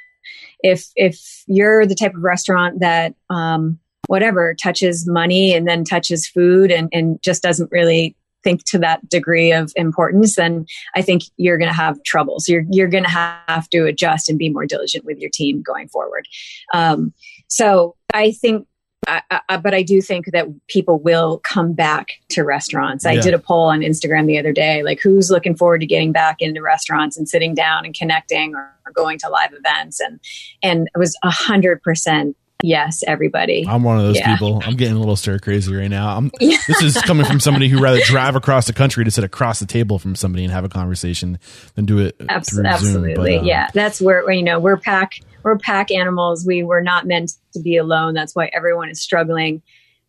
if 0.60 0.86
if 0.96 1.44
you're 1.46 1.84
the 1.84 1.94
type 1.94 2.14
of 2.14 2.22
restaurant 2.22 2.80
that 2.80 3.14
um, 3.28 3.78
whatever 4.06 4.54
touches 4.54 5.06
money 5.06 5.54
and 5.54 5.66
then 5.66 5.84
touches 5.84 6.26
food 6.26 6.70
and, 6.70 6.88
and 6.92 7.20
just 7.22 7.42
doesn't 7.42 7.70
really 7.70 8.16
think 8.42 8.64
to 8.64 8.78
that 8.78 9.06
degree 9.08 9.52
of 9.52 9.72
importance, 9.74 10.36
then 10.36 10.66
I 10.94 11.02
think 11.02 11.24
you're 11.36 11.58
going 11.58 11.70
to 11.70 11.76
have 11.76 12.02
trouble. 12.04 12.38
So 12.38 12.52
you're 12.52 12.64
you're 12.70 12.88
going 12.88 13.04
to 13.04 13.10
have 13.10 13.68
to 13.70 13.86
adjust 13.86 14.30
and 14.30 14.38
be 14.38 14.48
more 14.48 14.66
diligent 14.66 15.04
with 15.04 15.18
your 15.18 15.30
team 15.30 15.62
going 15.62 15.88
forward. 15.88 16.26
Um, 16.72 17.12
so 17.48 17.96
I 18.14 18.32
think 18.32 18.66
I, 19.06 19.40
I, 19.48 19.56
but 19.58 19.74
I 19.74 19.82
do 19.82 20.00
think 20.02 20.26
that 20.32 20.46
people 20.68 20.98
will 20.98 21.38
come 21.44 21.72
back 21.72 22.08
to 22.30 22.42
restaurants. 22.42 23.06
I 23.06 23.12
Yeah. 23.12 23.22
did 23.22 23.34
a 23.34 23.38
poll 23.38 23.64
on 23.66 23.80
Instagram 23.80 24.26
the 24.26 24.38
other 24.38 24.52
day, 24.52 24.82
like 24.82 25.00
who's 25.00 25.30
looking 25.30 25.54
forward 25.56 25.80
to 25.80 25.86
getting 25.86 26.12
back 26.12 26.36
into 26.40 26.60
restaurants 26.62 27.16
and 27.16 27.28
sitting 27.28 27.54
down 27.54 27.84
and 27.84 27.94
connecting 27.94 28.54
or, 28.54 28.72
or 28.86 28.92
going 28.92 29.18
to 29.18 29.30
live 29.30 29.52
events, 29.52 30.00
and 30.00 30.20
and 30.62 30.88
it 30.94 30.98
was 30.98 31.16
a 31.22 31.30
hundred 31.30 31.82
percent 31.82 32.36
yes, 32.62 33.02
everybody. 33.06 33.66
I'm 33.68 33.82
one 33.82 33.98
of 33.98 34.04
those 34.04 34.16
Yeah. 34.16 34.32
people. 34.32 34.62
I'm 34.64 34.76
getting 34.76 34.94
a 34.96 34.98
little 34.98 35.16
stir 35.16 35.38
crazy 35.38 35.74
right 35.74 35.88
now. 35.90 36.16
I'm, 36.16 36.30
Yeah. 36.40 36.56
this 36.68 36.82
is 36.82 37.00
coming 37.02 37.26
from 37.26 37.40
somebody 37.40 37.68
who 37.68 37.80
rather 37.80 38.00
drive 38.04 38.36
across 38.36 38.66
the 38.66 38.72
country 38.72 39.04
to 39.04 39.10
sit 39.10 39.24
across 39.24 39.58
the 39.60 39.66
table 39.66 39.98
from 39.98 40.14
somebody 40.14 40.44
and 40.44 40.52
have 40.52 40.64
a 40.64 40.68
conversation 40.68 41.38
than 41.74 41.84
do 41.86 41.98
it 41.98 42.16
Abs- 42.28 42.52
through 42.54 42.66
absolutely, 42.66 43.14
Zoom. 43.14 43.24
But, 43.24 43.40
uh, 43.40 43.42
yeah. 43.42 43.68
That's 43.74 44.00
where 44.00 44.30
you 44.30 44.42
know 44.42 44.58
we're 44.58 44.76
pack 44.78 45.12
we're 45.42 45.58
pack 45.58 45.90
animals. 45.90 46.44
We 46.46 46.62
were 46.64 46.80
not 46.82 47.06
meant 47.06 47.32
to 47.52 47.60
be 47.60 47.76
alone. 47.76 48.14
That's 48.14 48.34
why 48.34 48.50
everyone 48.52 48.90
is 48.90 49.00
struggling 49.00 49.62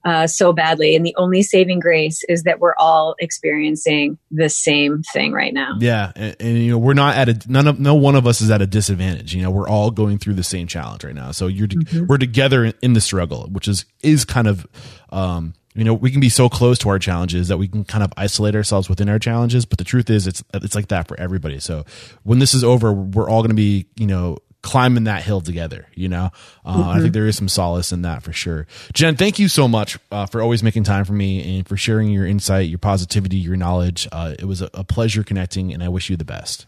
uh, 0.08 0.26
so 0.26 0.54
badly. 0.54 0.96
And 0.96 1.06
the 1.06 1.14
only 1.18 1.44
saving 1.44 1.82
grace 1.82 2.24
is 2.30 2.44
that 2.44 2.62
we're 2.62 2.76
all 2.78 3.16
experiencing 3.20 4.18
the 4.32 4.48
same 4.48 5.04
thing 5.04 5.34
right 5.34 5.54
now. 5.54 5.76
Yeah, 5.80 6.14
and, 6.16 6.36
and 6.40 6.58
you 6.60 6.72
know 6.72 6.78
we're 6.78 6.94
not 6.94 7.18
at 7.18 7.28
a 7.28 7.52
none 7.52 7.68
of 7.68 7.78
no 7.78 7.94
one 7.94 8.16
of 8.16 8.26
us 8.26 8.40
is 8.40 8.50
at 8.50 8.62
a 8.62 8.68
disadvantage. 8.68 9.36
You 9.36 9.42
know 9.42 9.52
we're 9.52 9.68
all 9.68 9.92
going 9.92 10.18
through 10.18 10.36
the 10.36 10.46
same 10.46 10.66
challenge 10.66 11.04
right 11.04 11.14
now. 11.14 11.32
So 11.32 11.48
you're 11.48 11.68
we're 12.08 12.18
together 12.18 12.64
in, 12.64 12.74
in 12.82 12.94
the 12.94 13.02
struggle, 13.02 13.50
which 13.52 13.68
is 13.68 13.84
is 14.02 14.24
kind 14.24 14.48
of 14.48 14.66
um 15.10 15.54
you 15.76 15.84
know 15.84 15.94
we 15.94 16.10
can 16.10 16.22
be 16.22 16.30
so 16.30 16.48
close 16.48 16.78
to 16.80 16.90
our 16.90 17.00
challenges 17.00 17.50
that 17.50 17.58
we 17.58 17.68
can 17.68 17.84
kind 17.84 18.02
of 18.02 18.14
isolate 18.16 18.56
ourselves 18.56 18.88
within 18.88 19.10
our 19.10 19.20
challenges. 19.20 19.66
But 19.66 19.78
the 19.78 19.84
truth 19.84 20.10
is 20.10 20.26
it's 20.26 20.42
it's 20.54 20.74
like 20.74 20.88
that 20.88 21.10
for 21.10 21.20
everybody. 21.20 21.60
So 21.60 21.84
when 22.24 22.40
this 22.40 22.54
is 22.54 22.64
over, 22.64 22.94
we're 22.94 23.30
all 23.30 23.42
going 23.42 23.50
to 23.50 23.56
be 23.56 23.88
you 23.98 24.08
know 24.08 24.38
climbing 24.68 25.06
that 25.06 25.24
hill 25.24 25.42
together 25.42 25.88
you 25.96 26.08
know 26.08 26.30
uh, 26.66 26.90
i 26.90 27.00
think 27.00 27.14
there 27.14 27.26
is 27.26 27.38
some 27.38 27.48
solace 27.48 27.92
in 27.92 28.02
that 28.04 28.22
for 28.22 28.34
sure 28.34 28.68
jen 28.94 29.16
thank 29.16 29.40
you 29.40 29.48
so 29.48 29.68
much 29.68 29.98
uh, 30.12 30.26
for 30.26 30.42
always 30.42 30.62
making 30.62 30.84
time 30.84 31.06
for 31.06 31.14
me 31.14 31.58
and 31.58 31.68
for 31.68 31.78
sharing 31.78 32.10
your 32.10 32.26
insight 32.26 32.68
your 32.68 32.80
positivity 32.80 33.38
your 33.38 33.56
knowledge 33.56 34.08
uh, 34.12 34.36
it 34.38 34.46
was 34.46 34.62
a, 34.62 34.70
a 34.74 34.84
pleasure 34.84 35.24
connecting 35.24 35.74
and 35.74 35.84
i 35.84 35.88
wish 35.88 36.10
you 36.10 36.18
the 36.18 36.26
best 36.26 36.68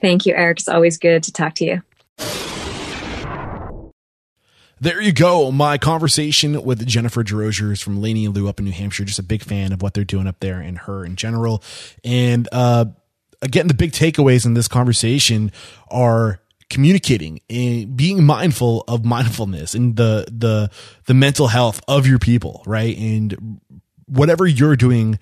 Thank 0.00 0.26
you, 0.26 0.34
Eric. 0.34 0.58
It's 0.58 0.68
always 0.68 0.98
good 0.98 1.22
to 1.24 1.32
talk 1.32 1.54
to 1.54 1.64
you. 1.64 1.82
There 4.78 5.00
you 5.00 5.12
go. 5.12 5.50
My 5.50 5.78
conversation 5.78 6.62
with 6.62 6.86
Jennifer 6.86 7.24
Desrosiers 7.24 7.82
from 7.82 8.02
Laney 8.02 8.26
and 8.26 8.34
Lou 8.34 8.46
up 8.46 8.58
in 8.58 8.66
New 8.66 8.72
Hampshire. 8.72 9.04
Just 9.04 9.18
a 9.18 9.22
big 9.22 9.42
fan 9.42 9.72
of 9.72 9.80
what 9.80 9.94
they're 9.94 10.04
doing 10.04 10.26
up 10.26 10.40
there 10.40 10.60
and 10.60 10.76
her 10.80 11.04
in 11.04 11.16
general. 11.16 11.62
And 12.04 12.46
uh, 12.52 12.86
again, 13.40 13.68
the 13.68 13.74
big 13.74 13.92
takeaways 13.92 14.44
in 14.44 14.52
this 14.52 14.68
conversation 14.68 15.50
are 15.88 16.40
communicating 16.68 17.40
and 17.48 17.96
being 17.96 18.24
mindful 18.24 18.84
of 18.88 19.04
mindfulness 19.04 19.74
and 19.74 19.96
the 19.96 20.26
the 20.30 20.70
the 21.06 21.14
mental 21.14 21.46
health 21.46 21.80
of 21.88 22.06
your 22.06 22.18
people, 22.18 22.62
right? 22.66 22.96
And 22.98 23.60
whatever 24.06 24.46
you're 24.46 24.76
doing 24.76 25.18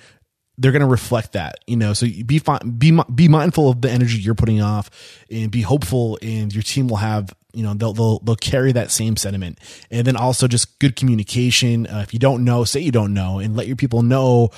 they're 0.59 0.73
going 0.73 0.81
to 0.81 0.87
reflect 0.87 1.33
that, 1.33 1.57
you 1.67 1.77
know. 1.77 1.93
So 1.95 2.07
be 2.07 2.41
be 2.79 3.01
be 3.15 3.29
mindful 3.29 3.71
of 3.71 3.81
the 3.81 3.91
energy 3.91 4.19
you're 4.19 4.35
putting 4.35 4.61
off, 4.61 4.91
and 5.31 5.51
be 5.51 5.63
hopeful, 5.63 6.19
and 6.23 6.55
your 6.55 6.63
team 6.63 6.89
will 6.89 6.99
have, 6.99 7.35
you 7.53 7.63
know, 7.63 7.75
they'll 7.75 7.93
they'll 7.93 8.19
they'll 8.21 8.37
carry 8.37 8.73
that 8.73 8.91
same 8.91 9.17
sentiment, 9.17 9.59
and 9.91 10.07
then 10.07 10.17
also 10.17 10.47
just 10.47 10.79
good 10.79 10.97
communication. 10.97 11.87
Uh, 11.87 12.01
if 12.01 12.13
you 12.13 12.21
don't 12.21 12.45
know, 12.45 12.65
say 12.65 12.81
you 12.81 12.93
don't 12.93 13.15
know, 13.15 13.39
and 13.39 13.57
let 13.57 13.67
your 13.67 13.77
people 13.77 14.03
know. 14.03 14.51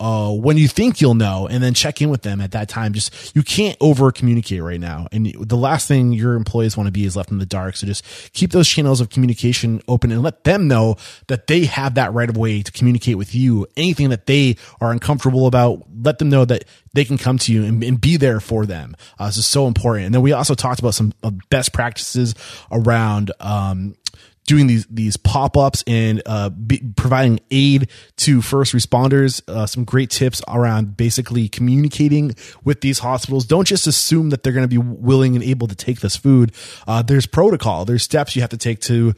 Uh, 0.00 0.32
when 0.32 0.56
you 0.56 0.66
think 0.66 1.00
you'll 1.00 1.14
know, 1.14 1.46
and 1.46 1.62
then 1.62 1.72
check 1.72 2.02
in 2.02 2.10
with 2.10 2.22
them 2.22 2.40
at 2.40 2.50
that 2.50 2.68
time. 2.68 2.92
Just 2.92 3.34
you 3.34 3.42
can't 3.42 3.76
over 3.80 4.10
communicate 4.10 4.62
right 4.62 4.80
now, 4.80 5.06
and 5.12 5.32
the 5.40 5.56
last 5.56 5.86
thing 5.86 6.12
your 6.12 6.34
employees 6.34 6.76
want 6.76 6.88
to 6.88 6.92
be 6.92 7.04
is 7.04 7.16
left 7.16 7.30
in 7.30 7.38
the 7.38 7.46
dark. 7.46 7.76
So 7.76 7.86
just 7.86 8.04
keep 8.32 8.50
those 8.50 8.68
channels 8.68 9.00
of 9.00 9.08
communication 9.08 9.80
open 9.86 10.10
and 10.10 10.22
let 10.22 10.44
them 10.44 10.66
know 10.66 10.96
that 11.28 11.46
they 11.46 11.66
have 11.66 11.94
that 11.94 12.12
right 12.12 12.28
of 12.28 12.36
way 12.36 12.62
to 12.62 12.72
communicate 12.72 13.16
with 13.16 13.34
you. 13.34 13.66
Anything 13.76 14.10
that 14.10 14.26
they 14.26 14.56
are 14.80 14.90
uncomfortable 14.90 15.46
about, 15.46 15.84
let 16.02 16.18
them 16.18 16.28
know 16.28 16.44
that 16.44 16.64
they 16.92 17.04
can 17.04 17.16
come 17.16 17.38
to 17.38 17.52
you 17.52 17.64
and, 17.64 17.82
and 17.84 18.00
be 18.00 18.16
there 18.16 18.40
for 18.40 18.66
them. 18.66 18.96
Uh, 19.18 19.26
this 19.26 19.36
is 19.36 19.46
so 19.46 19.66
important. 19.66 20.06
And 20.06 20.14
then 20.14 20.22
we 20.22 20.32
also 20.32 20.54
talked 20.54 20.80
about 20.80 20.94
some 20.94 21.12
uh, 21.22 21.30
best 21.50 21.72
practices 21.72 22.34
around, 22.70 23.30
um, 23.40 23.94
doing 24.46 24.66
these 24.66 24.86
these 24.86 25.16
pop 25.16 25.56
ups 25.56 25.82
and 25.86 26.22
uh, 26.26 26.50
be, 26.50 26.80
providing 26.96 27.40
aid 27.50 27.88
to 28.16 28.42
first 28.42 28.74
responders. 28.74 29.42
Uh, 29.48 29.66
some 29.66 29.84
great 29.84 30.10
tips 30.10 30.42
around 30.48 30.96
basically 30.96 31.48
communicating 31.48 32.34
with 32.62 32.80
these 32.80 33.00
hospitals. 33.00 33.46
Don't 33.46 33.66
just 33.66 33.86
assume 33.86 34.30
that 34.30 34.42
they're 34.42 34.52
going 34.52 34.64
to 34.64 34.68
be 34.68 34.78
willing 34.78 35.34
and 35.34 35.44
able 35.44 35.66
to 35.66 35.74
take 35.74 36.00
this 36.00 36.16
food. 36.16 36.52
Uh, 36.86 37.02
there's 37.02 37.26
protocol. 37.26 37.84
There's 37.84 38.02
steps 38.02 38.36
you 38.36 38.42
have 38.42 38.50
to 38.50 38.58
take 38.58 38.80
to 38.80 39.14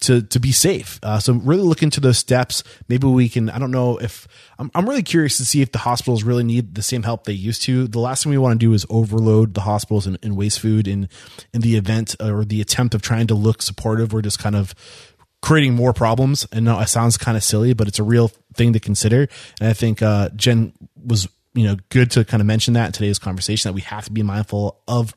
to 0.00 0.22
to 0.22 0.40
be 0.40 0.52
safe. 0.52 0.98
Uh, 1.02 1.18
so 1.18 1.34
really 1.34 1.62
look 1.62 1.82
into 1.82 2.00
those 2.00 2.18
steps. 2.18 2.62
Maybe 2.88 3.06
we 3.06 3.28
can. 3.28 3.50
I 3.50 3.58
don't 3.58 3.70
know 3.70 3.98
if 3.98 4.28
I'm. 4.58 4.70
I'm 4.74 4.88
really 4.88 5.02
curious 5.02 5.36
to 5.38 5.44
see 5.44 5.62
if 5.62 5.72
the 5.72 5.78
hospitals 5.78 6.22
really 6.22 6.44
need 6.44 6.74
the 6.74 6.82
same 6.82 7.02
help 7.02 7.24
they 7.24 7.32
used 7.32 7.62
to. 7.62 7.86
The 7.86 8.00
last 8.00 8.22
thing 8.22 8.30
we 8.30 8.38
want 8.38 8.58
to 8.58 8.66
do 8.66 8.72
is 8.72 8.86
overload 8.90 9.54
the 9.54 9.62
hospitals 9.62 10.06
and, 10.06 10.18
and 10.22 10.36
waste 10.36 10.60
food 10.60 10.86
in 10.86 11.08
in 11.52 11.60
the 11.60 11.76
event 11.76 12.16
or 12.20 12.44
the 12.44 12.60
attempt 12.60 12.94
of 12.94 13.02
trying 13.02 13.26
to 13.28 13.34
look 13.34 13.62
supportive. 13.62 14.12
We're 14.12 14.22
just 14.22 14.38
kind 14.38 14.56
of 14.56 14.74
creating 15.40 15.74
more 15.74 15.92
problems. 15.92 16.46
And 16.52 16.64
no, 16.64 16.80
it 16.80 16.88
sounds 16.88 17.16
kind 17.16 17.36
of 17.36 17.44
silly, 17.44 17.72
but 17.72 17.88
it's 17.88 17.98
a 17.98 18.04
real 18.04 18.28
thing 18.54 18.72
to 18.72 18.80
consider. 18.80 19.28
And 19.60 19.68
I 19.68 19.72
think 19.72 20.02
uh, 20.02 20.30
Jen 20.36 20.72
was 20.96 21.28
you 21.54 21.64
know 21.64 21.76
good 21.88 22.10
to 22.12 22.24
kind 22.24 22.40
of 22.40 22.46
mention 22.46 22.74
that 22.74 22.86
in 22.86 22.92
today's 22.92 23.18
conversation 23.18 23.68
that 23.68 23.74
we 23.74 23.80
have 23.82 24.04
to 24.04 24.12
be 24.12 24.22
mindful 24.22 24.80
of 24.86 25.14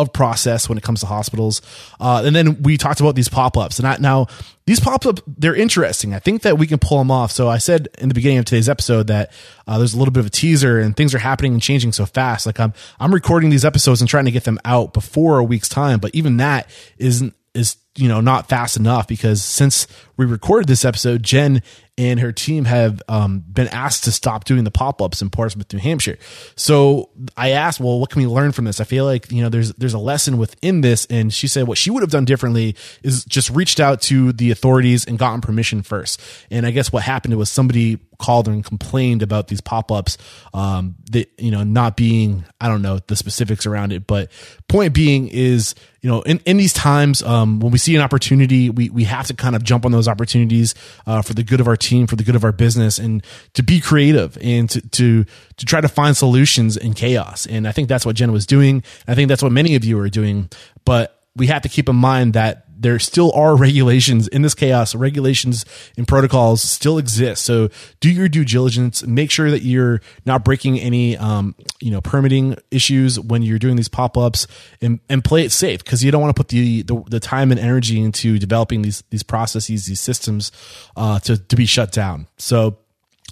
of 0.00 0.12
process 0.12 0.68
when 0.68 0.78
it 0.78 0.84
comes 0.84 1.00
to 1.00 1.06
hospitals. 1.06 1.62
Uh, 1.98 2.22
and 2.24 2.34
then 2.34 2.62
we 2.62 2.76
talked 2.76 3.00
about 3.00 3.14
these 3.14 3.28
pop 3.28 3.56
ups. 3.56 3.78
And 3.78 3.88
I, 3.88 3.96
now 3.98 4.26
these 4.66 4.80
pop 4.80 5.06
ups, 5.06 5.22
they're 5.26 5.54
interesting. 5.54 6.14
I 6.14 6.18
think 6.18 6.42
that 6.42 6.58
we 6.58 6.66
can 6.66 6.78
pull 6.78 6.98
them 6.98 7.10
off. 7.10 7.32
So 7.32 7.48
I 7.48 7.58
said 7.58 7.88
in 7.98 8.08
the 8.08 8.14
beginning 8.14 8.38
of 8.38 8.44
today's 8.44 8.68
episode 8.68 9.08
that 9.08 9.32
uh, 9.66 9.78
there's 9.78 9.94
a 9.94 9.98
little 9.98 10.12
bit 10.12 10.20
of 10.20 10.26
a 10.26 10.30
teaser 10.30 10.78
and 10.78 10.96
things 10.96 11.14
are 11.14 11.18
happening 11.18 11.52
and 11.52 11.62
changing 11.62 11.92
so 11.92 12.06
fast. 12.06 12.46
Like 12.46 12.60
I'm, 12.60 12.72
I'm 12.98 13.12
recording 13.12 13.50
these 13.50 13.64
episodes 13.64 14.00
and 14.00 14.08
trying 14.08 14.26
to 14.26 14.30
get 14.30 14.44
them 14.44 14.58
out 14.64 14.92
before 14.92 15.38
a 15.38 15.44
week's 15.44 15.68
time. 15.68 15.98
But 16.00 16.14
even 16.14 16.38
that 16.38 16.68
isn't, 16.98 17.34
is 17.54 17.76
you 17.96 18.08
know 18.08 18.20
not 18.20 18.48
fast 18.48 18.76
enough 18.76 19.08
because 19.08 19.42
since 19.42 19.86
we 20.16 20.26
recorded 20.26 20.68
this 20.68 20.84
episode, 20.84 21.22
Jen 21.22 21.62
and 22.00 22.20
her 22.20 22.32
team 22.32 22.64
have 22.64 23.02
um, 23.08 23.40
been 23.40 23.68
asked 23.68 24.04
to 24.04 24.12
stop 24.12 24.44
doing 24.44 24.64
the 24.64 24.70
pop 24.70 25.02
ups 25.02 25.20
in 25.20 25.28
Portsmouth, 25.28 25.70
New 25.72 25.78
Hampshire. 25.78 26.18
So 26.56 27.10
I 27.36 27.50
asked, 27.50 27.78
well, 27.78 28.00
what 28.00 28.08
can 28.08 28.22
we 28.22 28.28
learn 28.28 28.52
from 28.52 28.64
this? 28.64 28.80
I 28.80 28.84
feel 28.84 29.04
like 29.04 29.30
you 29.30 29.42
know 29.42 29.48
there's 29.48 29.72
there's 29.74 29.94
a 29.94 29.98
lesson 29.98 30.38
within 30.38 30.80
this, 30.80 31.06
and 31.10 31.32
she 31.32 31.46
said 31.46 31.66
what 31.66 31.78
she 31.78 31.90
would 31.90 32.02
have 32.02 32.10
done 32.10 32.24
differently 32.24 32.76
is 33.02 33.24
just 33.24 33.50
reached 33.50 33.80
out 33.80 34.00
to 34.02 34.32
the 34.32 34.50
authorities 34.50 35.04
and 35.04 35.18
gotten 35.18 35.40
permission 35.40 35.82
first. 35.82 36.20
And 36.50 36.64
I 36.64 36.70
guess 36.70 36.92
what 36.92 37.02
happened 37.02 37.36
was 37.36 37.50
somebody 37.50 37.98
called 38.20 38.48
and 38.48 38.64
complained 38.64 39.22
about 39.22 39.48
these 39.48 39.62
pop-ups 39.62 40.18
um 40.52 40.94
that 41.10 41.30
you 41.38 41.50
know 41.50 41.64
not 41.64 41.96
being 41.96 42.44
i 42.60 42.68
don't 42.68 42.82
know 42.82 42.98
the 43.06 43.16
specifics 43.16 43.64
around 43.64 43.92
it 43.92 44.06
but 44.06 44.30
point 44.68 44.92
being 44.92 45.26
is 45.28 45.74
you 46.02 46.10
know 46.10 46.20
in, 46.22 46.38
in 46.44 46.58
these 46.58 46.74
times 46.74 47.22
um 47.22 47.60
when 47.60 47.72
we 47.72 47.78
see 47.80 47.96
an 47.96 48.02
opportunity 48.02 48.70
we 48.70 48.90
we 48.90 49.04
have 49.04 49.26
to 49.26 49.34
kind 49.34 49.56
of 49.56 49.64
jump 49.64 49.84
on 49.84 49.92
those 49.92 50.06
opportunities 50.06 50.74
uh, 51.06 51.22
for 51.22 51.34
the 51.34 51.42
good 51.42 51.60
of 51.60 51.66
our 51.66 51.76
team 51.76 52.06
for 52.06 52.16
the 52.16 52.24
good 52.24 52.36
of 52.36 52.44
our 52.44 52.52
business 52.52 52.98
and 52.98 53.24
to 53.54 53.62
be 53.62 53.80
creative 53.80 54.38
and 54.40 54.70
to 54.70 54.80
to 54.90 55.24
to 55.56 55.66
try 55.66 55.80
to 55.80 55.88
find 55.88 56.16
solutions 56.16 56.76
in 56.76 56.94
chaos. 56.94 57.46
And 57.46 57.66
i 57.66 57.72
think 57.72 57.88
that's 57.88 58.06
what 58.06 58.16
jen 58.16 58.32
was 58.32 58.46
doing. 58.46 58.82
I 59.08 59.14
think 59.14 59.28
that's 59.28 59.42
what 59.42 59.52
many 59.52 59.74
of 59.74 59.84
you 59.84 59.98
are 59.98 60.08
doing. 60.08 60.50
But 60.84 61.16
we 61.36 61.46
have 61.46 61.62
to 61.62 61.68
keep 61.68 61.88
in 61.88 61.96
mind 61.96 62.34
that 62.34 62.66
there 62.80 62.98
still 62.98 63.30
are 63.32 63.54
regulations 63.54 64.26
in 64.28 64.42
this 64.42 64.54
chaos. 64.54 64.94
Regulations 64.94 65.64
and 65.96 66.08
protocols 66.08 66.62
still 66.62 66.96
exist. 66.98 67.44
So 67.44 67.68
do 68.00 68.10
your 68.10 68.28
due 68.28 68.44
diligence. 68.44 69.06
Make 69.06 69.30
sure 69.30 69.50
that 69.50 69.62
you're 69.62 70.00
not 70.24 70.44
breaking 70.44 70.80
any, 70.80 71.16
um, 71.18 71.54
you 71.80 71.90
know, 71.90 72.00
permitting 72.00 72.56
issues 72.70 73.20
when 73.20 73.42
you're 73.42 73.58
doing 73.58 73.76
these 73.76 73.88
pop 73.88 74.16
ups, 74.16 74.46
and, 74.80 74.98
and 75.08 75.22
play 75.22 75.44
it 75.44 75.52
safe 75.52 75.84
because 75.84 76.02
you 76.02 76.10
don't 76.10 76.22
want 76.22 76.34
to 76.34 76.40
put 76.40 76.48
the, 76.48 76.82
the, 76.82 77.02
the 77.08 77.20
time 77.20 77.50
and 77.50 77.60
energy 77.60 78.00
into 78.00 78.38
developing 78.38 78.82
these 78.82 79.04
these 79.10 79.22
processes, 79.22 79.86
these 79.86 80.00
systems, 80.00 80.50
uh, 80.96 81.18
to 81.20 81.36
to 81.36 81.56
be 81.56 81.66
shut 81.66 81.92
down. 81.92 82.26
So 82.38 82.78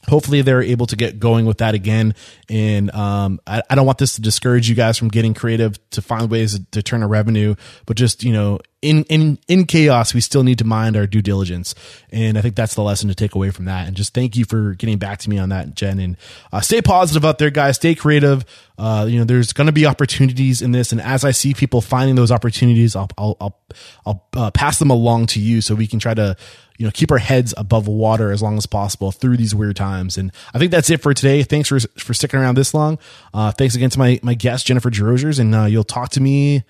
hopefully 0.09 0.42
they're 0.42 0.62
able 0.62 0.86
to 0.86 0.96
get 0.96 1.20
going 1.20 1.46
with 1.46 1.59
that 1.59 1.74
again. 1.74 2.14
And 2.48 2.90
um, 2.94 3.40
I, 3.46 3.62
I, 3.68 3.74
don't 3.74 3.86
want 3.86 3.98
this 3.98 4.14
to 4.16 4.22
discourage 4.22 4.68
you 4.68 4.74
guys 4.74 4.96
from 4.98 5.09
getting 5.09 5.34
creative 5.34 5.78
to 5.90 6.02
find 6.02 6.30
ways 6.30 6.59
to 6.70 6.82
turn 6.82 7.02
a 7.02 7.09
revenue, 7.09 7.54
but 7.86 7.96
just 7.96 8.24
you 8.24 8.32
know, 8.32 8.59
in 8.80 9.04
in 9.04 9.38
in 9.48 9.66
chaos, 9.66 10.14
we 10.14 10.20
still 10.20 10.44
need 10.44 10.59
to 10.59 10.64
mind 10.64 10.96
our 10.96 11.06
due 11.06 11.20
diligence. 11.20 11.74
And 12.11 12.38
I 12.38 12.40
think 12.40 12.54
that's 12.54 12.74
the 12.74 12.82
lesson 12.82 13.09
to 13.09 13.14
take 13.14 13.34
away 13.34 13.50
from 13.50 13.64
that. 13.64 13.88
And 13.88 13.96
just 13.96 14.14
thank 14.14 14.36
you 14.36 14.44
for 14.44 14.74
getting 14.74 14.98
back 14.98 15.18
to 15.20 15.30
me 15.30 15.38
on 15.38 15.48
that, 15.48 15.74
Jen. 15.74 15.98
And 15.98 16.16
uh, 16.52 16.61
stay 16.61 16.80
positive 16.80 17.24
out 17.24 17.38
there, 17.38 17.50
guys. 17.50 17.76
Stay 17.76 17.94
creative. 17.94 18.44
Uh, 18.78 19.06
you 19.09 19.18
know, 19.18 19.24
there's 19.24 19.52
going 19.52 19.66
to 19.66 19.72
be 19.72 19.84
opportunities 19.86 20.62
in 20.62 20.70
this, 20.70 20.92
and 20.92 21.00
as 21.00 21.24
I 21.24 21.32
see 21.32 21.54
people 21.54 21.80
finding 21.80 22.14
those 22.14 22.30
opportunities, 22.30 22.94
I'll 22.94 23.11
I'll 23.18 23.36
I'll, 23.40 23.61
I'll 24.06 24.28
uh, 24.36 24.50
pass 24.52 24.78
them 24.78 24.90
along 24.90 25.26
to 25.28 25.40
you 25.40 25.61
so 25.61 25.74
we 25.74 25.88
can 25.88 25.98
try 25.98 26.14
to 26.14 26.36
you 26.78 26.86
know, 26.86 26.92
keep 26.92 27.10
our 27.10 27.18
heads 27.18 27.52
above 27.56 27.88
water 27.88 28.30
as 28.30 28.40
long 28.40 28.56
as 28.56 28.64
possible 28.64 29.10
through 29.10 29.36
these 29.36 29.54
weird 29.54 29.76
times. 29.76 30.16
And 30.16 30.32
I 30.54 30.58
think 30.58 30.70
that's 30.70 30.88
it 30.90 31.02
for 31.02 31.12
today. 31.12 31.42
Thanks 31.42 31.68
for, 31.68 31.80
for 31.80 32.14
sticking 32.14 32.38
around 32.38 32.56
this 32.56 32.72
long. 32.72 32.98
Uh, 33.34 33.50
thanks 33.50 33.74
again 33.74 33.90
to 33.90 33.98
my, 33.98 34.20
my 34.22 34.34
guest, 34.34 34.66
Jennifer 34.66 34.88
Desrosiers, 34.88 35.40
and 35.40 35.54
uh, 35.54 35.64
you'll 35.64 35.84
talk 35.84 36.10
to 36.10 36.20
me 36.20 36.62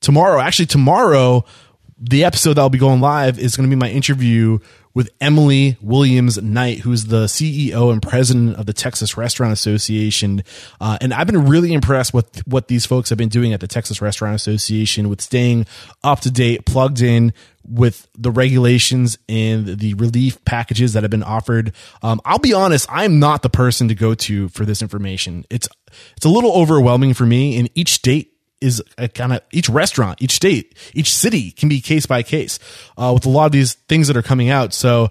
tomorrow. 0.00 0.38
Actually, 0.38 0.66
tomorrow, 0.66 1.46
the 1.98 2.24
episode 2.24 2.54
that'll 2.54 2.68
be 2.68 2.78
going 2.78 3.00
live 3.00 3.38
is 3.38 3.56
going 3.56 3.68
to 3.68 3.74
be 3.74 3.78
my 3.78 3.90
interview 3.90 4.58
with 4.94 5.10
Emily 5.20 5.76
Williams 5.82 6.40
Knight, 6.40 6.78
who's 6.80 7.06
the 7.06 7.24
CEO 7.24 7.92
and 7.92 8.00
president 8.00 8.56
of 8.56 8.66
the 8.66 8.72
Texas 8.72 9.16
Restaurant 9.16 9.52
Association. 9.52 10.42
Uh, 10.80 10.96
and 11.00 11.12
I've 11.12 11.26
been 11.26 11.46
really 11.46 11.72
impressed 11.72 12.14
with 12.14 12.46
what 12.46 12.68
these 12.68 12.86
folks 12.86 13.08
have 13.08 13.18
been 13.18 13.28
doing 13.28 13.52
at 13.52 13.60
the 13.60 13.66
Texas 13.66 14.00
Restaurant 14.00 14.36
Association 14.36 15.08
with 15.08 15.20
staying 15.20 15.66
up 16.04 16.20
to 16.20 16.30
date, 16.30 16.64
plugged 16.64 17.02
in 17.02 17.32
with 17.66 18.08
the 18.16 18.30
regulations 18.30 19.18
and 19.28 19.66
the 19.66 19.94
relief 19.94 20.42
packages 20.44 20.92
that 20.92 21.02
have 21.02 21.10
been 21.10 21.22
offered. 21.22 21.72
Um, 22.02 22.20
I'll 22.24 22.38
be 22.38 22.52
honest, 22.52 22.86
I'm 22.90 23.18
not 23.18 23.42
the 23.42 23.50
person 23.50 23.88
to 23.88 23.94
go 23.94 24.14
to 24.14 24.48
for 24.50 24.64
this 24.64 24.82
information. 24.82 25.44
It's, 25.50 25.68
it's 26.16 26.26
a 26.26 26.28
little 26.28 26.52
overwhelming 26.52 27.14
for 27.14 27.24
me 27.24 27.56
in 27.56 27.68
each 27.74 27.90
state 27.90 28.33
is 28.64 28.82
a 28.96 29.08
kind 29.08 29.32
of 29.32 29.42
each 29.52 29.68
restaurant, 29.68 30.22
each 30.22 30.32
state, 30.32 30.74
each 30.94 31.14
city 31.14 31.50
can 31.50 31.68
be 31.68 31.80
case 31.80 32.06
by 32.06 32.22
case 32.22 32.58
uh, 32.96 33.12
with 33.12 33.26
a 33.26 33.28
lot 33.28 33.46
of 33.46 33.52
these 33.52 33.74
things 33.74 34.08
that 34.08 34.16
are 34.16 34.22
coming 34.22 34.48
out. 34.48 34.72
So 34.72 35.10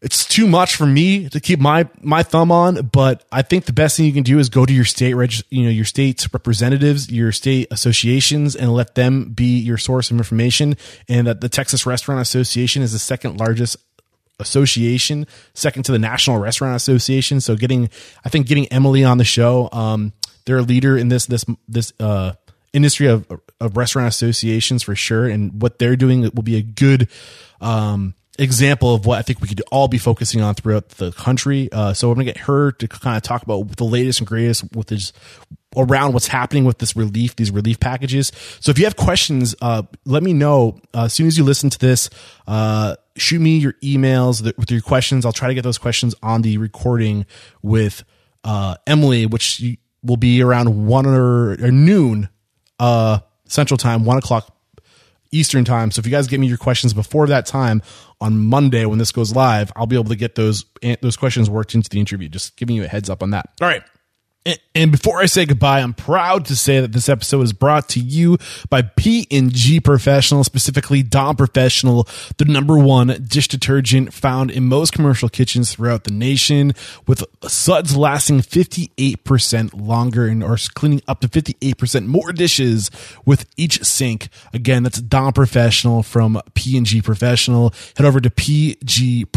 it's 0.00 0.26
too 0.26 0.46
much 0.46 0.76
for 0.76 0.86
me 0.86 1.28
to 1.28 1.40
keep 1.40 1.60
my 1.60 1.88
my 2.00 2.22
thumb 2.22 2.50
on. 2.50 2.86
But 2.86 3.24
I 3.30 3.42
think 3.42 3.66
the 3.66 3.72
best 3.72 3.96
thing 3.96 4.06
you 4.06 4.12
can 4.12 4.22
do 4.22 4.38
is 4.38 4.48
go 4.48 4.66
to 4.66 4.72
your 4.72 4.84
state 4.84 5.14
reg, 5.14 5.34
you 5.50 5.64
know, 5.64 5.70
your 5.70 5.84
state's 5.84 6.32
representatives, 6.32 7.10
your 7.10 7.32
state 7.32 7.68
associations, 7.70 8.56
and 8.56 8.72
let 8.72 8.94
them 8.94 9.30
be 9.30 9.58
your 9.58 9.78
source 9.78 10.10
of 10.10 10.16
information. 10.16 10.76
And 11.08 11.26
that 11.26 11.40
the 11.40 11.48
Texas 11.48 11.86
Restaurant 11.86 12.20
Association 12.20 12.82
is 12.82 12.92
the 12.92 12.98
second 12.98 13.38
largest 13.38 13.76
association, 14.40 15.26
second 15.54 15.84
to 15.84 15.92
the 15.92 15.98
National 15.98 16.38
Restaurant 16.38 16.76
Association. 16.76 17.40
So 17.40 17.56
getting, 17.56 17.88
I 18.24 18.28
think 18.28 18.46
getting 18.46 18.66
Emily 18.68 19.04
on 19.04 19.18
the 19.18 19.24
show, 19.24 19.68
um, 19.72 20.12
they're 20.44 20.62
leader 20.62 20.96
in 20.96 21.08
this 21.08 21.26
this 21.26 21.44
this 21.68 21.92
uh 22.00 22.32
industry 22.74 23.06
of, 23.06 23.26
of 23.60 23.76
restaurant 23.76 24.08
associations 24.08 24.82
for 24.82 24.94
sure. 24.94 25.26
And 25.26 25.62
what 25.62 25.78
they're 25.78 25.96
doing 25.96 26.22
will 26.34 26.42
be 26.42 26.56
a 26.56 26.62
good, 26.62 27.08
um, 27.60 28.14
example 28.38 28.94
of 28.94 29.06
what 29.06 29.18
I 29.18 29.22
think 29.22 29.40
we 29.40 29.48
could 29.48 29.62
all 29.70 29.88
be 29.88 29.98
focusing 29.98 30.40
on 30.40 30.54
throughout 30.54 30.88
the 30.90 31.12
country. 31.12 31.68
Uh, 31.70 31.92
so 31.92 32.10
I'm 32.10 32.14
gonna 32.16 32.24
get 32.24 32.38
her 32.38 32.72
to 32.72 32.88
kind 32.88 33.16
of 33.16 33.22
talk 33.22 33.42
about 33.42 33.76
the 33.76 33.84
latest 33.84 34.20
and 34.20 34.26
greatest 34.26 34.64
with 34.74 34.88
this 34.88 35.12
around 35.76 36.12
what's 36.12 36.28
happening 36.28 36.64
with 36.64 36.78
this 36.78 36.96
relief, 36.96 37.36
these 37.36 37.50
relief 37.50 37.80
packages. 37.80 38.32
So 38.60 38.70
if 38.70 38.78
you 38.78 38.84
have 38.84 38.96
questions, 38.96 39.54
uh, 39.60 39.82
let 40.04 40.22
me 40.22 40.32
know 40.32 40.80
uh, 40.94 41.04
as 41.04 41.12
soon 41.12 41.26
as 41.26 41.36
you 41.36 41.44
listen 41.44 41.70
to 41.70 41.78
this. 41.78 42.10
Uh, 42.46 42.96
shoot 43.16 43.40
me 43.40 43.58
your 43.58 43.74
emails 43.74 44.42
with 44.56 44.70
your 44.70 44.80
questions. 44.80 45.24
I'll 45.24 45.32
try 45.32 45.48
to 45.48 45.54
get 45.54 45.62
those 45.62 45.78
questions 45.78 46.14
on 46.22 46.42
the 46.42 46.58
recording 46.58 47.26
with 47.62 48.04
uh, 48.44 48.76
Emily, 48.86 49.26
which 49.26 49.62
will 50.02 50.16
be 50.16 50.42
around 50.42 50.86
one 50.86 51.06
or, 51.06 51.52
or 51.52 51.70
noon 51.70 52.28
uh, 52.78 53.18
Central 53.46 53.78
Time, 53.78 54.04
one 54.04 54.18
o'clock 54.18 54.54
Eastern 55.30 55.64
Time. 55.64 55.90
So 55.90 56.00
if 56.00 56.06
you 56.06 56.12
guys 56.12 56.26
get 56.26 56.40
me 56.40 56.46
your 56.46 56.58
questions 56.58 56.94
before 56.94 57.26
that 57.26 57.46
time 57.46 57.82
on 58.20 58.38
Monday 58.38 58.86
when 58.86 58.98
this 58.98 59.12
goes 59.12 59.34
live, 59.34 59.72
I'll 59.76 59.86
be 59.86 59.96
able 59.96 60.10
to 60.10 60.16
get 60.16 60.34
those 60.34 60.64
those 61.00 61.16
questions 61.16 61.50
worked 61.50 61.74
into 61.74 61.90
the 61.90 62.00
interview. 62.00 62.28
Just 62.28 62.56
giving 62.56 62.76
you 62.76 62.84
a 62.84 62.88
heads 62.88 63.10
up 63.10 63.22
on 63.22 63.30
that. 63.30 63.50
All 63.60 63.68
right. 63.68 63.82
And 64.74 64.92
before 64.92 65.20
I 65.20 65.26
say 65.26 65.46
goodbye, 65.46 65.80
I'm 65.80 65.94
proud 65.94 66.44
to 66.46 66.56
say 66.56 66.80
that 66.80 66.92
this 66.92 67.08
episode 67.08 67.40
is 67.42 67.54
brought 67.54 67.88
to 67.90 68.00
you 68.00 68.36
by 68.68 68.82
P&G 68.82 69.80
Professional, 69.80 70.44
specifically 70.44 71.02
Dawn 71.02 71.34
Professional, 71.36 72.06
the 72.36 72.44
number 72.44 72.76
one 72.76 73.24
dish 73.26 73.48
detergent 73.48 74.12
found 74.12 74.50
in 74.50 74.64
most 74.64 74.92
commercial 74.92 75.30
kitchens 75.30 75.72
throughout 75.72 76.04
the 76.04 76.12
nation, 76.12 76.74
with 77.06 77.24
suds 77.44 77.96
lasting 77.96 78.40
58% 78.40 79.80
longer 79.80 80.26
and 80.26 80.44
or 80.44 80.58
cleaning 80.74 81.00
up 81.08 81.20
to 81.20 81.28
58% 81.28 82.04
more 82.06 82.30
dishes 82.32 82.90
with 83.24 83.46
each 83.56 83.82
sink. 83.82 84.28
Again, 84.52 84.82
that's 84.82 85.00
Dawn 85.00 85.32
Professional 85.32 86.02
from 86.02 86.38
P&G 86.52 87.00
Professional. 87.00 87.72
Head 87.96 88.04
over 88.04 88.20
to 88.20 88.28
pgpro.com. 88.28 89.34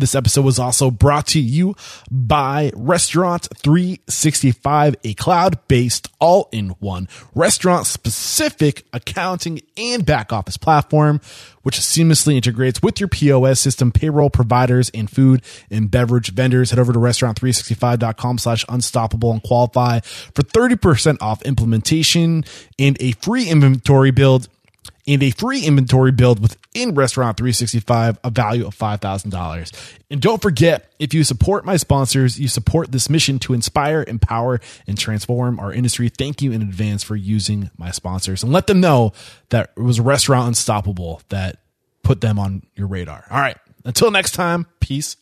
This 0.00 0.14
episode 0.14 0.44
was 0.44 0.58
also 0.58 0.90
brought 0.90 1.26
to 1.28 1.40
you 1.40 1.74
by 2.10 2.70
Restaurant 2.74 3.48
3 3.56 3.77
365, 3.78 4.96
a 5.04 5.14
cloud 5.14 5.56
based 5.68 6.08
all 6.18 6.48
in 6.50 6.70
one 6.80 7.06
restaurant 7.32 7.86
specific 7.86 8.84
accounting 8.92 9.60
and 9.76 10.04
back 10.04 10.32
office 10.32 10.56
platform, 10.56 11.20
which 11.62 11.78
seamlessly 11.78 12.34
integrates 12.34 12.82
with 12.82 12.98
your 12.98 13.08
POS 13.08 13.60
system, 13.60 13.92
payroll 13.92 14.30
providers, 14.30 14.90
and 14.94 15.08
food 15.08 15.42
and 15.70 15.92
beverage 15.92 16.32
vendors. 16.32 16.70
Head 16.70 16.80
over 16.80 16.92
to 16.92 16.98
restaurant365.com 16.98 18.38
slash 18.38 18.64
unstoppable 18.68 19.30
and 19.30 19.44
qualify 19.44 20.00
for 20.00 20.42
30% 20.42 21.18
off 21.20 21.40
implementation 21.42 22.44
and 22.80 22.96
a 22.98 23.12
free 23.12 23.48
inventory 23.48 24.10
build 24.10 24.48
and 25.08 25.22
a 25.22 25.30
free 25.30 25.64
inventory 25.64 26.12
build 26.12 26.40
within 26.40 26.94
Restaurant 26.94 27.38
365, 27.38 28.18
a 28.22 28.30
value 28.30 28.66
of 28.66 28.76
$5,000. 28.76 29.96
And 30.10 30.20
don't 30.20 30.42
forget, 30.42 30.92
if 30.98 31.14
you 31.14 31.24
support 31.24 31.64
my 31.64 31.78
sponsors, 31.78 32.38
you 32.38 32.46
support 32.46 32.92
this 32.92 33.08
mission 33.08 33.38
to 33.40 33.54
inspire, 33.54 34.04
empower, 34.06 34.60
and 34.86 34.98
transform 34.98 35.58
our 35.58 35.72
industry. 35.72 36.10
Thank 36.10 36.42
you 36.42 36.52
in 36.52 36.60
advance 36.60 37.02
for 37.02 37.16
using 37.16 37.70
my 37.78 37.90
sponsors 37.90 38.42
and 38.42 38.52
let 38.52 38.66
them 38.66 38.80
know 38.80 39.12
that 39.48 39.72
it 39.76 39.80
was 39.80 39.98
Restaurant 39.98 40.48
Unstoppable 40.48 41.22
that 41.30 41.58
put 42.02 42.20
them 42.20 42.38
on 42.38 42.62
your 42.76 42.86
radar. 42.86 43.24
All 43.30 43.40
right. 43.40 43.56
Until 43.84 44.10
next 44.10 44.32
time, 44.32 44.66
peace. 44.80 45.16